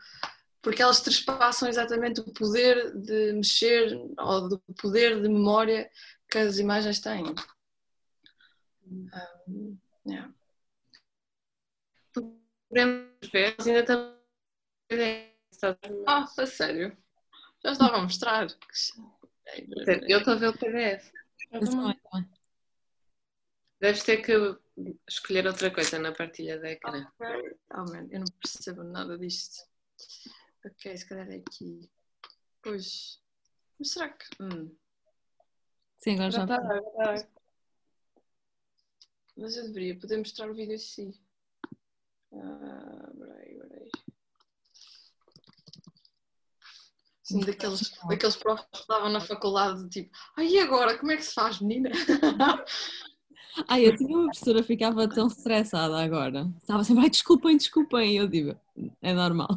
porque 0.61 0.83
elas 0.83 1.01
trespassam 1.01 1.69
exatamente 1.69 2.21
o 2.21 2.33
poder 2.33 2.93
de 2.97 3.35
mexer 3.35 3.97
ou 4.19 4.49
do 4.49 4.59
poder 4.81 5.23
de 5.23 5.29
memória 5.29 5.89
que 6.29 6.39
as 6.39 6.59
imagens 6.59 6.99
têm. 6.99 7.25
Um, 8.85 9.79
yeah. 10.05 10.35
Podemos 12.71 13.11
ver, 13.33 13.57
ainda 13.59 13.81
estamos. 15.51 15.81
Ah, 16.07 16.25
a 16.39 16.47
sério? 16.47 16.97
Já 17.65 17.73
estava 17.73 17.97
a 17.97 18.03
mostrar. 18.03 18.47
Eu 20.09 20.19
estou 20.19 20.35
a 20.35 20.37
ver 20.37 20.49
o 20.51 20.57
PDF. 20.57 21.13
Eu 21.51 21.61
Deves 23.81 24.05
ter 24.05 24.19
que 24.19 24.33
escolher 25.09 25.47
outra 25.49 25.73
coisa 25.73 25.99
na 25.99 26.13
partilha 26.13 26.61
da 26.61 26.71
ecrã. 26.71 27.11
Okay. 27.19 27.57
Oh, 27.73 27.85
man, 27.91 28.07
eu 28.11 28.21
não 28.21 28.27
percebo 28.41 28.85
nada 28.85 29.19
disto. 29.19 29.65
Ok, 30.65 30.97
se 30.97 31.09
calhar 31.09 31.29
é 31.29 31.37
aqui. 31.39 31.91
Pois. 32.63 33.21
Mas 33.79 33.91
será 33.91 34.11
que. 34.11 34.27
Hum. 34.41 34.77
Sim, 35.99 36.15
agora 36.15 36.31
já. 36.31 36.43
está. 36.45 37.29
Mas 39.37 39.57
eu 39.57 39.65
deveria 39.65 39.99
poder 39.99 40.19
mostrar 40.19 40.49
o 40.49 40.55
vídeo 40.55 40.77
assim. 40.77 41.13
Ah, 42.33 43.11
peraí, 43.19 43.59
peraí. 43.59 43.89
Sim, 47.23 47.41
daqueles, 47.41 47.93
daqueles 48.09 48.37
profs 48.37 48.67
que 48.73 48.79
estavam 48.79 49.09
na 49.09 49.21
faculdade, 49.21 49.89
tipo, 49.89 50.11
ai, 50.37 50.49
e 50.49 50.59
agora? 50.59 50.99
Como 50.99 51.13
é 51.13 51.17
que 51.17 51.25
se 51.25 51.35
faz, 51.35 51.61
menina? 51.61 51.91
Ai, 53.69 53.87
eu 53.87 53.97
tinha 53.97 54.17
uma 54.17 54.27
professora 54.27 54.63
ficava 54.63 55.09
tão 55.09 55.27
estressada 55.27 56.01
agora. 56.01 56.49
Estava 56.59 56.85
sempre, 56.85 57.05
ai, 57.05 57.11
desculpem, 57.11 57.57
desculpem. 57.57 58.17
Eu 58.17 58.29
digo, 58.29 58.57
é 59.03 59.13
normal. 59.13 59.49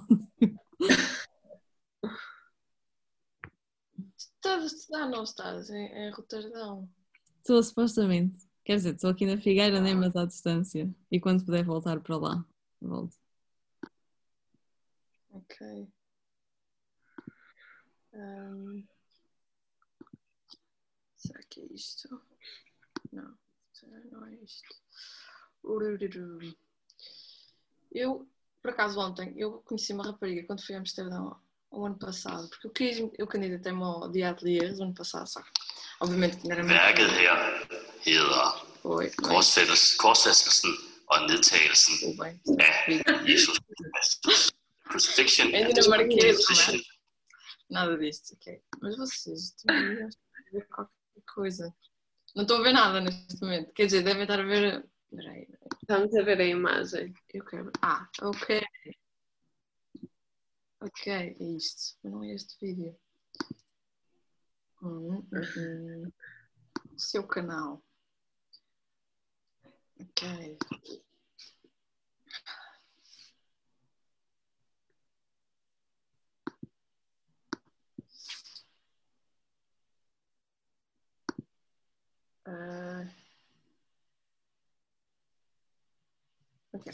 Estás 4.18 4.64
a 4.64 4.66
estudar, 4.66 5.10
não 5.10 5.24
estás? 5.24 5.70
Em, 5.70 5.86
em 5.86 6.12
Roterdão? 6.12 6.90
Estou, 7.38 7.62
supostamente. 7.62 8.46
Quer 8.66 8.78
dizer, 8.78 8.96
estou 8.96 9.10
aqui 9.10 9.26
na 9.26 9.38
Figueira, 9.38 9.80
nem 9.80 9.96
mas 9.96 10.16
à 10.16 10.26
distância. 10.26 10.90
E 11.12 11.20
quando 11.20 11.46
puder 11.46 11.64
voltar 11.64 12.00
para 12.00 12.18
lá, 12.18 12.46
volto. 12.88 13.18
Ok. 15.32 15.88
Um... 18.14 18.86
Será 21.18 21.40
que 21.50 21.62
é 21.62 21.66
isto? 21.74 22.22
Não 23.12 23.38
não 24.12 24.26
é 24.26 24.36
isto. 24.36 24.76
Eu, 27.92 28.28
por 28.62 28.72
acaso, 28.72 29.00
ontem, 29.00 29.34
eu 29.38 29.60
conheci 29.60 29.94
uma 29.94 30.04
rapariga 30.04 30.46
quando 30.46 30.66
fui 30.66 30.76
a 30.76 30.80
Amsterdão 30.80 31.40
o 31.72 31.86
ano 31.86 31.98
passado, 31.98 32.48
porque 32.50 32.68
eu, 32.68 32.72
quis, 32.72 33.12
eu 33.18 33.28
candidatei-me 33.28 33.82
ao 33.82 34.12
dia 34.12 34.30
atelier 34.30 34.74
o 34.78 34.84
ano 34.84 34.94
passado, 34.94 35.28
só 35.28 35.42
obviamente 36.00 36.38
que 36.38 36.48
não 36.48 36.56
era 36.56 36.92
her 36.92 37.00
hedder 38.06 38.74
Oi, 38.84 39.10
korsfæstelsen 39.22 40.93
og 41.14 41.20
nedtagelsen 41.30 41.96
af 42.60 42.76
Jesus 43.30 43.58
Crucifixion 44.90 45.48
dinamarquês, 45.48 46.38
não 46.50 46.76
é? 46.76 46.94
Nada 47.70 47.98
disto, 47.98 48.36
ok. 48.36 48.62
Mas 48.82 48.98
vocês 48.98 49.56
a 49.70 49.74
ver 50.54 50.68
qualquer 50.68 51.24
coisa. 51.36 51.74
Não 52.36 52.44
estou 52.44 52.58
a 52.58 52.62
ver 52.62 52.74
nada 52.74 53.02
neste 53.02 53.42
momento. 53.42 53.74
Quer 53.74 53.86
dizer, 53.86 54.04
devem 54.04 54.24
estar 54.24 54.40
a 54.40 54.44
ver. 54.44 54.86
Peraí, 55.10 55.46
peraí. 55.46 55.70
Estamos 55.82 56.16
a 56.16 56.24
ver 56.24 56.42
a 56.42 56.46
imagem. 56.46 57.14
Eu 57.34 57.46
quero. 57.46 57.72
Ah, 57.82 58.08
ok. 58.22 58.62
Ok, 60.82 61.12
é 61.12 61.44
isto. 61.58 61.98
Mas 62.04 62.14
não 62.14 62.24
é 62.24 62.36
este 62.36 62.58
vídeo. 62.60 62.96
Hum, 64.82 65.26
hum, 65.32 65.42
hum. 65.58 66.12
Seu 66.98 67.26
canal. 67.26 67.82
Ok. 70.02 70.24
Uh, 82.48 83.06
okay. 86.76 86.92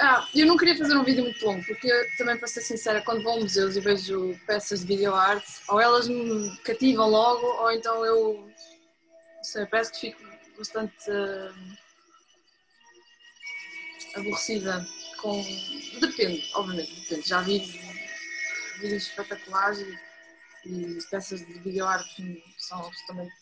Ah, 0.00 0.28
eu 0.32 0.46
não 0.46 0.56
queria 0.56 0.78
fazer 0.78 0.96
um 0.96 1.02
vídeo 1.02 1.24
muito 1.24 1.44
longo, 1.44 1.64
porque 1.66 1.88
também, 2.16 2.38
para 2.38 2.46
ser 2.46 2.60
sincera, 2.60 3.02
quando 3.02 3.22
vou 3.22 3.32
a 3.32 3.40
museus 3.40 3.74
e 3.74 3.80
vejo 3.80 4.38
peças 4.46 4.80
de 4.80 4.86
videoarte, 4.86 5.60
ou 5.68 5.80
elas 5.80 6.06
me 6.06 6.56
cativam 6.58 7.08
logo, 7.08 7.44
ou 7.44 7.72
então 7.72 8.04
eu, 8.04 8.48
não 9.36 9.44
sei, 9.44 9.66
parece 9.66 9.92
que 9.92 10.00
fico 10.00 10.22
bastante 10.56 11.10
uh, 11.10 11.52
aborrecida 14.14 14.86
com. 15.20 15.42
Depende, 16.00 16.48
obviamente, 16.54 17.00
depende. 17.00 17.28
Já 17.28 17.40
vi 17.40 17.58
vídeos 18.80 19.02
espetaculares 19.02 19.80
e, 20.64 20.70
e 20.70 20.98
peças 21.10 21.44
de 21.44 21.52
videoarte 21.54 22.14
que 22.14 22.44
são 22.56 22.78
absolutamente. 22.86 23.34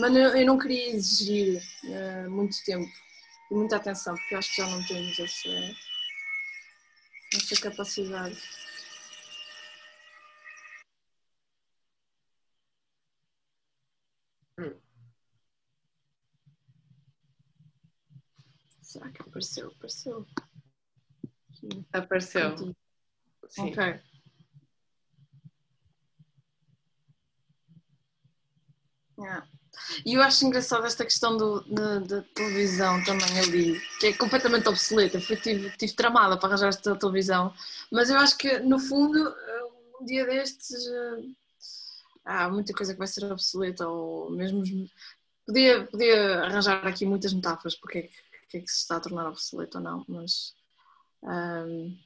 Mas 0.00 0.16
eu, 0.16 0.36
eu 0.36 0.46
não 0.46 0.58
queria 0.58 0.88
exigir 0.90 1.62
uh, 1.84 2.30
muito 2.30 2.56
tempo 2.64 2.88
e 3.50 3.54
muita 3.54 3.76
atenção, 3.76 4.14
porque 4.14 4.34
eu 4.34 4.38
acho 4.38 4.54
que 4.54 4.62
já 4.62 4.68
não 4.68 4.82
temos 4.86 5.18
essa, 5.18 5.48
essa 7.34 7.60
capacidade. 7.60 8.38
Será 18.82 19.10
que 19.10 19.20
apareceu? 19.20 19.68
Apareceu. 19.68 20.26
Apareceu. 21.92 22.56
Sim. 23.48 23.70
Ok. 23.70 24.00
Yeah. 29.18 29.57
E 30.04 30.14
eu 30.14 30.22
acho 30.22 30.46
engraçado 30.46 30.86
esta 30.86 31.04
questão 31.04 31.36
do, 31.36 31.60
da, 32.00 32.22
televisão 32.34 33.02
também 33.04 33.38
ali, 33.40 33.80
que 34.00 34.08
é 34.08 34.12
completamente 34.12 34.68
obsoleta. 34.68 35.20
Fui, 35.20 35.36
tive, 35.36 35.70
tive 35.76 35.92
tramada 35.94 36.36
para 36.36 36.48
arranjar 36.48 36.68
esta 36.68 36.96
televisão, 36.96 37.52
mas 37.90 38.10
eu 38.10 38.18
acho 38.18 38.36
que 38.36 38.58
no 38.60 38.78
fundo, 38.78 39.18
um 40.00 40.04
dia 40.04 40.26
destes, 40.26 40.86
eh, 40.86 41.22
há 42.24 42.48
muita 42.48 42.72
coisa 42.72 42.92
que 42.92 42.98
vai 42.98 43.08
ser 43.08 43.24
obsoleta, 43.30 43.88
ou 43.88 44.30
mesmo. 44.30 44.62
Podia, 45.46 45.86
podia 45.86 46.40
arranjar 46.40 46.86
aqui 46.86 47.06
muitas 47.06 47.32
metáforas 47.32 47.74
porque 47.74 47.98
é 47.98 48.02
que 48.48 48.56
é 48.56 48.60
que 48.60 48.70
se 48.70 48.78
está 48.78 48.96
a 48.96 49.00
tornar 49.00 49.28
obsoleto 49.28 49.78
ou 49.78 49.84
não, 49.84 50.04
mas 50.08 50.54
um, 51.22 51.98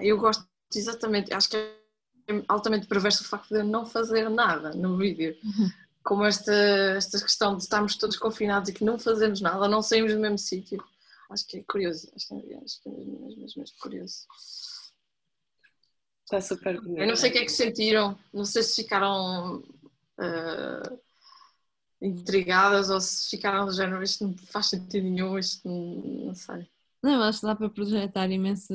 eu 0.00 0.18
gosto 0.18 0.46
exatamente, 0.74 1.32
acho 1.32 1.50
que 1.50 1.83
é 2.28 2.42
altamente 2.48 2.86
perverso 2.86 3.22
o 3.22 3.26
facto 3.26 3.48
de 3.48 3.60
eu 3.60 3.64
não 3.64 3.84
fazer 3.84 4.28
nada 4.28 4.70
no 4.70 4.96
vídeo. 4.96 5.36
Uhum. 5.42 5.70
Como 6.02 6.24
esta, 6.24 6.52
esta 6.52 7.18
questão 7.18 7.56
de 7.56 7.62
estarmos 7.62 7.96
todos 7.96 8.18
confinados 8.18 8.68
e 8.68 8.74
que 8.74 8.84
não 8.84 8.98
fazemos 8.98 9.40
nada, 9.40 9.68
não 9.68 9.82
saímos 9.82 10.12
do 10.12 10.20
mesmo 10.20 10.38
sítio. 10.38 10.82
Acho 11.30 11.46
que 11.46 11.58
é 11.58 11.62
curioso, 11.62 12.10
acho 12.14 12.28
que 12.28 12.34
é, 12.34 12.58
acho 12.58 12.82
que 12.82 12.88
é 12.88 12.92
mesmo, 12.92 13.12
mesmo, 13.12 13.40
mesmo, 13.40 13.60
mesmo 13.60 13.76
curioso. 13.80 14.26
Está 16.24 16.40
super 16.40 16.80
bonito. 16.80 17.00
Eu 17.00 17.06
não 17.06 17.16
sei 17.16 17.30
o 17.30 17.32
que 17.32 17.38
é 17.38 17.44
que 17.44 17.52
sentiram, 17.52 18.18
não 18.32 18.44
sei 18.44 18.62
se 18.62 18.82
ficaram 18.82 19.58
uh, 19.58 21.00
intrigadas 22.00 22.90
ou 22.90 23.00
se 23.00 23.30
ficaram 23.30 23.66
do 23.66 23.72
género 23.72 24.02
isto 24.02 24.26
não 24.26 24.36
faz 24.36 24.66
sentido 24.66 25.04
nenhum, 25.04 25.38
isto 25.38 25.66
não, 25.68 26.26
não 26.26 26.34
sei. 26.34 26.68
Não, 27.02 27.22
acho 27.22 27.40
que 27.40 27.46
dá 27.46 27.54
para 27.54 27.68
projetar 27.68 28.30
imenso, 28.30 28.72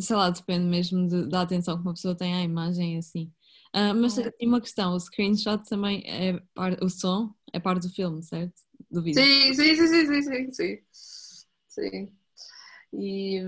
sei 0.00 0.16
lá, 0.16 0.30
depende 0.30 0.66
mesmo 0.66 1.06
de, 1.06 1.28
da 1.28 1.42
atenção 1.42 1.76
que 1.76 1.82
uma 1.82 1.94
pessoa 1.94 2.16
tem 2.16 2.34
à 2.34 2.42
imagem 2.42 2.98
assim. 2.98 3.32
Uh, 3.74 3.94
mas 3.94 4.16
é. 4.18 4.30
tem 4.30 4.48
uma 4.48 4.60
questão, 4.60 4.94
o 4.94 5.00
screenshot 5.00 5.62
também 5.68 6.02
é 6.06 6.40
parte, 6.54 6.82
o 6.82 6.88
som 6.88 7.34
é 7.52 7.60
parte 7.60 7.86
do 7.86 7.92
filme, 7.92 8.22
certo? 8.22 8.54
Do 8.90 9.02
vídeo. 9.02 9.22
Sim, 9.22 9.54
sim, 9.54 9.76
sim, 9.76 9.86
sim, 9.86 10.22
sim, 10.22 10.52
sim. 10.52 10.82
sim. 11.68 12.12
E 12.92 13.42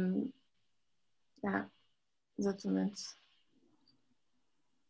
ah, 1.44 1.66
exatamente. 2.38 3.02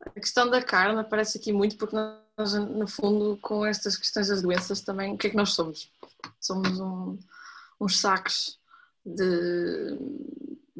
A 0.00 0.10
questão 0.10 0.48
da 0.48 0.62
carne 0.62 1.00
aparece 1.00 1.38
aqui 1.38 1.52
muito 1.52 1.76
porque 1.76 1.94
nós, 1.94 2.54
no 2.54 2.86
fundo, 2.86 3.36
com 3.42 3.64
estas 3.66 3.96
questões 3.96 4.28
das 4.28 4.42
doenças 4.42 4.80
também, 4.80 5.12
o 5.12 5.18
que 5.18 5.26
é 5.26 5.30
que 5.30 5.36
nós 5.36 5.52
somos? 5.52 5.92
Somos 6.40 6.80
um, 6.80 7.18
uns 7.80 7.98
sacos 7.98 8.58
de, 9.04 9.98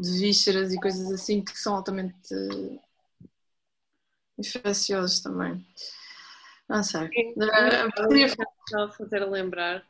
de 0.01 0.19
vísceras 0.19 0.73
e 0.73 0.81
coisas 0.81 1.11
assim 1.11 1.43
que 1.43 1.59
são 1.59 1.75
altamente 1.75 2.35
infecciosos 4.39 5.21
também. 5.21 5.67
Não 6.69 6.83
sei. 6.83 7.09
Podia 7.97 8.29
fazer 8.97 9.25
lembrar, 9.25 9.87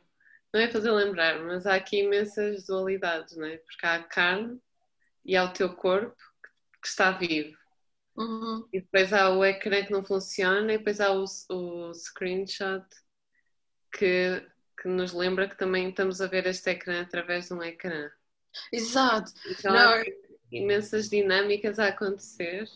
não 0.53 0.61
é 0.61 0.69
fazer 0.69 0.91
lembrar, 0.91 1.39
mas 1.43 1.65
há 1.67 1.75
aqui 1.75 1.99
imensas 1.99 2.65
dualidades, 2.65 3.35
não 3.35 3.45
é? 3.45 3.57
Porque 3.57 3.85
há 3.85 3.95
a 3.95 4.03
carne 4.03 4.59
e 5.25 5.35
há 5.35 5.43
o 5.43 5.53
teu 5.53 5.75
corpo 5.75 6.17
que 6.81 6.87
está 6.87 7.11
vivo. 7.11 7.57
Uhum. 8.15 8.67
E 8.73 8.81
depois 8.81 9.13
há 9.13 9.29
o 9.29 9.45
ecrã 9.45 9.85
que 9.85 9.91
não 9.91 10.03
funciona 10.03 10.73
e 10.73 10.77
depois 10.77 10.99
há 10.99 11.11
o, 11.11 11.23
o 11.49 11.93
screenshot 11.93 12.85
que, 13.91 14.45
que 14.81 14.87
nos 14.87 15.13
lembra 15.13 15.47
que 15.47 15.57
também 15.57 15.89
estamos 15.89 16.21
a 16.21 16.27
ver 16.27 16.45
este 16.47 16.71
ecrã 16.71 17.01
através 17.01 17.47
de 17.47 17.53
um 17.53 17.63
ecrã. 17.63 18.09
Exato. 18.71 19.31
Então 19.47 19.73
não. 19.73 19.79
há 19.79 20.03
imensas 20.51 21.09
dinâmicas 21.09 21.79
a 21.79 21.87
acontecer. 21.87 22.67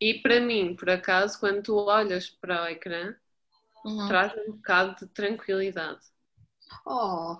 E 0.00 0.14
para 0.20 0.40
mim, 0.40 0.74
por 0.74 0.88
acaso, 0.88 1.38
quando 1.38 1.62
tu 1.62 1.76
olhas 1.76 2.30
para 2.30 2.64
o 2.64 2.68
ecrã, 2.68 3.14
uhum. 3.84 4.08
traz 4.08 4.32
um 4.36 4.52
bocado 4.52 5.04
de 5.04 5.12
tranquilidade. 5.12 6.00
Oh, 6.86 7.36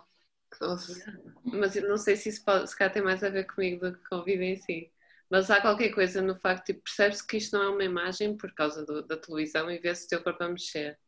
que 0.53 0.59
doce. 0.59 1.03
Mas 1.45 1.77
eu 1.77 1.89
não 1.89 1.97
sei 1.97 2.17
se 2.17 2.29
isso 2.29 2.45
pode, 2.45 2.69
se 2.69 2.77
calhar 2.77 2.93
tem 2.93 3.03
mais 3.03 3.23
a 3.25 3.31
ver 3.31 3.45
comigo 3.45 3.91
do 3.91 3.97
que 3.97 4.09
com 4.09 4.17
o 4.17 4.25
vídeo 4.25 4.43
em 4.43 4.57
si. 4.57 4.93
Mas 5.31 5.51
há 5.51 5.61
qualquer 5.61 5.91
coisa 5.91 6.21
no 6.21 6.35
facto 6.35 6.67
de 6.67 6.73
tipo, 6.73 6.85
percebes 6.85 7.23
que 7.23 7.37
isto 7.37 7.57
não 7.57 7.65
é 7.65 7.69
uma 7.69 7.85
imagem 7.85 8.37
por 8.37 8.53
causa 8.53 8.85
do, 8.85 9.07
da 9.07 9.17
televisão 9.17 9.71
e 9.71 9.79
vê-se 9.79 10.07
o 10.07 10.09
teu 10.09 10.23
corpo 10.23 10.43
a 10.43 10.49
mexer. 10.49 10.99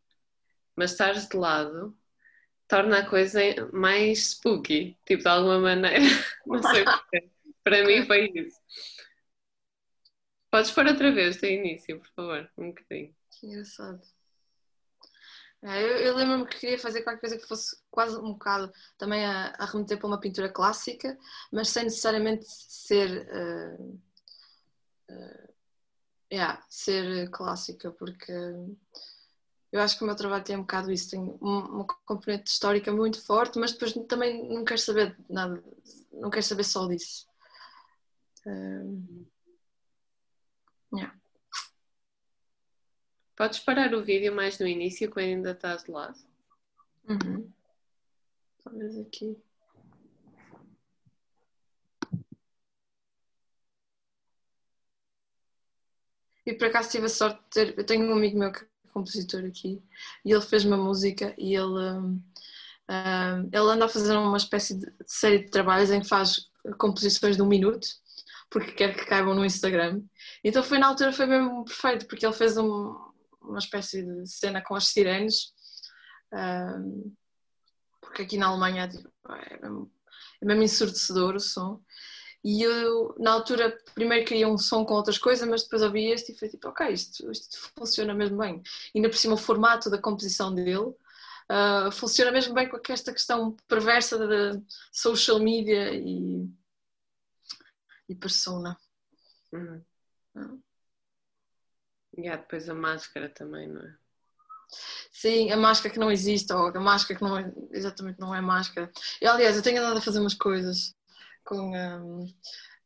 Mas 0.76 0.92
estares 0.92 1.28
de 1.28 1.36
lado 1.36 1.96
torna 2.72 3.00
a 3.00 3.06
coisa 3.06 3.38
mais 3.70 4.30
spooky, 4.30 4.96
tipo 5.04 5.22
de 5.22 5.28
alguma 5.28 5.58
maneira. 5.58 5.98
Não 6.46 6.62
sei 6.62 6.82
porquê. 6.88 7.30
Para 7.62 7.84
mim 7.84 8.06
foi 8.06 8.32
isso. 8.34 8.58
Podes 10.50 10.70
pôr 10.70 10.86
outra 10.86 11.12
vez 11.12 11.36
do 11.36 11.46
início, 11.46 11.98
por 11.98 12.08
favor, 12.16 12.50
um 12.56 12.68
bocadinho. 12.68 13.14
Que 13.30 13.46
engraçado. 13.46 14.00
É, 15.62 15.82
eu, 15.82 15.96
eu 15.98 16.16
lembro-me 16.16 16.46
que 16.46 16.60
queria 16.60 16.78
fazer 16.78 17.02
qualquer 17.02 17.20
coisa 17.20 17.38
que 17.38 17.46
fosse 17.46 17.76
quase 17.90 18.16
um 18.16 18.32
bocado 18.32 18.72
também 18.96 19.24
a, 19.24 19.54
a 19.58 19.66
remeter 19.66 19.98
para 19.98 20.06
uma 20.06 20.18
pintura 20.18 20.48
clássica, 20.48 21.18
mas 21.52 21.68
sem 21.68 21.84
necessariamente 21.84 22.46
ser. 22.46 23.28
Uh, 23.30 24.00
uh, 25.10 25.52
yeah, 26.32 26.64
ser 26.70 27.28
clássica, 27.30 27.90
porque 27.92 28.32
eu 29.72 29.80
acho 29.80 29.96
que 29.96 30.04
o 30.04 30.06
meu 30.06 30.14
trabalho 30.14 30.44
tem 30.44 30.54
um 30.54 30.60
bocado 30.60 30.92
isso, 30.92 31.10
tem 31.10 31.20
uma 31.40 31.86
componente 32.04 32.50
histórica 32.50 32.92
muito 32.92 33.24
forte, 33.24 33.58
mas 33.58 33.72
depois 33.72 33.94
também 34.06 34.46
não 34.46 34.64
quero 34.64 34.78
saber 34.78 35.16
nada, 35.30 35.64
não 36.12 36.28
quero 36.28 36.42
saber 36.44 36.64
só 36.64 36.86
disso. 36.86 37.26
Uh, 38.46 39.26
yeah. 40.94 41.18
Podes 43.34 43.60
parar 43.60 43.94
o 43.94 44.04
vídeo 44.04 44.34
mais 44.34 44.58
no 44.58 44.66
início 44.66 45.10
quando 45.10 45.24
ainda 45.24 45.52
estás 45.52 45.84
de 45.84 45.90
lado? 45.90 46.18
Uhum. 47.08 47.50
Talvez 48.62 48.98
aqui. 48.98 49.42
E 56.44 56.52
por 56.52 56.66
acaso 56.66 56.90
tive 56.90 57.06
a 57.06 57.08
sorte 57.08 57.40
de 57.44 57.48
ter. 57.48 57.78
Eu 57.78 57.86
tenho 57.86 58.04
um 58.04 58.12
amigo 58.12 58.38
meu 58.38 58.52
que 58.52 58.66
compositor 58.92 59.44
aqui 59.44 59.82
e 60.24 60.32
ele 60.32 60.42
fez 60.42 60.64
uma 60.64 60.76
música 60.76 61.34
e 61.38 61.54
ele, 61.54 61.64
um, 61.64 62.22
um, 62.90 63.48
ele 63.52 63.70
anda 63.70 63.86
a 63.86 63.88
fazer 63.88 64.16
uma 64.16 64.36
espécie 64.36 64.78
de 64.78 64.86
série 65.06 65.40
de 65.40 65.50
trabalhos 65.50 65.90
em 65.90 66.00
que 66.00 66.08
faz 66.08 66.50
composições 66.78 67.36
de 67.36 67.42
um 67.42 67.46
minuto 67.46 67.88
porque 68.52 68.72
quer 68.72 68.94
que 68.94 69.06
caibam 69.06 69.34
no 69.34 69.44
Instagram. 69.44 70.02
Então 70.44 70.62
foi 70.62 70.78
na 70.78 70.86
altura 70.86 71.12
foi 71.12 71.26
mesmo 71.26 71.64
perfeito 71.64 72.06
porque 72.06 72.24
ele 72.24 72.34
fez 72.34 72.56
um, 72.58 72.94
uma 73.40 73.58
espécie 73.58 74.02
de 74.04 74.26
cena 74.28 74.62
com 74.62 74.74
as 74.74 74.88
sirenes. 74.88 75.52
Um, 76.32 77.14
porque 78.00 78.22
aqui 78.22 78.36
na 78.36 78.48
Alemanha 78.48 78.88
tipo, 78.88 79.08
é, 79.30 79.58
mesmo, 79.62 79.90
é 80.42 80.44
mesmo 80.44 80.62
ensurdecedor 80.62 81.34
o 81.34 81.40
som. 81.40 81.80
E 82.44 82.62
eu, 82.62 83.14
na 83.18 83.32
altura, 83.32 83.78
primeiro 83.94 84.26
queria 84.26 84.48
um 84.48 84.58
som 84.58 84.84
com 84.84 84.94
outras 84.94 85.16
coisas, 85.16 85.48
mas 85.48 85.62
depois 85.62 85.82
ouvi 85.82 86.06
este 86.06 86.32
e 86.32 86.36
foi 86.36 86.48
tipo, 86.48 86.68
ok, 86.68 86.88
isto, 86.88 87.30
isto 87.30 87.70
funciona 87.78 88.12
mesmo 88.12 88.36
bem. 88.38 88.60
E 88.92 88.98
ainda 88.98 89.08
por 89.08 89.16
cima 89.16 89.34
o 89.34 89.38
formato 89.38 89.88
da 89.88 89.98
composição 89.98 90.52
dele 90.52 90.76
uh, 90.76 91.92
funciona 91.92 92.32
mesmo 92.32 92.52
bem 92.52 92.68
com 92.68 92.80
esta 92.88 93.12
questão 93.12 93.56
perversa 93.68 94.18
da 94.18 94.60
social 94.90 95.38
media 95.38 95.94
e, 95.94 96.48
e 98.08 98.14
persona. 98.14 98.76
Uhum. 99.52 99.84
Uhum. 100.34 100.62
E 102.18 102.28
há 102.28 102.36
depois 102.36 102.68
a 102.68 102.74
máscara 102.74 103.28
também, 103.28 103.68
não 103.68 103.82
é? 103.82 103.96
Sim, 105.12 105.50
a 105.50 105.56
máscara 105.56 105.92
que 105.92 106.00
não 106.00 106.10
existe, 106.10 106.52
ou 106.52 106.68
a 106.68 106.80
máscara 106.80 107.18
que 107.18 107.24
não 107.24 107.38
é, 107.38 107.52
exatamente 107.70 108.18
não 108.18 108.34
é 108.34 108.40
máscara. 108.40 108.90
E, 109.20 109.26
aliás, 109.26 109.56
eu 109.56 109.62
tenho 109.62 109.78
andado 109.80 109.98
a 109.98 110.00
fazer 110.00 110.18
umas 110.18 110.34
coisas 110.34 110.94
com 111.44 111.56
um, 111.56 112.24
uh, 112.24 112.28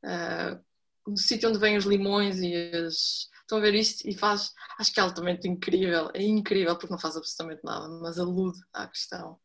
ah, 0.04 0.60
o 1.06 1.16
sítio 1.16 1.48
onde 1.48 1.58
vêm 1.58 1.76
os 1.76 1.84
limões 1.84 2.38
e 2.38 2.54
as. 2.54 3.28
Estão 3.40 3.58
a 3.58 3.60
ver 3.60 3.74
isto? 3.74 4.08
E 4.08 4.12
faz, 4.12 4.52
acho 4.76 4.92
que 4.92 4.98
é 4.98 5.02
altamente 5.04 5.46
incrível, 5.46 6.10
é 6.12 6.22
incrível 6.22 6.76
porque 6.76 6.90
não 6.90 6.98
faz 6.98 7.16
absolutamente 7.16 7.62
nada, 7.64 7.88
mas 8.00 8.18
alude 8.18 8.58
à 8.72 8.88
questão. 8.88 9.38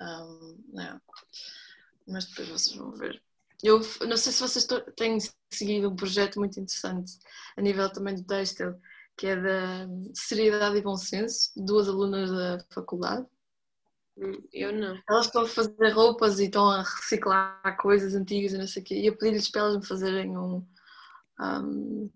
Um, 0.00 0.80
é. 0.80 1.00
mas 2.06 2.26
depois 2.26 2.48
vocês 2.48 2.76
vão 2.76 2.92
ver. 2.92 3.20
Eu 3.62 3.80
não 4.06 4.16
sei 4.16 4.32
se 4.32 4.40
vocês 4.40 4.66
têm 4.96 5.18
seguido 5.52 5.88
um 5.88 5.96
projeto 5.96 6.38
muito 6.38 6.58
interessante 6.58 7.12
a 7.56 7.62
nível 7.62 7.90
também 7.92 8.14
do 8.14 8.24
têxtil, 8.24 8.74
que 9.16 9.28
é 9.28 9.36
da 9.36 9.88
Seriedade 10.14 10.78
e 10.78 10.82
Bom 10.82 10.96
Senso, 10.96 11.52
duas 11.56 11.88
alunas 11.88 12.30
da 12.30 12.64
faculdade. 12.70 13.26
Eu 14.52 14.72
não. 14.72 15.02
Elas 15.08 15.26
estão 15.26 15.42
a 15.42 15.48
fazer 15.48 15.90
roupas 15.90 16.38
e 16.38 16.44
estão 16.44 16.70
a 16.70 16.82
reciclar 16.82 17.76
coisas 17.80 18.14
antigas 18.14 18.52
e 18.52 18.58
não 18.58 18.66
sei 18.66 18.82
o 18.82 18.84
quê. 18.84 18.94
E 18.94 19.06
eu 19.06 19.16
pedi-lhes 19.16 19.50
para 19.50 19.62
elas 19.62 19.76
me 19.76 19.86
fazerem 19.86 20.36
um, 20.36 20.66
um, 21.40 22.10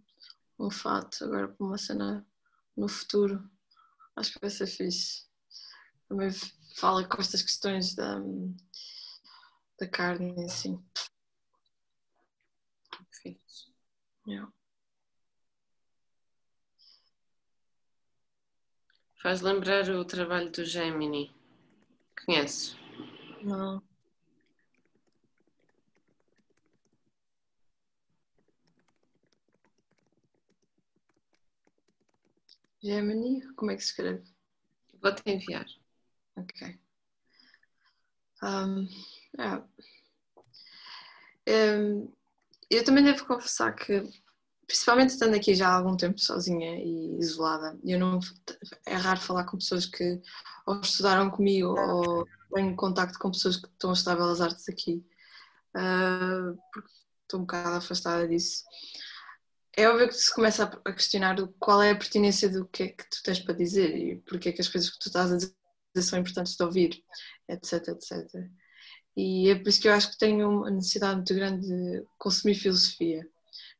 um 0.58 0.70
fato 0.70 1.24
agora 1.24 1.48
para 1.48 1.66
uma 1.66 1.78
cena 1.78 2.26
no 2.76 2.88
futuro. 2.88 3.42
Acho 4.14 4.32
que 4.32 4.40
vai 4.40 4.50
ser 4.50 4.66
fixe. 4.66 5.26
Também 6.08 6.30
fala 6.76 7.04
com 7.04 7.20
estas 7.20 7.42
questões 7.42 7.94
da, 7.94 8.20
da 9.80 9.88
carne 9.88 10.44
assim. 10.44 10.82
Fixe. 13.10 13.72
Yeah. 14.28 14.52
Faz 19.20 19.40
lembrar 19.40 19.88
o 19.90 20.04
trabalho 20.04 20.52
do 20.52 20.64
Gemini. 20.64 21.35
Conheces? 22.26 22.76
Não. 23.42 23.82
Gemini, 32.82 33.42
como 33.54 33.70
é 33.70 33.76
que 33.76 33.82
se 33.82 33.88
escreve? 33.90 34.24
Vou-te 35.02 35.22
enviar. 35.26 35.66
Ok. 36.36 36.78
Um, 38.42 38.88
yeah. 39.38 39.66
um, 41.48 42.12
eu 42.70 42.84
também 42.84 43.04
devo 43.04 43.26
confessar 43.26 43.74
que, 43.74 44.02
principalmente 44.66 45.10
estando 45.10 45.34
aqui 45.34 45.54
já 45.54 45.68
há 45.68 45.74
algum 45.74 45.96
tempo 45.96 46.18
sozinha 46.18 46.76
e 46.76 47.18
isolada, 47.18 47.78
eu 47.84 47.98
não, 47.98 48.18
é 48.86 48.94
raro 48.94 49.20
falar 49.20 49.44
com 49.44 49.58
pessoas 49.58 49.86
que 49.86 50.20
ou 50.66 50.80
estudaram 50.80 51.30
comigo 51.30 51.78
ou 51.78 52.26
tenho 52.52 52.74
contacto 52.74 53.18
com 53.18 53.30
pessoas 53.30 53.56
que 53.56 53.68
estão 53.68 53.90
a 53.90 53.92
estudar 53.92 54.16
Belas 54.16 54.40
Artes 54.40 54.68
aqui, 54.68 55.04
uh, 55.76 56.58
porque 56.72 56.90
estou 57.22 57.40
um 57.40 57.42
bocado 57.44 57.76
afastada 57.76 58.26
disso. 58.26 58.64
É 59.76 59.88
óbvio 59.88 60.08
que 60.08 60.14
se 60.14 60.34
começa 60.34 60.64
a 60.64 60.92
questionar 60.92 61.36
qual 61.58 61.82
é 61.82 61.90
a 61.90 61.96
pertinência 61.96 62.48
do 62.48 62.66
que 62.66 62.84
é 62.84 62.88
que 62.88 63.04
tu 63.10 63.22
tens 63.22 63.38
para 63.40 63.54
dizer 63.54 63.94
e 63.96 64.16
porque 64.22 64.48
é 64.48 64.52
que 64.52 64.60
as 64.60 64.68
coisas 64.68 64.90
que 64.90 64.98
tu 64.98 65.08
estás 65.08 65.30
a 65.30 65.36
dizer 65.36 65.52
são 66.00 66.18
importantes 66.18 66.56
de 66.56 66.64
ouvir, 66.64 67.04
etc, 67.48 67.88
etc. 67.88 68.26
E 69.16 69.50
é 69.50 69.54
por 69.54 69.68
isso 69.68 69.80
que 69.80 69.88
eu 69.88 69.92
acho 69.92 70.10
que 70.10 70.18
tenho 70.18 70.48
uma 70.48 70.70
necessidade 70.70 71.16
muito 71.16 71.34
grande 71.34 71.66
de 71.66 72.04
consumir 72.18 72.54
filosofia, 72.54 73.26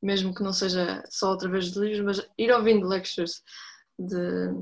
mesmo 0.02 0.34
que 0.34 0.42
não 0.42 0.52
seja 0.52 1.02
só 1.08 1.32
através 1.32 1.72
de 1.72 1.78
livros, 1.78 2.00
mas 2.00 2.30
ir 2.38 2.52
ouvindo 2.52 2.86
lectures 2.86 3.42
de 3.98 4.52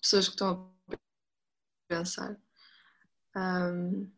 pessoas 0.00 0.26
que 0.26 0.34
estão 0.34 0.72
a 0.90 0.96
pensar. 1.88 2.36
Um, 3.36 4.10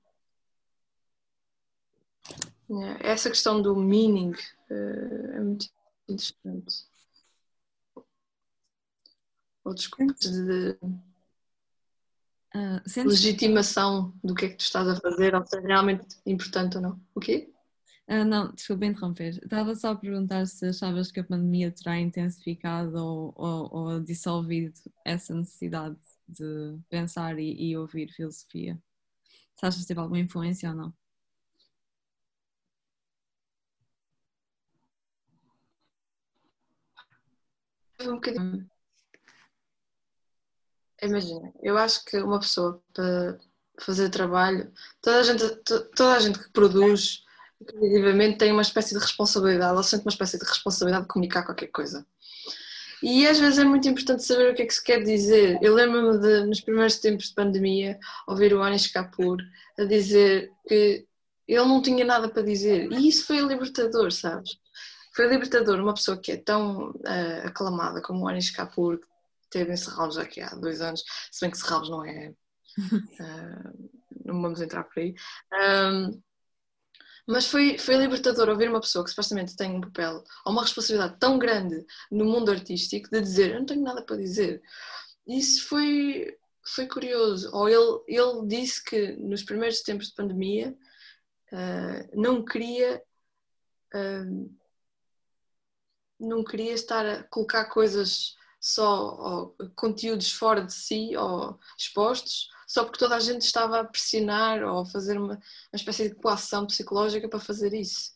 essa 3.00 3.30
questão 3.30 3.62
do 3.62 3.76
meaning 3.76 4.32
uh, 4.70 5.32
é 5.32 5.40
muito 5.40 5.66
interessante. 6.08 6.86
Outros 9.64 9.86
coisas 9.86 10.16
de 10.20 10.78
uh, 12.54 13.08
legitimação 13.08 14.12
do 14.22 14.34
que 14.34 14.46
é 14.46 14.48
que 14.48 14.56
tu 14.56 14.60
estás 14.60 14.88
a 14.88 14.96
fazer, 14.96 15.34
ou 15.34 15.44
se 15.46 15.56
é 15.56 15.60
realmente 15.60 16.20
importante 16.26 16.76
ou 16.76 16.82
não. 16.82 17.00
O 17.14 17.20
quê? 17.20 17.52
Uh, 18.08 18.24
não, 18.24 18.52
desculpa 18.52 18.86
interromper. 18.86 19.38
Estava 19.42 19.74
só 19.74 19.90
a 19.90 19.96
perguntar 19.96 20.46
se 20.46 20.66
achavas 20.66 21.10
que 21.10 21.18
a 21.20 21.24
pandemia 21.24 21.72
terá 21.72 21.98
intensificado 21.98 22.96
ou, 22.96 23.34
ou, 23.36 23.74
ou 23.74 24.00
dissolvido 24.00 24.78
essa 25.04 25.34
necessidade 25.34 25.96
de 26.28 26.78
pensar 26.88 27.38
e, 27.38 27.70
e 27.70 27.76
ouvir 27.76 28.08
filosofia. 28.12 28.80
Se 29.56 29.66
achas 29.66 29.80
que 29.82 29.88
teve 29.88 30.00
alguma 30.00 30.20
influência 30.20 30.70
ou 30.70 30.76
não? 30.76 30.94
Um 38.00 38.14
bocadinho. 38.14 38.70
Imagina, 41.02 41.52
eu 41.62 41.76
acho 41.76 42.04
que 42.04 42.18
uma 42.18 42.38
pessoa 42.38 42.82
para 42.94 43.38
fazer 43.80 44.10
trabalho, 44.10 44.72
toda 45.02 45.20
a 45.20 45.22
gente, 45.22 45.56
toda 45.96 46.14
a 46.14 46.20
gente 46.20 46.38
que 46.38 46.50
produz 46.50 47.25
criativamente 47.64 48.38
tem 48.38 48.52
uma 48.52 48.62
espécie 48.62 48.94
de 48.94 49.00
responsabilidade, 49.00 49.70
ela 49.70 49.82
sente 49.82 50.02
uma 50.02 50.10
espécie 50.10 50.38
de 50.38 50.44
responsabilidade 50.44 51.04
de 51.04 51.08
comunicar 51.08 51.44
qualquer 51.44 51.68
coisa. 51.68 52.06
E 53.02 53.26
às 53.26 53.38
vezes 53.38 53.58
é 53.58 53.64
muito 53.64 53.88
importante 53.88 54.24
saber 54.24 54.50
o 54.50 54.54
que 54.54 54.62
é 54.62 54.66
que 54.66 54.74
se 54.74 54.82
quer 54.82 55.02
dizer. 55.02 55.58
Eu 55.62 55.74
lembro-me 55.74 56.18
de, 56.18 56.46
nos 56.46 56.60
primeiros 56.60 56.98
tempos 56.98 57.28
de 57.28 57.34
pandemia, 57.34 57.98
ouvir 58.26 58.54
o 58.54 58.62
Anish 58.62 58.88
Kapoor 58.88 59.38
a 59.78 59.84
dizer 59.84 60.50
que 60.66 61.06
ele 61.46 61.64
não 61.64 61.82
tinha 61.82 62.04
nada 62.04 62.28
para 62.28 62.42
dizer. 62.42 62.90
E 62.92 63.08
isso 63.08 63.26
foi 63.26 63.38
libertador, 63.40 64.10
sabes? 64.10 64.58
Foi 65.14 65.26
libertador 65.28 65.78
uma 65.80 65.94
pessoa 65.94 66.16
que 66.16 66.32
é 66.32 66.36
tão 66.36 66.90
uh, 66.90 67.46
aclamada 67.46 68.02
como 68.02 68.24
o 68.24 68.28
Anish 68.28 68.50
Kapoor, 68.50 68.98
que 68.98 69.06
teve 69.50 69.72
em 69.72 69.76
Serralves 69.76 70.16
aqui 70.16 70.40
há 70.40 70.54
dois 70.54 70.80
anos, 70.80 71.04
se 71.30 71.40
bem 71.40 71.50
que 71.50 71.58
Serralves 71.58 71.90
não 71.90 72.04
é. 72.04 72.32
Uh, 72.78 73.90
não 74.24 74.42
vamos 74.42 74.60
entrar 74.60 74.84
por 74.84 74.98
aí. 74.98 75.14
Um, 75.52 76.20
mas 77.26 77.48
foi, 77.48 77.76
foi 77.76 77.96
libertador 77.96 78.48
ouvir 78.48 78.68
uma 78.68 78.80
pessoa 78.80 79.04
que 79.04 79.10
supostamente 79.10 79.56
tem 79.56 79.74
um 79.74 79.80
papel 79.80 80.22
ou 80.44 80.52
uma 80.52 80.62
responsabilidade 80.62 81.18
tão 81.18 81.38
grande 81.38 81.84
no 82.10 82.24
mundo 82.24 82.50
artístico 82.50 83.10
de 83.10 83.20
dizer 83.20 83.52
eu 83.52 83.58
não 83.58 83.66
tenho 83.66 83.82
nada 83.82 84.02
para 84.02 84.16
dizer. 84.16 84.62
Isso 85.26 85.66
foi, 85.68 86.36
foi 86.74 86.86
curioso. 86.86 87.50
Ou 87.52 87.68
ele, 87.68 88.02
ele 88.06 88.46
disse 88.46 88.82
que 88.82 89.12
nos 89.16 89.42
primeiros 89.42 89.80
tempos 89.82 90.08
de 90.08 90.14
pandemia 90.14 90.76
uh, 91.52 92.20
não 92.20 92.44
queria. 92.44 93.02
Uh, 93.94 94.54
não 96.18 96.42
queria 96.42 96.72
estar 96.72 97.04
a 97.04 97.22
colocar 97.24 97.66
coisas 97.66 98.36
só 98.58 99.54
conteúdos 99.74 100.32
fora 100.32 100.64
de 100.64 100.72
si 100.72 101.14
ou 101.14 101.58
expostos, 101.78 102.48
só 102.66 102.84
porque 102.84 102.98
toda 102.98 103.16
a 103.16 103.20
gente 103.20 103.42
estava 103.42 103.80
a 103.80 103.84
pressionar 103.84 104.62
ou 104.64 104.80
a 104.80 104.86
fazer 104.86 105.16
uma, 105.18 105.34
uma 105.34 105.40
espécie 105.74 106.08
de 106.08 106.14
coação 106.16 106.66
psicológica 106.66 107.28
para 107.28 107.38
fazer 107.38 107.72
isso. 107.72 108.14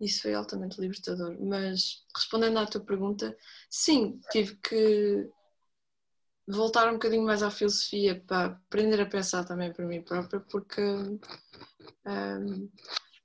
Isso 0.00 0.22
foi 0.22 0.34
altamente 0.34 0.80
libertador. 0.80 1.36
Mas 1.40 2.04
respondendo 2.16 2.58
à 2.58 2.66
tua 2.66 2.80
pergunta, 2.80 3.36
sim, 3.70 4.20
tive 4.30 4.56
que 4.56 5.30
voltar 6.46 6.88
um 6.88 6.94
bocadinho 6.94 7.24
mais 7.24 7.42
à 7.42 7.50
filosofia 7.50 8.20
para 8.26 8.46
aprender 8.46 9.00
a 9.00 9.06
pensar 9.06 9.44
também 9.44 9.72
por 9.72 9.84
mim 9.84 10.02
própria, 10.02 10.40
porque 10.40 10.82
um, 10.82 12.70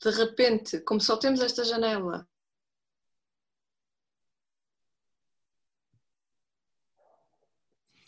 de 0.01 0.09
repente, 0.11 0.79
como 0.81 1.01
só 1.01 1.17
temos 1.17 1.41
esta 1.41 1.63
janela 1.63 2.27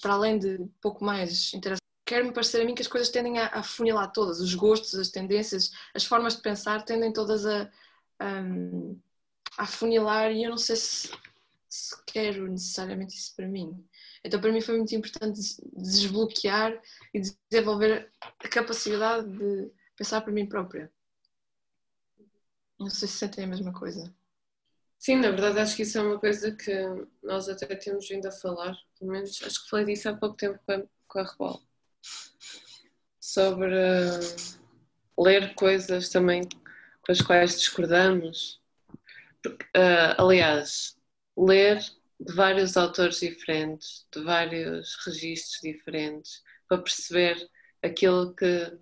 para 0.01 0.14
além 0.14 0.39
de 0.39 0.66
pouco 0.82 1.03
mais 1.03 1.53
interação, 1.53 1.88
quer-me 2.10 2.34
parecer 2.34 2.60
a 2.60 2.66
mim 2.66 2.74
que 2.74 2.82
as 2.82 2.88
coisas 2.88 3.10
tendem 3.10 3.38
a, 3.38 3.60
afunilar 3.60 4.12
todas, 4.12 4.39
os 4.39 4.55
gostos, 4.55 4.95
as 4.95 5.10
tendências, 5.10 5.70
as 5.93 6.03
formas 6.03 6.36
de 6.36 6.41
pensar 6.41 6.84
tendem 6.84 7.14
todas 7.14 7.45
a, 7.45 7.70
um, 8.20 8.99
a 9.55 9.62
afunilar 9.62 10.32
e 10.32 10.43
eu 10.43 10.49
não 10.49 10.57
sei 10.57 10.76
se, 10.76 11.12
se 11.70 11.95
quero 12.07 12.47
necessariamente 12.47 13.16
isso 13.16 13.36
para 13.36 13.47
mim. 13.47 13.88
Então, 14.24 14.41
para 14.41 14.51
mim, 14.51 14.60
foi 14.60 14.78
muito 14.78 14.95
importante 14.95 15.39
desbloquear 15.72 16.82
e 17.14 17.22
desenvolver 17.22 18.12
a 18.43 18.47
capacidade 18.47 19.32
de 19.32 19.72
pensar 19.95 20.22
por 20.22 20.34
mim 20.34 20.49
própria. 20.49 20.91
Não 22.80 22.89
sei 22.89 23.07
se 23.07 23.18
sentem 23.18 23.43
a 23.43 23.47
mesma 23.47 23.72
coisa. 23.72 24.12
Sim, 24.97 25.18
na 25.18 25.30
verdade 25.30 25.60
acho 25.60 25.76
que 25.76 25.84
isso 25.84 25.97
é 25.99 26.01
uma 26.01 26.20
coisa 26.20 26.51
que 26.51 26.74
nós 27.22 27.47
até 27.47 27.68
temos 27.76 28.10
vindo 28.10 28.26
a 28.26 28.32
falar, 28.32 28.76
pelo 28.97 29.12
menos 29.12 29.39
acho 29.43 29.64
que 29.64 29.70
falei 29.70 29.86
disso 29.86 30.10
há 30.10 30.14
pouco 30.16 30.36
tempo 30.36 30.60
com 31.07 31.20
a 31.20 31.24
Rebol. 31.24 31.68
Sobre 33.20 33.76
uh, 33.76 35.24
ler 35.24 35.54
coisas 35.56 36.10
também 36.10 36.43
com 37.02 37.12
as 37.12 37.22
quais 37.22 37.58
discordamos. 37.58 38.60
Uh, 39.45 40.16
aliás, 40.18 40.97
ler 41.38 41.80
de 42.20 42.34
vários 42.34 42.76
autores 42.76 43.20
diferentes, 43.20 44.06
de 44.14 44.24
vários 44.24 44.95
registros 45.06 45.62
diferentes, 45.62 46.43
para 46.68 46.82
perceber 46.82 47.50
aquilo 47.82 48.36
que 48.36 48.78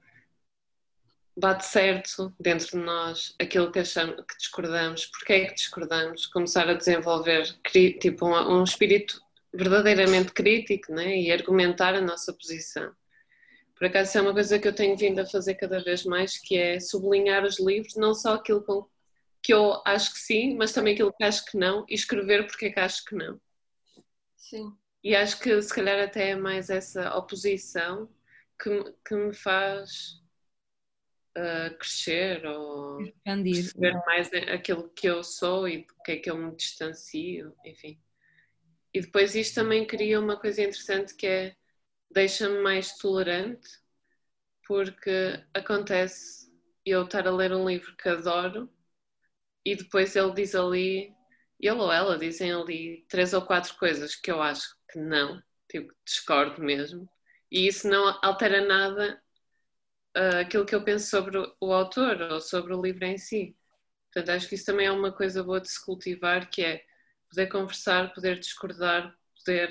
bate 1.38 1.66
certo 1.66 2.34
dentro 2.40 2.80
de 2.80 2.84
nós 2.84 3.36
aquilo 3.40 3.72
que 3.72 3.80
achamos 3.80 4.16
que 4.16 4.38
discordamos, 4.38 5.06
porque 5.06 5.34
é 5.34 5.46
que 5.46 5.54
discordamos, 5.54 6.26
começar 6.26 6.68
a 6.68 6.74
desenvolver 6.74 7.56
tipo 8.00 8.26
um, 8.26 8.60
um 8.60 8.64
espírito 8.64 9.22
verdadeiramente 9.54 10.34
crítico 10.34 10.92
né? 10.92 11.16
e 11.16 11.32
argumentar 11.32 11.94
a 11.94 12.02
nossa 12.02 12.34
posição. 12.34 12.92
Por 13.78 13.86
acaso, 13.88 14.10
isso 14.10 14.18
é 14.18 14.22
uma 14.22 14.34
coisa 14.34 14.58
que 14.58 14.68
eu 14.68 14.74
tenho 14.74 14.98
vindo 14.98 15.20
a 15.20 15.26
fazer 15.26 15.56
cada 15.56 15.80
vez 15.84 16.04
mais, 16.04 16.38
que 16.38 16.58
é 16.58 16.80
sublinhar 16.80 17.44
os 17.46 17.60
livros, 17.60 17.96
não 17.96 18.14
só 18.14 18.34
aquilo 18.34 18.64
com, 18.64 18.88
que 19.42 19.54
eu 19.54 19.82
acho 19.86 20.14
que 20.14 20.20
sim, 20.20 20.56
mas 20.56 20.74
também 20.74 20.94
aquilo 20.94 21.14
que 21.14 21.24
acho 21.24 21.46
que 21.46 21.58
não, 21.58 21.86
e 21.88 21.94
escrever 21.94 22.48
porque 22.48 22.66
é 22.66 22.72
que 22.72 22.80
acho 22.80 23.06
que 23.06 23.16
não. 23.16 23.40
Sim. 24.36 24.74
E 25.04 25.16
acho 25.16 25.40
que 25.40 25.62
se 25.62 25.74
calhar 25.74 26.00
até 26.00 26.32
é 26.32 26.36
mais 26.36 26.70
essa 26.70 27.16
oposição 27.16 28.10
que, 28.60 28.96
que 29.06 29.16
me 29.16 29.34
faz 29.34 30.20
uh, 31.38 31.78
crescer 31.78 32.46
ou 32.46 33.02
Expandir. 33.02 33.54
perceber 33.54 33.94
mais 34.06 34.34
aquilo 34.34 34.90
que 34.90 35.08
eu 35.08 35.24
sou 35.24 35.68
e 35.68 35.86
do 35.86 35.94
que 36.04 36.14
é 36.14 36.18
que 36.18 36.32
eu 36.32 36.38
me 36.38 36.56
distancio, 36.56 37.56
enfim. 37.64 38.02
E 38.94 39.02
depois 39.02 39.36
isto 39.36 39.56
também 39.56 39.86
cria 39.86 40.20
uma 40.20 40.40
coisa 40.40 40.62
interessante 40.62 41.16
que 41.16 41.28
é 41.28 41.56
deixa-me 42.10 42.60
mais 42.62 42.98
tolerante 42.98 43.68
porque 44.68 45.44
acontece 45.54 46.52
eu 46.86 47.04
estar 47.04 47.28
a 47.28 47.32
ler 47.32 47.54
um 47.54 47.68
livro 47.68 47.96
que 47.96 48.10
adoro 48.10 48.70
e 49.66 49.76
depois 49.76 50.16
ele 50.16 50.34
diz 50.34 50.56
ali, 50.56 51.14
ele 51.60 51.80
ou 51.80 51.92
ela 51.92 52.18
dizem 52.18 52.52
ali 52.54 53.06
três 53.10 53.34
ou 53.34 53.42
quatro 53.42 53.76
coisas 53.78 54.16
que 54.16 54.32
eu 54.32 54.42
acho 54.42 54.76
que 54.90 55.00
não, 55.00 55.42
tipo, 55.70 55.94
discordo 56.06 56.62
mesmo, 56.62 57.10
e 57.52 57.68
isso 57.68 57.88
não 57.88 58.18
altera 58.22 58.66
nada 58.66 59.22
uh, 60.18 60.40
aquilo 60.42 60.66
que 60.66 60.76
eu 60.76 60.84
penso 60.84 61.10
sobre 61.10 61.38
o 61.60 61.74
autor 61.74 62.22
ou 62.22 62.42
sobre 62.42 62.74
o 62.74 62.82
livro 62.82 63.06
em 63.06 63.18
si. 63.18 63.56
Portanto, 64.14 64.36
acho 64.36 64.48
que 64.48 64.56
isso 64.56 64.66
também 64.66 64.88
é 64.88 64.92
uma 64.92 65.12
coisa 65.12 65.44
boa 65.44 65.62
de 65.62 65.70
se 65.70 65.84
cultivar, 65.84 66.50
que 66.50 66.64
é 66.64 66.84
poder 67.30 67.48
conversar, 67.48 68.14
poder 68.14 68.40
discordar, 68.40 69.14
poder 69.38 69.70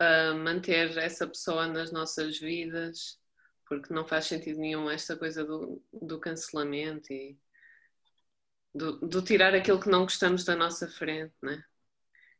uh, 0.00 0.34
manter 0.36 0.96
essa 0.96 1.26
pessoa 1.26 1.66
nas 1.66 1.92
nossas 1.92 2.38
vidas, 2.38 3.18
porque 3.68 3.92
não 3.92 4.04
faz 4.04 4.26
sentido 4.26 4.58
nenhum 4.58 4.90
esta 4.90 5.16
coisa 5.16 5.44
do, 5.44 5.82
do 5.92 6.18
cancelamento 6.18 7.12
e 7.12 7.38
do, 8.74 8.98
do, 8.98 9.22
tirar 9.22 9.54
aquilo 9.54 9.80
que 9.80 9.88
não 9.88 10.02
gostamos 10.02 10.44
da 10.44 10.56
nossa 10.56 10.88
frente, 10.88 11.34
né? 11.42 11.62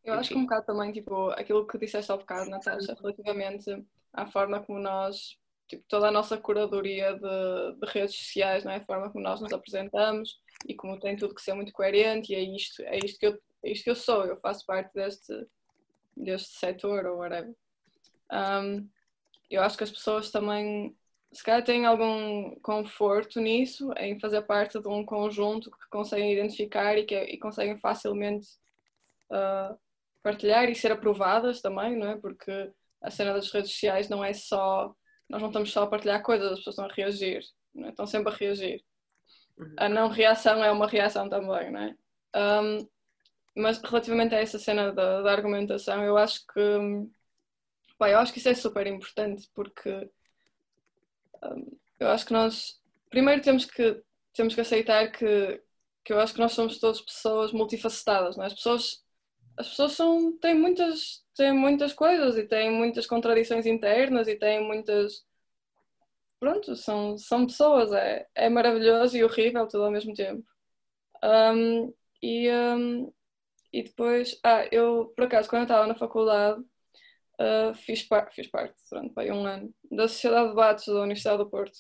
Eu 0.02 0.14
acho 0.14 0.30
que 0.30 0.34
um 0.34 0.44
bocado 0.44 0.66
também, 0.66 0.92
tipo, 0.92 1.28
aquilo 1.30 1.66
que 1.66 1.76
disseste 1.76 2.11
há 2.11 2.16
bocado, 2.16 2.48
Natasha, 2.48 2.96
relativamente 2.98 3.84
à 4.12 4.26
forma 4.26 4.61
como 4.61 4.78
nós, 4.78 5.38
tipo, 5.68 5.84
toda 5.86 6.08
a 6.08 6.11
nossa 6.11 6.38
curadoria 6.38 7.12
de, 7.12 7.78
de 7.78 7.92
redes 7.92 8.16
sociais, 8.16 8.64
não 8.64 8.72
é? 8.72 8.76
A 8.76 8.84
forma 8.84 9.11
como 9.11 9.22
nós 9.22 9.40
nos 9.40 9.52
apresentamos 9.52 10.40
e 10.66 10.74
como 10.74 10.98
tem 10.98 11.16
tudo 11.16 11.34
que 11.34 11.42
ser 11.42 11.52
muito 11.52 11.72
coerente 11.72 12.32
e 12.32 12.36
é 12.36 12.40
isto, 12.40 12.82
é 12.82 12.98
isto 13.04 13.18
que 13.18 13.26
eu, 13.26 13.38
é 13.62 13.70
isto 13.70 13.84
que 13.84 13.90
eu 13.90 13.94
sou, 13.94 14.24
eu 14.24 14.40
faço 14.40 14.64
parte 14.64 14.92
deste, 14.94 15.34
deste 16.22 16.58
setor 16.58 17.06
ou 17.06 17.18
whatever. 17.18 17.54
Um, 18.32 18.88
eu 19.50 19.62
acho 19.62 19.76
que 19.76 19.84
as 19.84 19.90
pessoas 19.90 20.30
também, 20.30 20.96
se 21.32 21.42
calhar, 21.42 21.64
têm 21.64 21.84
algum 21.84 22.54
conforto 22.60 23.40
nisso, 23.40 23.92
em 23.96 24.18
fazer 24.20 24.42
parte 24.42 24.80
de 24.80 24.88
um 24.88 25.04
conjunto 25.04 25.70
que 25.70 25.88
conseguem 25.90 26.32
identificar 26.32 26.96
e 26.96 27.04
que 27.04 27.16
e 27.16 27.38
conseguem 27.38 27.78
facilmente 27.78 28.48
uh, 29.30 29.76
partilhar 30.22 30.68
e 30.68 30.74
ser 30.74 30.92
aprovadas 30.92 31.60
também, 31.60 31.96
não 31.96 32.10
é? 32.10 32.16
Porque 32.16 32.70
a 33.02 33.10
cena 33.10 33.32
das 33.32 33.50
redes 33.50 33.70
sociais 33.72 34.08
não 34.08 34.24
é 34.24 34.32
só. 34.32 34.94
Nós 35.28 35.40
não 35.40 35.48
estamos 35.48 35.72
só 35.72 35.82
a 35.84 35.86
partilhar 35.86 36.22
coisas, 36.22 36.52
as 36.52 36.58
pessoas 36.58 36.74
estão 36.74 36.84
a 36.86 36.92
reagir, 36.92 37.42
não 37.74 37.86
é? 37.86 37.90
estão 37.90 38.06
sempre 38.06 38.32
a 38.32 38.36
reagir. 38.36 38.82
Uhum. 39.56 39.74
A 39.76 39.88
não 39.88 40.08
reação 40.08 40.62
é 40.62 40.70
uma 40.70 40.86
reação 40.86 41.28
também, 41.28 41.70
não 41.70 41.80
é? 41.80 41.94
Um, 42.36 42.88
mas 43.61 43.80
relativamente 43.82 44.34
a 44.34 44.38
essa 44.40 44.58
cena 44.58 44.92
da, 44.92 45.22
da 45.22 45.32
argumentação, 45.32 46.02
eu 46.04 46.16
acho 46.16 46.46
que 46.46 46.61
pá, 47.98 48.11
eu 48.11 48.18
acho 48.18 48.32
que 48.32 48.38
isso 48.38 48.48
é 48.48 48.54
super 48.54 48.86
importante 48.86 49.48
porque 49.54 50.11
um, 51.44 51.78
eu 51.98 52.08
acho 52.08 52.26
que 52.26 52.32
nós 52.32 52.80
primeiro 53.11 53.42
temos 53.42 53.64
que 53.64 54.02
temos 54.32 54.54
que 54.54 54.61
aceitar 54.61 55.11
que, 55.12 55.62
que 56.04 56.12
eu 56.12 56.20
acho 56.20 56.32
que 56.34 56.40
nós 56.40 56.52
somos 56.52 56.78
todas 56.78 57.00
pessoas 57.00 57.52
multifacetadas, 57.52 58.36
não 58.36 58.44
é? 58.44 58.46
As 58.46 58.54
pessoas 58.54 59.04
as 59.56 59.68
pessoas 59.68 59.92
são, 59.92 60.36
têm 60.38 60.54
muitas 60.54 61.24
têm 61.36 61.52
muitas 61.52 61.92
coisas 61.92 62.36
e 62.36 62.44
têm 62.44 62.70
muitas 62.72 63.06
contradições 63.06 63.66
internas 63.66 64.28
e 64.28 64.36
têm 64.36 64.64
muitas 64.66 65.24
pronto, 66.40 66.74
são, 66.74 67.18
são 67.18 67.46
pessoas, 67.46 67.92
é, 67.92 68.26
é 68.34 68.48
maravilhoso 68.48 69.16
e 69.16 69.22
horrível 69.22 69.68
tudo 69.68 69.84
ao 69.84 69.90
mesmo 69.90 70.14
tempo. 70.14 70.44
Um, 71.22 71.92
e, 72.22 72.50
um, 72.50 73.12
e 73.72 73.82
depois, 73.82 74.38
ah, 74.44 74.66
eu, 74.72 75.12
por 75.16 75.24
acaso, 75.24 75.48
quando 75.48 75.62
eu 75.62 75.64
estava 75.66 75.86
na 75.86 75.94
faculdade, 75.94 76.60
uh, 77.40 77.74
fiz, 77.74 78.02
par 78.02 78.32
fiz 78.32 78.46
parte, 78.48 78.74
durante 78.90 79.14
pai, 79.14 79.30
um 79.30 79.46
ano, 79.46 79.74
da 79.90 80.08
Sociedade 80.08 80.44
de 80.44 80.50
Debates 80.50 80.86
da 80.86 81.00
Universidade 81.02 81.38
do 81.38 81.50
Porto. 81.50 81.78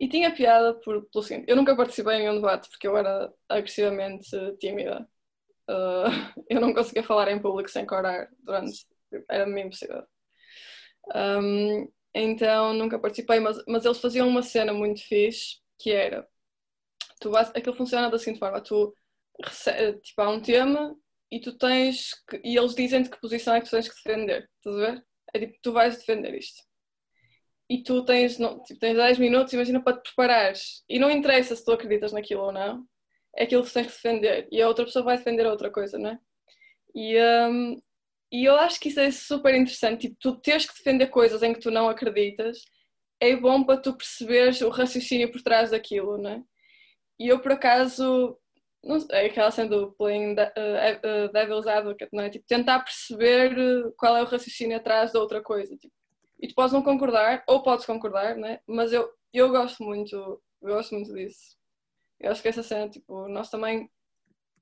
E 0.00 0.08
tinha 0.08 0.34
piada 0.34 0.74
por, 0.74 1.04
pelo 1.10 1.22
seguinte, 1.22 1.44
eu 1.48 1.56
nunca 1.56 1.76
participei 1.76 2.16
em 2.16 2.28
um 2.28 2.34
debate 2.34 2.68
porque 2.68 2.88
eu 2.88 2.96
era 2.96 3.32
agressivamente 3.48 4.28
tímida. 4.58 5.08
Uh, 5.68 6.10
eu 6.50 6.60
não 6.60 6.74
conseguia 6.74 7.04
falar 7.04 7.30
em 7.30 7.40
público 7.40 7.70
sem 7.70 7.86
corar 7.86 8.28
durante. 8.40 8.86
Era-me 9.30 9.62
impossível. 9.62 10.04
Um, 11.14 11.88
então 12.14 12.74
nunca 12.74 12.98
participei, 12.98 13.40
mas, 13.40 13.62
mas 13.66 13.84
eles 13.84 13.98
faziam 13.98 14.28
uma 14.28 14.42
cena 14.42 14.72
muito 14.72 15.02
fixe 15.02 15.60
que 15.78 15.92
era. 15.92 16.26
Tu, 17.20 17.34
aquilo 17.36 17.76
funciona 17.76 18.10
da 18.10 18.18
seguinte 18.18 18.40
forma: 18.40 18.60
tu 18.60 18.94
tipo, 20.02 20.22
há 20.22 20.30
um 20.30 20.40
tema 20.40 20.96
e 21.30 21.40
tu 21.40 21.56
tens 21.56 22.12
que, 22.28 22.40
e 22.44 22.56
eles 22.56 22.74
dizem-te 22.74 23.10
que 23.10 23.20
posição 23.20 23.54
é 23.54 23.60
que 23.60 23.66
tu 23.66 23.70
tens 23.70 23.88
que 23.88 23.94
defender, 23.96 24.48
estás 24.56 24.76
a 24.76 24.92
ver? 24.92 25.04
É 25.34 25.38
tipo, 25.40 25.58
tu 25.62 25.72
vais 25.72 25.96
defender 25.96 26.34
isto. 26.34 26.62
E 27.70 27.82
tu 27.82 28.04
tens, 28.04 28.38
não, 28.38 28.62
tipo, 28.62 28.78
tens 28.78 28.96
10 28.96 29.18
minutos, 29.18 29.52
imagina, 29.52 29.82
para 29.82 29.96
te 29.96 30.02
preparares. 30.02 30.84
E 30.88 30.98
não 30.98 31.10
interessa 31.10 31.56
se 31.56 31.64
tu 31.64 31.72
acreditas 31.72 32.12
naquilo 32.12 32.42
ou 32.42 32.52
não, 32.52 32.86
é 33.36 33.44
aquilo 33.44 33.62
que 33.62 33.70
tu 33.70 33.74
tens 33.74 33.86
que 33.86 33.92
defender. 33.92 34.48
E 34.52 34.60
a 34.60 34.68
outra 34.68 34.84
pessoa 34.84 35.04
vai 35.04 35.16
defender 35.16 35.46
outra 35.46 35.70
coisa, 35.70 35.98
não 35.98 36.10
é? 36.10 36.18
E, 36.94 37.18
um, 37.48 37.80
e 38.30 38.44
eu 38.44 38.56
acho 38.56 38.78
que 38.78 38.88
isso 38.88 39.00
é 39.00 39.10
super 39.10 39.54
interessante. 39.54 40.08
Tipo, 40.08 40.16
tu 40.20 40.36
teres 40.40 40.66
que 40.66 40.76
defender 40.76 41.06
coisas 41.08 41.42
em 41.42 41.54
que 41.54 41.60
tu 41.60 41.70
não 41.70 41.88
acreditas 41.88 42.58
é 43.20 43.36
bom 43.36 43.64
para 43.64 43.80
tu 43.80 43.96
perceberes 43.96 44.60
o 44.60 44.68
raciocínio 44.68 45.30
por 45.32 45.42
trás 45.42 45.70
daquilo, 45.70 46.18
não 46.18 46.30
é? 46.30 46.42
E 47.18 47.28
eu, 47.28 47.40
por 47.40 47.52
acaso, 47.52 48.36
não 48.84 48.98
sei, 48.98 49.26
aquela 49.26 49.50
sendo 49.50 49.92
playing 49.92 50.34
de, 50.34 50.42
uh, 50.42 51.26
uh, 51.26 51.32
devil's 51.32 51.66
advocate, 51.66 52.10
não 52.12 52.24
é? 52.24 52.30
Tipo, 52.30 52.46
tentar 52.46 52.80
perceber 52.80 53.54
qual 53.96 54.16
é 54.16 54.22
o 54.22 54.26
raciocínio 54.26 54.76
atrás 54.76 55.12
da 55.12 55.20
outra 55.20 55.40
coisa. 55.42 55.76
Tipo. 55.76 55.94
E 56.40 56.48
tu 56.48 56.54
podes 56.54 56.72
não 56.72 56.82
concordar, 56.82 57.44
ou 57.46 57.62
podes 57.62 57.86
concordar, 57.86 58.36
né? 58.36 58.60
Mas 58.66 58.92
eu, 58.92 59.08
eu 59.32 59.50
gosto 59.50 59.84
muito, 59.84 60.42
gosto 60.60 60.94
muito 60.94 61.12
disso. 61.14 61.56
Eu 62.18 62.32
acho 62.32 62.42
que 62.42 62.48
essa 62.48 62.62
cena, 62.62 62.88
tipo, 62.88 63.28
nós 63.28 63.50
também 63.50 63.88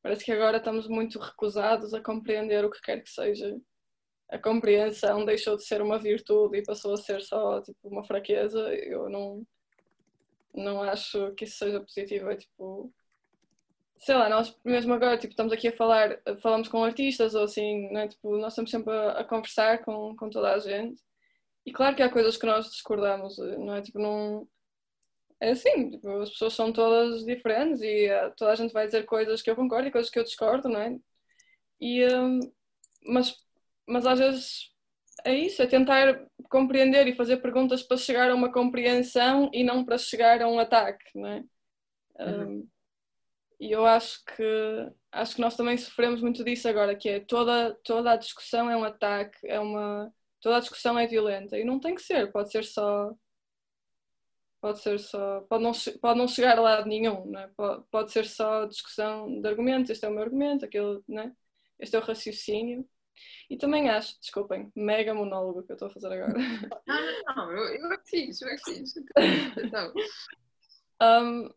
parece 0.03 0.25
que 0.25 0.33
agora 0.33 0.59
estamos 0.59 0.87
muito 0.89 1.19
recusados 1.19 1.95
a 1.95 2.03
compreender 2.03 2.65
o 2.65 2.71
que 2.71 2.81
quer 2.83 3.03
que 3.03 3.11
seja. 3.11 3.59
A 4.29 4.39
compreensão 4.39 5.25
deixou 5.25 5.57
de 5.57 5.65
ser 5.65 5.83
uma 5.83 5.99
virtude 5.99 6.59
e 6.59 6.65
passou 6.65 6.95
a 6.95 6.97
ser 6.97 7.21
só 7.23 7.61
tipo 7.63 7.89
uma 7.89 8.05
fraqueza. 8.05 8.61
Eu 8.75 9.09
não 9.09 9.47
não 10.55 10.83
acho 10.83 11.33
que 11.35 11.45
isso 11.45 11.59
seja 11.59 11.81
positivo. 11.81 12.31
É 12.31 12.37
tipo 12.37 12.93
sei 14.01 14.15
lá, 14.15 14.29
nós 14.29 14.57
mesmo 14.65 14.93
agora 14.95 15.17
tipo, 15.19 15.33
estamos 15.33 15.53
aqui 15.53 15.69
a 15.69 15.77
falar, 15.77 16.19
falamos 16.43 16.69
com 16.69 16.83
artistas 16.83 17.35
ou 17.35 17.45
assim, 17.45 17.89
né? 17.93 18.09
tipo, 18.09 18.37
nós 18.39 18.53
estamos 18.53 18.71
sempre 18.71 18.93
a, 18.93 19.21
a, 19.21 19.25
conversar 19.25 19.85
com, 19.85 20.17
com 20.17 20.31
toda 20.31 20.53
a 20.55 20.59
gente 20.59 21.01
e 21.65 21.73
claro 21.73 21.95
que 21.95 22.03
há 22.03 22.11
coisas 22.11 22.37
que 22.37 22.47
nós 22.47 22.71
discordamos, 22.71 23.39
não 23.39 23.75
é? 23.75 23.83
Tipo, 23.83 23.99
não. 23.99 24.49
É 25.41 25.51
assim, 25.51 25.91
tipo, 25.91 26.09
as 26.21 26.31
pessoas 26.31 26.55
são 26.55 26.73
todas 26.73 27.25
diferentes 27.25 27.81
e 27.83 28.09
uh, 28.11 28.33
toda 28.37 28.53
a 28.53 28.55
gente 28.55 28.73
vai 28.73 28.87
dizer 28.87 29.07
coisas 29.07 29.41
que 29.41 29.51
eu 29.51 29.57
concordo 29.57 29.89
e 29.89 29.93
coisas 29.93 30.11
que 30.11 30.19
eu 30.19 30.25
discordo, 30.25 30.69
não 30.69 30.81
é? 30.81 30.99
E, 31.81 32.05
uh, 32.07 32.41
mas, 33.07 33.37
mas 33.87 34.07
às 34.07 34.19
vezes 34.19 34.71
é 35.25 35.35
isso, 35.35 35.63
é 35.63 35.67
tentar 35.67 36.27
compreender 36.51 37.07
e 37.07 37.15
fazer 37.15 37.39
perguntas 37.39 37.83
para 37.83 37.97
chegar 37.97 38.31
a 38.31 38.35
uma 38.35 38.53
compreensão 38.53 39.51
e 39.53 39.65
não 39.65 39.85
para 39.85 39.99
chegar 39.99 40.43
a 40.43 40.49
um 40.49 40.59
ataque, 40.59 41.05
não 41.15 41.29
é? 41.29 41.45
Uhum. 42.21 42.69
E 43.61 43.71
eu 43.73 43.85
acho 43.85 44.25
que 44.25 44.43
acho 45.13 45.35
que 45.35 45.41
nós 45.41 45.55
também 45.57 45.77
sofremos 45.77 46.23
muito 46.23 46.43
disso 46.43 46.67
agora, 46.67 46.97
que 46.97 47.09
é 47.09 47.21
toda, 47.21 47.75
toda 47.85 48.13
a 48.13 48.17
discussão 48.17 48.71
é 48.71 48.77
um 48.77 48.85
ataque, 48.85 49.39
é 49.47 49.61
uma 49.61 50.13
toda 50.41 50.57
a 50.57 50.61
discussão 50.61 50.99
é 50.99 51.07
violenta 51.07 51.59
e 51.59 51.65
não 51.65 51.79
tem 51.79 51.95
que 51.95 52.03
ser, 52.03 52.33
pode 52.33 52.51
ser 52.51 52.65
só 52.65 53.15
pode 54.61 54.81
ser 54.81 54.99
só 54.99 55.43
pode 55.43 55.63
não, 55.63 55.73
pode 56.01 56.19
não 56.19 56.27
chegar 56.27 56.59
a 56.59 56.61
lado 56.63 56.89
nenhum, 56.89 57.27
né? 57.31 57.51
pode, 57.55 57.85
pode 57.91 58.13
ser 58.13 58.27
só 58.27 58.65
discussão 58.65 59.41
de 59.41 59.47
argumentos, 59.49 59.91
este 59.91 60.07
é 60.07 60.09
o 60.09 60.13
meu 60.13 60.23
argumento, 60.23 60.65
aquele, 60.65 61.03
né? 61.07 61.35
este 61.79 61.97
é 61.97 61.99
o 61.99 62.03
raciocínio. 62.03 62.89
E 63.51 63.57
também 63.59 63.91
acho, 63.91 64.19
desculpem, 64.21 64.73
mega 64.75 65.13
monólogo 65.13 65.63
que 65.63 65.73
eu 65.73 65.75
estou 65.75 65.89
a 65.89 65.91
fazer 65.91 66.13
agora. 66.13 66.33
Ah, 66.89 67.35
não, 67.37 67.53
eu, 67.53 67.75
eu 67.75 67.93
é 67.93 67.99
fiz, 68.07 68.41
eu 68.41 68.49
é 68.49 68.57
fiz. 68.59 68.95
Então. 69.63 69.93
um, 71.03 71.51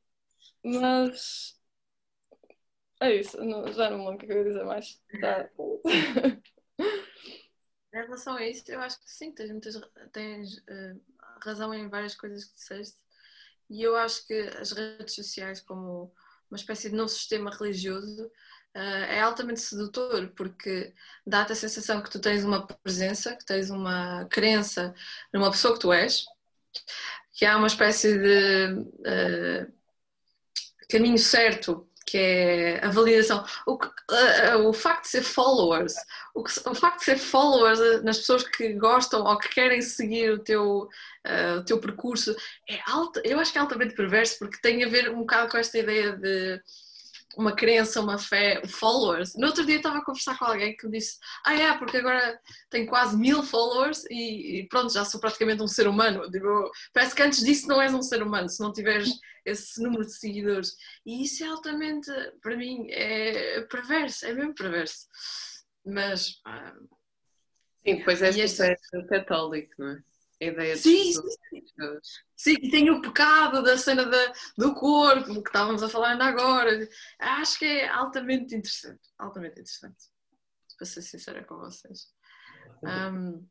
mas 0.63 1.57
é 3.03 3.15
isso, 3.15 3.43
não, 3.43 3.71
já 3.71 3.89
não 3.89 3.99
me 3.99 4.05
lembro 4.05 4.15
o 4.15 4.27
que 4.27 4.31
eu 4.31 4.37
ia 4.37 4.43
dizer 4.43 4.63
mais. 4.65 5.01
Tá. 5.19 5.49
Em 7.93 8.01
relação 8.01 8.35
a 8.35 8.45
isso, 8.47 8.63
eu 8.71 8.81
acho 8.81 8.99
que 8.99 9.11
sim, 9.11 9.31
tens, 9.31 9.51
muitas, 9.51 9.79
tens 10.11 10.57
uh, 10.57 10.99
razão 11.43 11.73
em 11.73 11.87
várias 11.87 12.15
coisas 12.15 12.45
que 12.45 12.55
disseste. 12.55 12.97
E 13.69 13.83
eu 13.83 13.95
acho 13.95 14.25
que 14.25 14.33
as 14.59 14.71
redes 14.71 15.13
sociais, 15.13 15.61
como 15.61 16.11
uma 16.49 16.57
espécie 16.57 16.89
de 16.89 16.95
novo 16.95 17.09
sistema 17.09 17.51
religioso, 17.51 18.25
uh, 18.25 19.05
é 19.09 19.21
altamente 19.21 19.61
sedutor, 19.61 20.31
porque 20.35 20.93
dá-te 21.25 21.51
a 21.51 21.55
sensação 21.55 22.01
que 22.01 22.09
tu 22.09 22.19
tens 22.19 22.43
uma 22.43 22.65
presença, 22.65 23.35
que 23.35 23.45
tens 23.45 23.69
uma 23.69 24.25
crença 24.25 24.93
numa 25.31 25.51
pessoa 25.51 25.75
que 25.75 25.79
tu 25.79 25.93
és, 25.93 26.25
que 27.33 27.45
há 27.45 27.57
uma 27.57 27.67
espécie 27.67 28.17
de 28.17 28.73
uh, 28.73 29.73
caminho 30.89 31.17
certo 31.17 31.87
que 32.13 32.19
é 32.19 32.85
a 32.85 32.89
validação. 32.89 33.43
O, 33.65 33.73
uh, 33.73 34.67
o 34.67 34.71
facto 34.71 35.05
de 35.05 35.09
ser 35.09 35.23
followers, 35.23 35.95
o, 36.35 36.41
o, 36.41 36.75
facto 36.75 36.99
de 36.99 37.05
ser 37.05 37.17
followers 37.17 38.03
nas 38.03 38.19
pessoas 38.19 38.43
que 38.43 38.73
gostam 38.73 39.23
ou 39.23 39.35
que 39.39 39.49
querem 39.49 39.81
seguir 39.81 40.31
o 40.31 40.37
teu, 40.37 40.87
uh, 41.25 41.57
o 41.57 41.65
teu 41.65 41.79
percurso, 41.79 42.35
é 42.69 42.79
alta, 42.85 43.19
eu 43.25 43.39
acho 43.39 43.51
que 43.51 43.57
é 43.57 43.61
altamente 43.61 43.95
perverso 43.95 44.37
porque 44.37 44.61
tem 44.61 44.83
a 44.83 44.87
ver 44.87 45.09
um 45.09 45.21
bocado 45.21 45.49
com 45.49 45.57
esta 45.57 45.79
ideia 45.79 46.15
de 46.15 46.61
uma 47.37 47.55
crença, 47.55 48.01
uma 48.01 48.17
fé, 48.17 48.61
followers. 48.67 49.35
No 49.35 49.47
outro 49.47 49.65
dia 49.65 49.77
estava 49.77 49.97
a 49.97 50.05
conversar 50.05 50.37
com 50.37 50.45
alguém 50.45 50.75
que 50.75 50.85
me 50.85 50.97
disse: 50.97 51.17
Ah, 51.45 51.53
é, 51.53 51.77
porque 51.77 51.97
agora 51.97 52.39
tenho 52.69 52.87
quase 52.87 53.17
mil 53.17 53.43
followers 53.43 54.03
e, 54.09 54.59
e 54.59 54.67
pronto, 54.67 54.93
já 54.93 55.05
sou 55.05 55.19
praticamente 55.19 55.61
um 55.61 55.67
ser 55.67 55.87
humano. 55.87 56.29
Digo, 56.29 56.71
parece 56.93 57.15
que 57.15 57.21
antes 57.21 57.43
disso 57.43 57.67
não 57.67 57.81
és 57.81 57.93
um 57.93 58.01
ser 58.01 58.21
humano, 58.21 58.49
se 58.49 58.61
não 58.61 58.71
tiveres 58.71 59.09
esse 59.45 59.81
número 59.81 60.05
de 60.05 60.13
seguidores. 60.13 60.75
E 61.05 61.23
isso 61.23 61.43
é 61.43 61.47
altamente, 61.47 62.09
para 62.41 62.55
mim, 62.55 62.87
é 62.89 63.61
perverso, 63.61 64.25
é 64.25 64.33
mesmo 64.33 64.53
perverso. 64.55 65.07
Mas. 65.85 66.39
Ah, 66.45 66.73
Sim, 67.85 68.01
pois 68.03 68.21
é, 68.21 68.29
este... 68.29 68.61
é 68.63 68.75
católico, 69.09 69.73
não 69.77 69.89
é? 69.89 70.03
A 70.43 70.51
ideia 70.51 70.73
de 70.75 70.81
sim, 70.81 71.13
sim. 71.13 71.21
sim, 72.35 72.69
tem 72.69 72.89
o 72.89 73.01
pecado 73.01 73.63
da 73.63 73.77
cena 73.77 74.05
da, 74.05 74.33
do 74.57 74.73
corpo, 74.75 75.41
que 75.41 75.49
estávamos 75.49 75.81
a 75.81 75.89
falar 75.89 76.11
ainda 76.11 76.25
agora. 76.25 76.87
Acho 77.19 77.59
que 77.59 77.65
é 77.65 77.87
altamente 77.87 78.53
interessante. 78.53 79.01
Altamente 79.17 79.53
interessante. 79.53 80.09
Para 80.77 80.85
ser 80.85 81.01
sincera 81.01 81.43
com 81.45 81.57
vocês. 81.57 82.13
Um, 82.83 83.47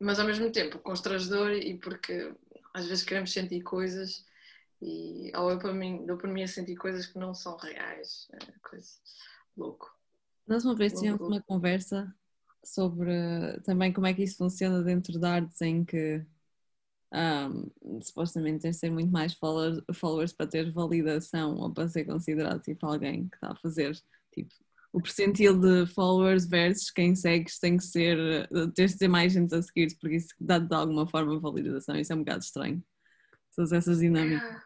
mas 0.00 0.20
ao 0.20 0.26
mesmo 0.26 0.50
tempo 0.52 0.78
constrangedor 0.78 1.52
e 1.52 1.78
porque 1.78 2.34
às 2.72 2.86
vezes 2.86 3.04
queremos 3.04 3.32
sentir 3.32 3.62
coisas 3.62 4.24
e 4.80 5.32
ou 5.34 5.50
eu 5.50 5.58
para 5.58 5.72
mim 5.72 6.04
dou 6.04 6.16
para 6.16 6.30
mim 6.30 6.42
a 6.42 6.48
sentir 6.48 6.76
coisas 6.76 7.06
que 7.06 7.18
não 7.18 7.34
são 7.34 7.56
reais. 7.56 8.28
É 8.32 8.68
coisa 8.68 8.90
louco. 9.56 9.92
Nós 10.46 10.64
uma 10.64 10.74
vez 10.74 10.92
tínhamos 10.92 11.26
uma 11.26 11.42
conversa 11.42 12.14
sobre 12.64 13.60
também 13.64 13.92
como 13.92 14.06
é 14.06 14.14
que 14.14 14.22
isso 14.22 14.36
funciona 14.36 14.82
dentro 14.82 15.18
de 15.18 15.26
artes 15.26 15.60
em 15.60 15.84
que 15.84 16.24
um, 17.12 18.00
supostamente 18.02 18.60
tens 18.62 18.76
de 18.76 18.80
ter 18.82 18.90
muito 18.90 19.12
mais 19.12 19.34
followers, 19.34 19.80
followers, 19.94 20.32
para 20.32 20.46
ter 20.46 20.72
validação 20.72 21.56
ou 21.56 21.72
para 21.72 21.88
ser 21.88 22.04
considerado 22.04 22.60
tipo 22.60 22.86
alguém 22.86 23.28
que 23.28 23.36
está 23.36 23.52
a 23.52 23.56
fazer 23.56 23.96
tipo 24.32 24.52
o 24.92 25.00
percentil 25.00 25.58
de 25.58 25.86
followers 25.86 26.46
versus 26.46 26.90
quem 26.90 27.14
segues 27.16 27.58
tem 27.58 27.76
que 27.76 27.84
ser 27.84 28.48
tens 28.74 28.92
de 28.92 28.98
ter 28.98 29.08
mais 29.08 29.32
gente 29.32 29.54
a 29.54 29.62
seguir 29.62 29.96
porque 30.00 30.16
isso 30.16 30.28
dá 30.40 30.58
de 30.58 30.72
alguma 30.74 31.06
forma 31.06 31.38
validação. 31.40 31.96
Isso 31.96 32.12
é 32.12 32.16
um 32.16 32.20
bocado 32.20 32.44
estranho. 32.44 32.82
Todas 33.56 33.72
essas 33.72 33.98
dinâmicas 33.98 34.62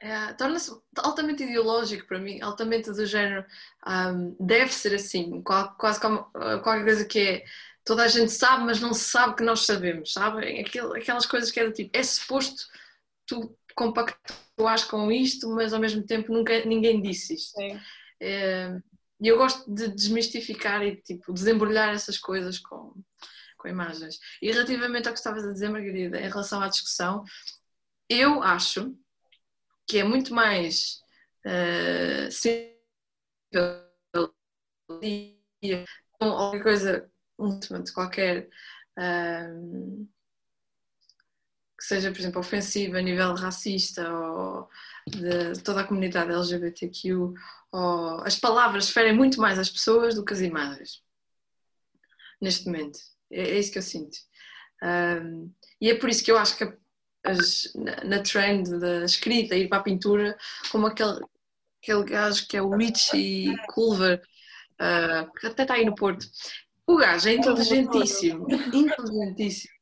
é, 0.00 0.32
torna-se 0.32 0.74
altamente 0.96 1.42
ideológico 1.42 2.06
para 2.06 2.18
mim, 2.18 2.40
altamente 2.40 2.90
do 2.90 3.04
género 3.04 3.44
um, 3.86 4.34
deve 4.40 4.72
ser 4.72 4.94
assim, 4.94 5.42
quase 5.42 6.00
como 6.00 6.20
uh, 6.20 6.60
qualquer 6.62 6.84
coisa 6.84 7.04
que 7.04 7.18
é 7.18 7.44
toda 7.84 8.04
a 8.04 8.08
gente 8.08 8.32
sabe, 8.32 8.64
mas 8.64 8.80
não 8.80 8.94
se 8.94 9.04
sabe 9.04 9.36
que 9.36 9.42
nós 9.42 9.66
sabemos, 9.66 10.14
sabem? 10.14 10.64
Aquelas 10.96 11.26
coisas 11.26 11.50
que 11.50 11.60
é 11.60 11.66
do 11.66 11.72
tipo, 11.72 11.90
é 11.92 12.02
suposto 12.02 12.66
tu 13.26 13.54
compactuares 13.74 14.84
com 14.84 15.12
isto, 15.12 15.48
mas 15.50 15.74
ao 15.74 15.80
mesmo 15.80 16.02
tempo 16.02 16.32
nunca 16.32 16.64
ninguém 16.64 17.02
disse 17.02 17.34
isto. 17.34 17.60
É, 18.20 18.80
e 19.20 19.28
eu 19.28 19.36
gosto 19.36 19.70
de 19.72 19.88
desmistificar 19.88 20.82
e 20.82 20.96
tipo, 20.96 21.32
desembrulhar 21.32 21.92
essas 21.92 22.18
coisas 22.18 22.58
com, 22.58 22.94
com 23.58 23.68
imagens. 23.68 24.18
E 24.40 24.50
relativamente 24.50 25.08
ao 25.08 25.12
que 25.12 25.18
estavas 25.18 25.44
a 25.46 25.52
dizer, 25.52 25.68
Margarida, 25.68 26.18
em 26.18 26.28
relação 26.28 26.62
à 26.62 26.68
discussão, 26.68 27.22
eu 28.08 28.42
acho 28.42 28.96
que 29.86 29.98
é 29.98 30.04
muito 30.04 30.34
mais 30.34 31.00
uh, 31.46 32.30
qualquer 36.18 36.62
coisa, 36.62 37.10
um 37.38 37.58
qualquer 37.94 38.48
uh, 38.98 40.08
que 41.78 41.86
seja, 41.86 42.12
por 42.12 42.20
exemplo, 42.20 42.40
ofensiva 42.40 42.98
a 42.98 43.02
nível 43.02 43.34
racista 43.34 44.12
ou 44.12 44.68
de 45.08 45.62
toda 45.62 45.80
a 45.80 45.86
comunidade 45.86 46.30
LGBTQ, 46.30 47.14
ou, 47.72 48.20
as 48.22 48.38
palavras 48.38 48.90
ferem 48.90 49.16
muito 49.16 49.40
mais 49.40 49.58
as 49.58 49.70
pessoas 49.70 50.14
do 50.14 50.24
que 50.24 50.34
as 50.34 50.40
imagens. 50.40 51.02
Neste 52.40 52.66
momento. 52.66 52.98
É, 53.30 53.42
é 53.42 53.58
isso 53.58 53.72
que 53.72 53.78
eu 53.78 53.82
sinto. 53.82 54.18
Um, 54.82 54.86
eh, 54.86 55.66
e 55.80 55.90
é 55.90 55.94
por 55.94 56.08
isso 56.10 56.22
que 56.22 56.30
eu 56.30 56.38
acho 56.38 56.56
que 56.56 56.64
a 56.64 56.76
as, 57.24 57.72
na, 57.74 58.04
na 58.04 58.22
trend 58.22 58.78
da 58.78 59.04
escrita, 59.04 59.56
ir 59.56 59.68
para 59.68 59.78
a 59.78 59.82
pintura, 59.82 60.36
como 60.70 60.86
aquele, 60.86 61.20
aquele 61.82 62.04
gajo 62.04 62.46
que 62.46 62.56
é 62.56 62.62
o 62.62 62.76
Richie 62.76 63.54
Culver, 63.68 64.22
uh, 64.80 65.32
que 65.38 65.46
até 65.46 65.62
está 65.62 65.74
aí 65.74 65.84
no 65.84 65.94
Porto. 65.94 66.26
O 66.86 66.96
gajo 66.96 67.28
é 67.28 67.34
inteligentíssimo, 67.34 68.46
inteligentíssimo. 68.50 69.74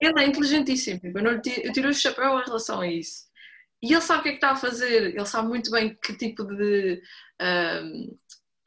Ele 0.00 0.20
é 0.20 0.26
inteligentíssimo, 0.26 1.00
eu, 1.02 1.22
não, 1.22 1.32
eu 1.32 1.72
tiro 1.72 1.88
o 1.88 1.94
chapéu 1.94 2.38
em 2.38 2.44
relação 2.44 2.80
a 2.80 2.86
isso. 2.86 3.26
E 3.82 3.92
ele 3.92 4.00
sabe 4.00 4.20
o 4.20 4.22
que 4.22 4.28
é 4.28 4.32
que 4.32 4.36
está 4.38 4.50
a 4.50 4.56
fazer, 4.56 5.14
ele 5.14 5.26
sabe 5.26 5.48
muito 5.48 5.70
bem 5.70 5.96
que 6.02 6.16
tipo 6.16 6.44
de 6.44 7.02
uh, 7.40 8.18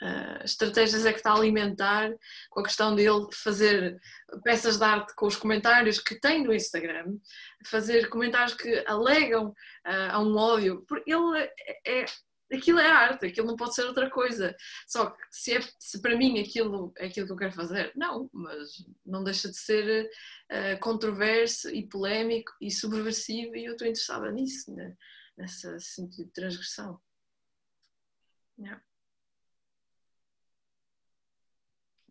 uh, 0.01 0.43
estratégias 0.43 1.05
é 1.05 1.11
que 1.11 1.19
está 1.19 1.31
a 1.31 1.35
alimentar 1.35 2.11
com 2.49 2.59
a 2.59 2.63
questão 2.63 2.95
dele 2.95 3.27
fazer 3.33 3.99
peças 4.43 4.77
de 4.77 4.83
arte 4.83 5.13
com 5.15 5.27
os 5.27 5.35
comentários 5.35 5.99
que 5.99 6.19
tem 6.19 6.43
no 6.43 6.53
Instagram, 6.53 7.17
fazer 7.65 8.09
comentários 8.09 8.53
que 8.53 8.83
alegam 8.87 9.49
uh, 9.49 10.11
a 10.11 10.19
um 10.19 10.35
ódio, 10.35 10.83
porque 10.87 11.11
ele 11.11 11.39
é, 11.39 12.01
é, 12.01 12.05
aquilo 12.51 12.79
é 12.79 12.89
arte, 12.89 13.25
aquilo 13.25 13.47
não 13.47 13.55
pode 13.55 13.75
ser 13.75 13.83
outra 13.83 14.09
coisa. 14.09 14.55
Só 14.87 15.11
que 15.11 15.21
se, 15.29 15.55
é, 15.55 15.61
se 15.77 16.01
para 16.01 16.17
mim 16.17 16.39
aquilo 16.39 16.93
é 16.97 17.07
aquilo 17.07 17.27
que 17.27 17.33
eu 17.33 17.37
quero 17.37 17.53
fazer, 17.53 17.91
não, 17.95 18.29
mas 18.33 18.85
não 19.05 19.23
deixa 19.23 19.49
de 19.49 19.57
ser 19.57 20.09
uh, 20.51 20.79
controverso 20.79 21.69
e 21.69 21.87
polémico 21.87 22.51
e 22.61 22.71
subversivo 22.71 23.55
e 23.55 23.65
eu 23.65 23.73
estou 23.73 23.87
interessada 23.87 24.31
nisso, 24.31 24.73
né? 24.73 24.95
nessa 25.37 25.79
sentido 25.79 26.27
de 26.27 26.33
transgressão. 26.33 26.99
Yeah. 28.59 28.81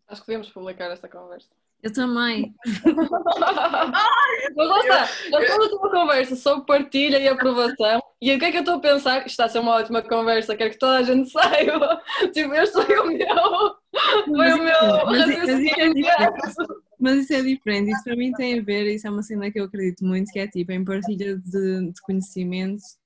Acho 0.09 0.23
que 0.23 0.29
devemos 0.29 0.49
publicar 0.51 0.91
esta 0.91 1.09
conversa. 1.09 1.49
Eu 1.83 1.93
também. 1.93 2.55
Mas 4.57 4.69
lá 4.69 4.81
está, 4.81 5.05
já 5.31 5.41
estou 5.41 5.79
uma 5.79 5.91
conversa 5.91 6.35
sobre 6.35 6.67
partilha 6.67 7.19
e 7.19 7.29
aprovação. 7.29 8.03
E 8.21 8.35
o 8.35 8.39
que 8.39 8.47
é 8.47 8.51
que 8.51 8.57
eu 8.57 8.63
estou 8.63 8.77
a 8.77 8.81
pensar? 8.81 9.19
Isto 9.19 9.29
está 9.29 9.45
a 9.45 9.49
ser 9.49 9.61
uma 9.61 9.77
ótima 9.77 10.03
conversa, 10.03 10.57
quero 10.57 10.71
que 10.71 10.79
toda 10.79 10.99
a 10.99 11.03
gente 11.03 11.31
saiba. 11.31 12.03
Tipo, 12.33 12.55
este 12.55 12.83
foi 12.83 12.99
o 12.99 13.07
meu. 13.07 13.77
Foi 14.25 14.53
o 14.55 14.65
meu. 14.65 15.07
Mas, 15.07 15.27
mas, 15.27 15.39
mas, 16.99 17.17
isso 17.19 17.33
é 17.33 17.43
diferente. 17.43 17.93
Isso 17.93 18.03
para 18.03 18.17
mim 18.17 18.33
tem 18.33 18.59
a 18.59 18.63
ver, 18.63 18.93
isso 18.93 19.07
é 19.07 19.11
uma 19.11 19.23
cena 19.23 19.51
que 19.51 19.61
eu 19.61 19.65
acredito 19.65 20.05
muito, 20.05 20.33
que 20.33 20.41
é 20.41 20.49
tipo 20.49 20.73
em 20.73 20.85
partilha 20.85 21.37
de, 21.37 21.93
de 21.93 22.01
conhecimentos 22.03 22.99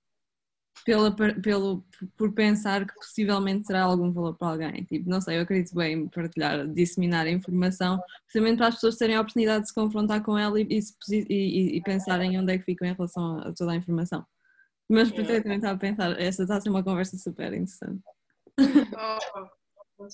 pela, 0.85 1.15
pelo, 1.15 1.85
por 2.17 2.33
pensar 2.33 2.87
que 2.87 2.95
possivelmente 2.95 3.67
terá 3.67 3.83
algum 3.83 4.11
valor 4.11 4.35
para 4.37 4.49
alguém. 4.49 4.85
Tipo, 4.85 5.09
não 5.09 5.21
sei, 5.21 5.39
eu 5.39 5.43
acredito 5.43 5.75
bem 5.75 5.95
em 5.95 6.09
partilhar, 6.09 6.67
disseminar 6.69 7.27
a 7.27 7.31
informação, 7.31 8.01
precisamente 8.25 8.59
para 8.59 8.69
as 8.69 8.75
pessoas 8.75 8.97
terem 8.97 9.17
a 9.17 9.21
oportunidade 9.21 9.63
de 9.63 9.69
se 9.69 9.75
confrontar 9.75 10.23
com 10.23 10.37
ela 10.39 10.61
e, 10.61 10.67
e, 10.69 11.27
e, 11.29 11.77
e 11.77 11.83
pensarem 11.83 12.39
onde 12.39 12.53
é 12.53 12.59
que 12.59 12.65
ficam 12.65 12.87
em 12.89 12.95
relação 12.95 13.39
a 13.39 13.53
toda 13.53 13.73
a 13.73 13.77
informação. 13.77 14.27
Mas 14.89 15.11
por 15.11 15.21
eu 15.21 15.43
também 15.43 15.57
estava 15.57 15.75
a 15.75 15.79
pensar, 15.79 16.21
esta 16.21 16.43
está 16.43 16.57
a 16.57 16.61
ser 16.61 16.71
uma 16.71 16.85
conversa 16.85 17.17
super 17.17 17.53
interessante. 17.53 18.03
Oh, 18.59 20.07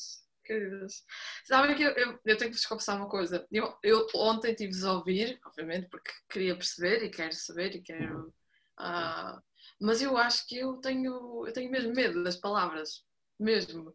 queridas. 0.48 1.04
Sabem 1.44 1.76
que 1.76 1.82
eu, 1.82 1.90
eu, 1.90 2.18
eu, 2.24 2.36
tenho 2.36 2.50
que 2.50 2.56
vos 2.56 2.66
confessar 2.66 2.96
uma 2.96 3.08
coisa. 3.08 3.46
Eu, 3.52 3.76
eu 3.82 4.06
ontem 4.14 4.54
tive-vos 4.54 4.84
a 4.84 4.94
ouvir, 4.94 5.38
obviamente, 5.44 5.88
porque 5.88 6.10
queria 6.30 6.56
perceber 6.56 7.04
e 7.04 7.10
quero 7.10 7.34
saber 7.34 7.76
e 7.76 7.82
quero. 7.82 8.32
Uh, 8.80 9.40
mas 9.80 10.02
eu 10.02 10.16
acho 10.16 10.46
que 10.46 10.58
eu 10.58 10.76
tenho, 10.78 11.46
eu 11.46 11.52
tenho 11.52 11.70
mesmo 11.70 11.94
medo 11.94 12.22
das 12.22 12.36
palavras, 12.36 13.04
mesmo. 13.38 13.94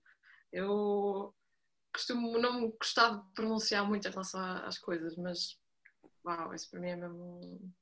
Eu 0.51 1.34
costumo 1.93 2.38
não 2.38 2.71
gostar 2.71 3.09
de 3.17 3.34
pronunciar 3.34 3.88
muito 3.88 4.07
em 4.07 4.11
relação 4.11 4.41
às 4.41 4.77
coisas, 4.77 5.15
mas 5.15 5.57
uau, 6.25 6.53
isso 6.53 6.69
para 6.69 6.79
mim 6.79 6.89
é 6.89 6.95
mesmo. 6.95 7.73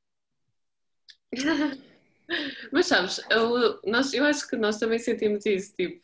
mas 2.72 2.88
sabes, 2.88 3.22
eu, 3.30 3.80
nós, 3.86 4.14
eu 4.14 4.26
acho 4.26 4.48
que 4.48 4.56
nós 4.56 4.80
também 4.80 5.00
sentimos 5.00 5.46
isso, 5.46 5.74
tipo, 5.76 6.04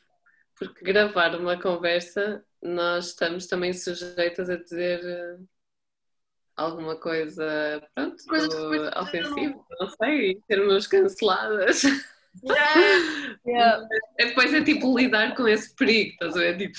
porque 0.55 0.83
gravar 0.83 1.35
uma 1.35 1.59
conversa 1.59 2.43
nós 2.61 3.07
estamos 3.07 3.47
também 3.47 3.73
sujeitas 3.73 4.49
a 4.49 4.55
dizer 4.55 5.03
eh, 5.03 5.37
alguma 6.57 6.95
coisa, 6.95 7.81
pronto, 7.93 8.23
coisa 8.27 8.99
ofensiva, 8.99 9.63
não 9.79 9.89
sei, 9.89 10.41
sermos 10.47 10.87
canceladas. 10.87 11.83
Yeah. 12.43 13.37
yeah. 13.45 13.87
Depois 14.17 14.53
é 14.53 14.63
tipo 14.63 14.97
lidar 14.97 15.35
com 15.35 15.47
esse 15.47 15.73
perigo, 15.75 16.11
estás 16.11 16.35
a 16.35 16.39
ver? 16.39 16.57
Tipo, 16.57 16.77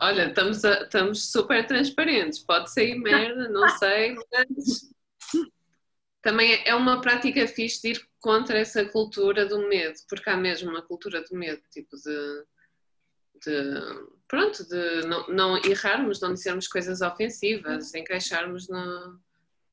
olha, 0.00 0.28
estamos, 0.28 0.64
a, 0.64 0.82
estamos 0.82 1.30
super 1.30 1.66
transparentes, 1.66 2.38
pode 2.38 2.72
sair 2.72 2.94
merda, 3.02 3.48
não 3.48 3.68
sei, 3.70 4.14
mas 4.32 4.94
também 6.22 6.62
é 6.64 6.74
uma 6.74 7.00
prática 7.00 7.46
fixe 7.46 7.82
de 7.82 7.88
ir 7.90 8.08
contra 8.20 8.58
essa 8.58 8.84
cultura 8.86 9.44
do 9.44 9.68
medo, 9.68 9.94
porque 10.08 10.30
há 10.30 10.36
mesmo 10.36 10.70
uma 10.70 10.82
cultura 10.82 11.22
do 11.22 11.36
medo, 11.36 11.60
tipo 11.70 11.96
de, 11.96 12.44
de 13.42 14.14
pronto, 14.28 14.66
de 14.68 15.06
não, 15.06 15.26
não 15.28 15.56
errarmos, 15.58 16.20
não 16.20 16.34
dizermos 16.34 16.66
coisas 16.66 17.00
ofensivas, 17.00 17.94
encaixarmos 17.94 18.68
no, 18.68 19.20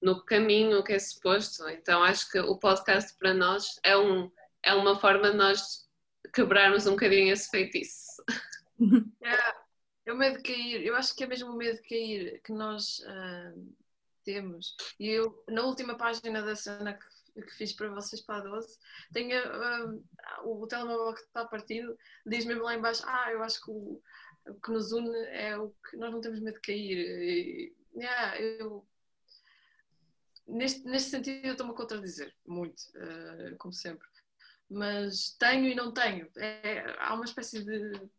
no 0.02 0.24
caminho 0.24 0.84
que 0.84 0.94
é 0.94 1.00
suposto. 1.00 1.68
Então 1.70 2.04
acho 2.04 2.30
que 2.30 2.40
o 2.40 2.58
podcast 2.58 3.18
para 3.18 3.34
nós 3.34 3.80
é, 3.84 3.98
um, 3.98 4.32
é 4.64 4.74
uma 4.74 5.00
forma 5.00 5.32
de 5.32 5.38
nós 5.38 5.90
quebrarmos 6.34 6.88
um 6.88 6.92
bocadinho 6.92 7.34
esse 7.34 7.50
feitiço. 7.50 8.24
É, 9.24 9.54
é 10.08 10.12
o 10.12 10.18
medo 10.18 10.38
de 10.38 10.42
cair, 10.42 10.84
eu 10.84 10.96
acho 10.96 11.16
que 11.16 11.24
é 11.24 11.28
mesmo 11.28 11.52
o 11.52 11.56
medo 11.56 11.80
de 11.80 11.88
cair 11.88 12.42
que 12.44 12.52
nós 12.52 12.98
uh, 13.02 13.76
temos. 14.24 14.76
E 15.00 15.08
eu, 15.08 15.44
na 15.48 15.62
última 15.62 15.96
página 15.96 16.42
da 16.42 16.56
cena 16.56 16.94
que, 16.94 17.06
que 17.34 17.56
fiz 17.56 17.74
para 17.74 17.90
vocês 17.90 18.22
para 18.22 18.38
a 18.38 18.42
12, 18.42 18.78
tenho 19.14 19.38
uh, 19.40 20.04
o 20.46 20.68
telemóvel 20.68 21.14
que 21.14 21.22
está 21.22 21.46
partido, 21.46 21.98
diz 22.26 22.46
mesmo 22.46 22.64
lá 22.64 22.76
embaixo, 22.76 23.04
ah, 23.06 23.32
eu 23.32 23.44
acho 23.44 23.62
que 23.64 23.72
o, 23.72 24.02
o 24.48 24.54
que 24.56 24.72
nos 24.72 24.92
une 24.92 25.16
é 25.28 25.58
o 25.58 25.70
que 25.90 25.98
nós 25.98 26.12
não 26.12 26.22
temos 26.22 26.40
medo 26.40 26.56
de 26.56 26.62
cair. 26.62 26.98
E, 26.98 27.76
yeah, 27.96 28.40
eu, 28.40 28.86
neste, 30.48 30.84
neste 30.84 31.10
sentido 31.10 31.46
eu 31.46 31.52
estou-me 31.54 31.74
a 31.74 31.76
contradizer 31.76 32.34
muito, 32.46 32.82
uh, 32.96 33.58
como 33.58 33.74
sempre. 33.74 34.08
Mas 34.70 35.36
tenho 35.38 35.68
e 35.68 35.76
não 35.76 35.94
tenho. 35.94 36.30
É, 36.38 36.96
há 37.00 37.14
uma 37.14 37.26
espécie 37.26 37.64
de. 37.64 38.10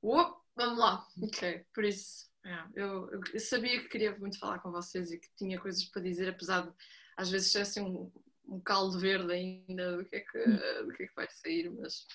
Oh, 0.00 0.36
vamos 0.54 0.78
lá, 0.78 1.06
ok, 1.20 1.66
por 1.74 1.84
isso 1.84 2.28
é, 2.44 2.64
eu, 2.74 3.10
eu, 3.10 3.40
sabia 3.40 3.80
que 3.82 3.88
queria 3.88 4.16
muito 4.18 4.38
falar 4.38 4.58
com 4.60 4.70
vocês 4.70 5.10
e 5.10 5.18
que 5.18 5.28
tinha 5.36 5.60
coisas 5.60 5.84
para 5.84 6.02
dizer, 6.02 6.28
apesar 6.28 6.62
de 6.62 6.72
às 7.18 7.28
vezes 7.28 7.50
ser 7.50 7.62
assim 7.62 7.80
um, 7.80 8.10
um 8.46 8.60
caldo 8.60 8.98
verde 8.98 9.32
ainda 9.32 9.96
do 9.96 10.04
que, 10.04 10.16
é 10.16 10.20
que, 10.20 10.38
do 10.84 10.92
que 10.94 11.02
é 11.02 11.06
que 11.08 11.14
vai 11.16 11.28
sair, 11.28 11.68
mas 11.68 12.06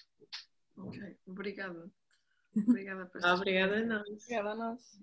ok, 0.77 1.17
obrigada. 1.27 1.91
Obrigada 2.67 3.07
por 3.07 3.25
Obrigada 3.25 3.77
a 3.77 3.83
nós. 3.83 4.07
Obrigada 4.07 4.49
a 4.51 4.55
nós. 4.55 4.99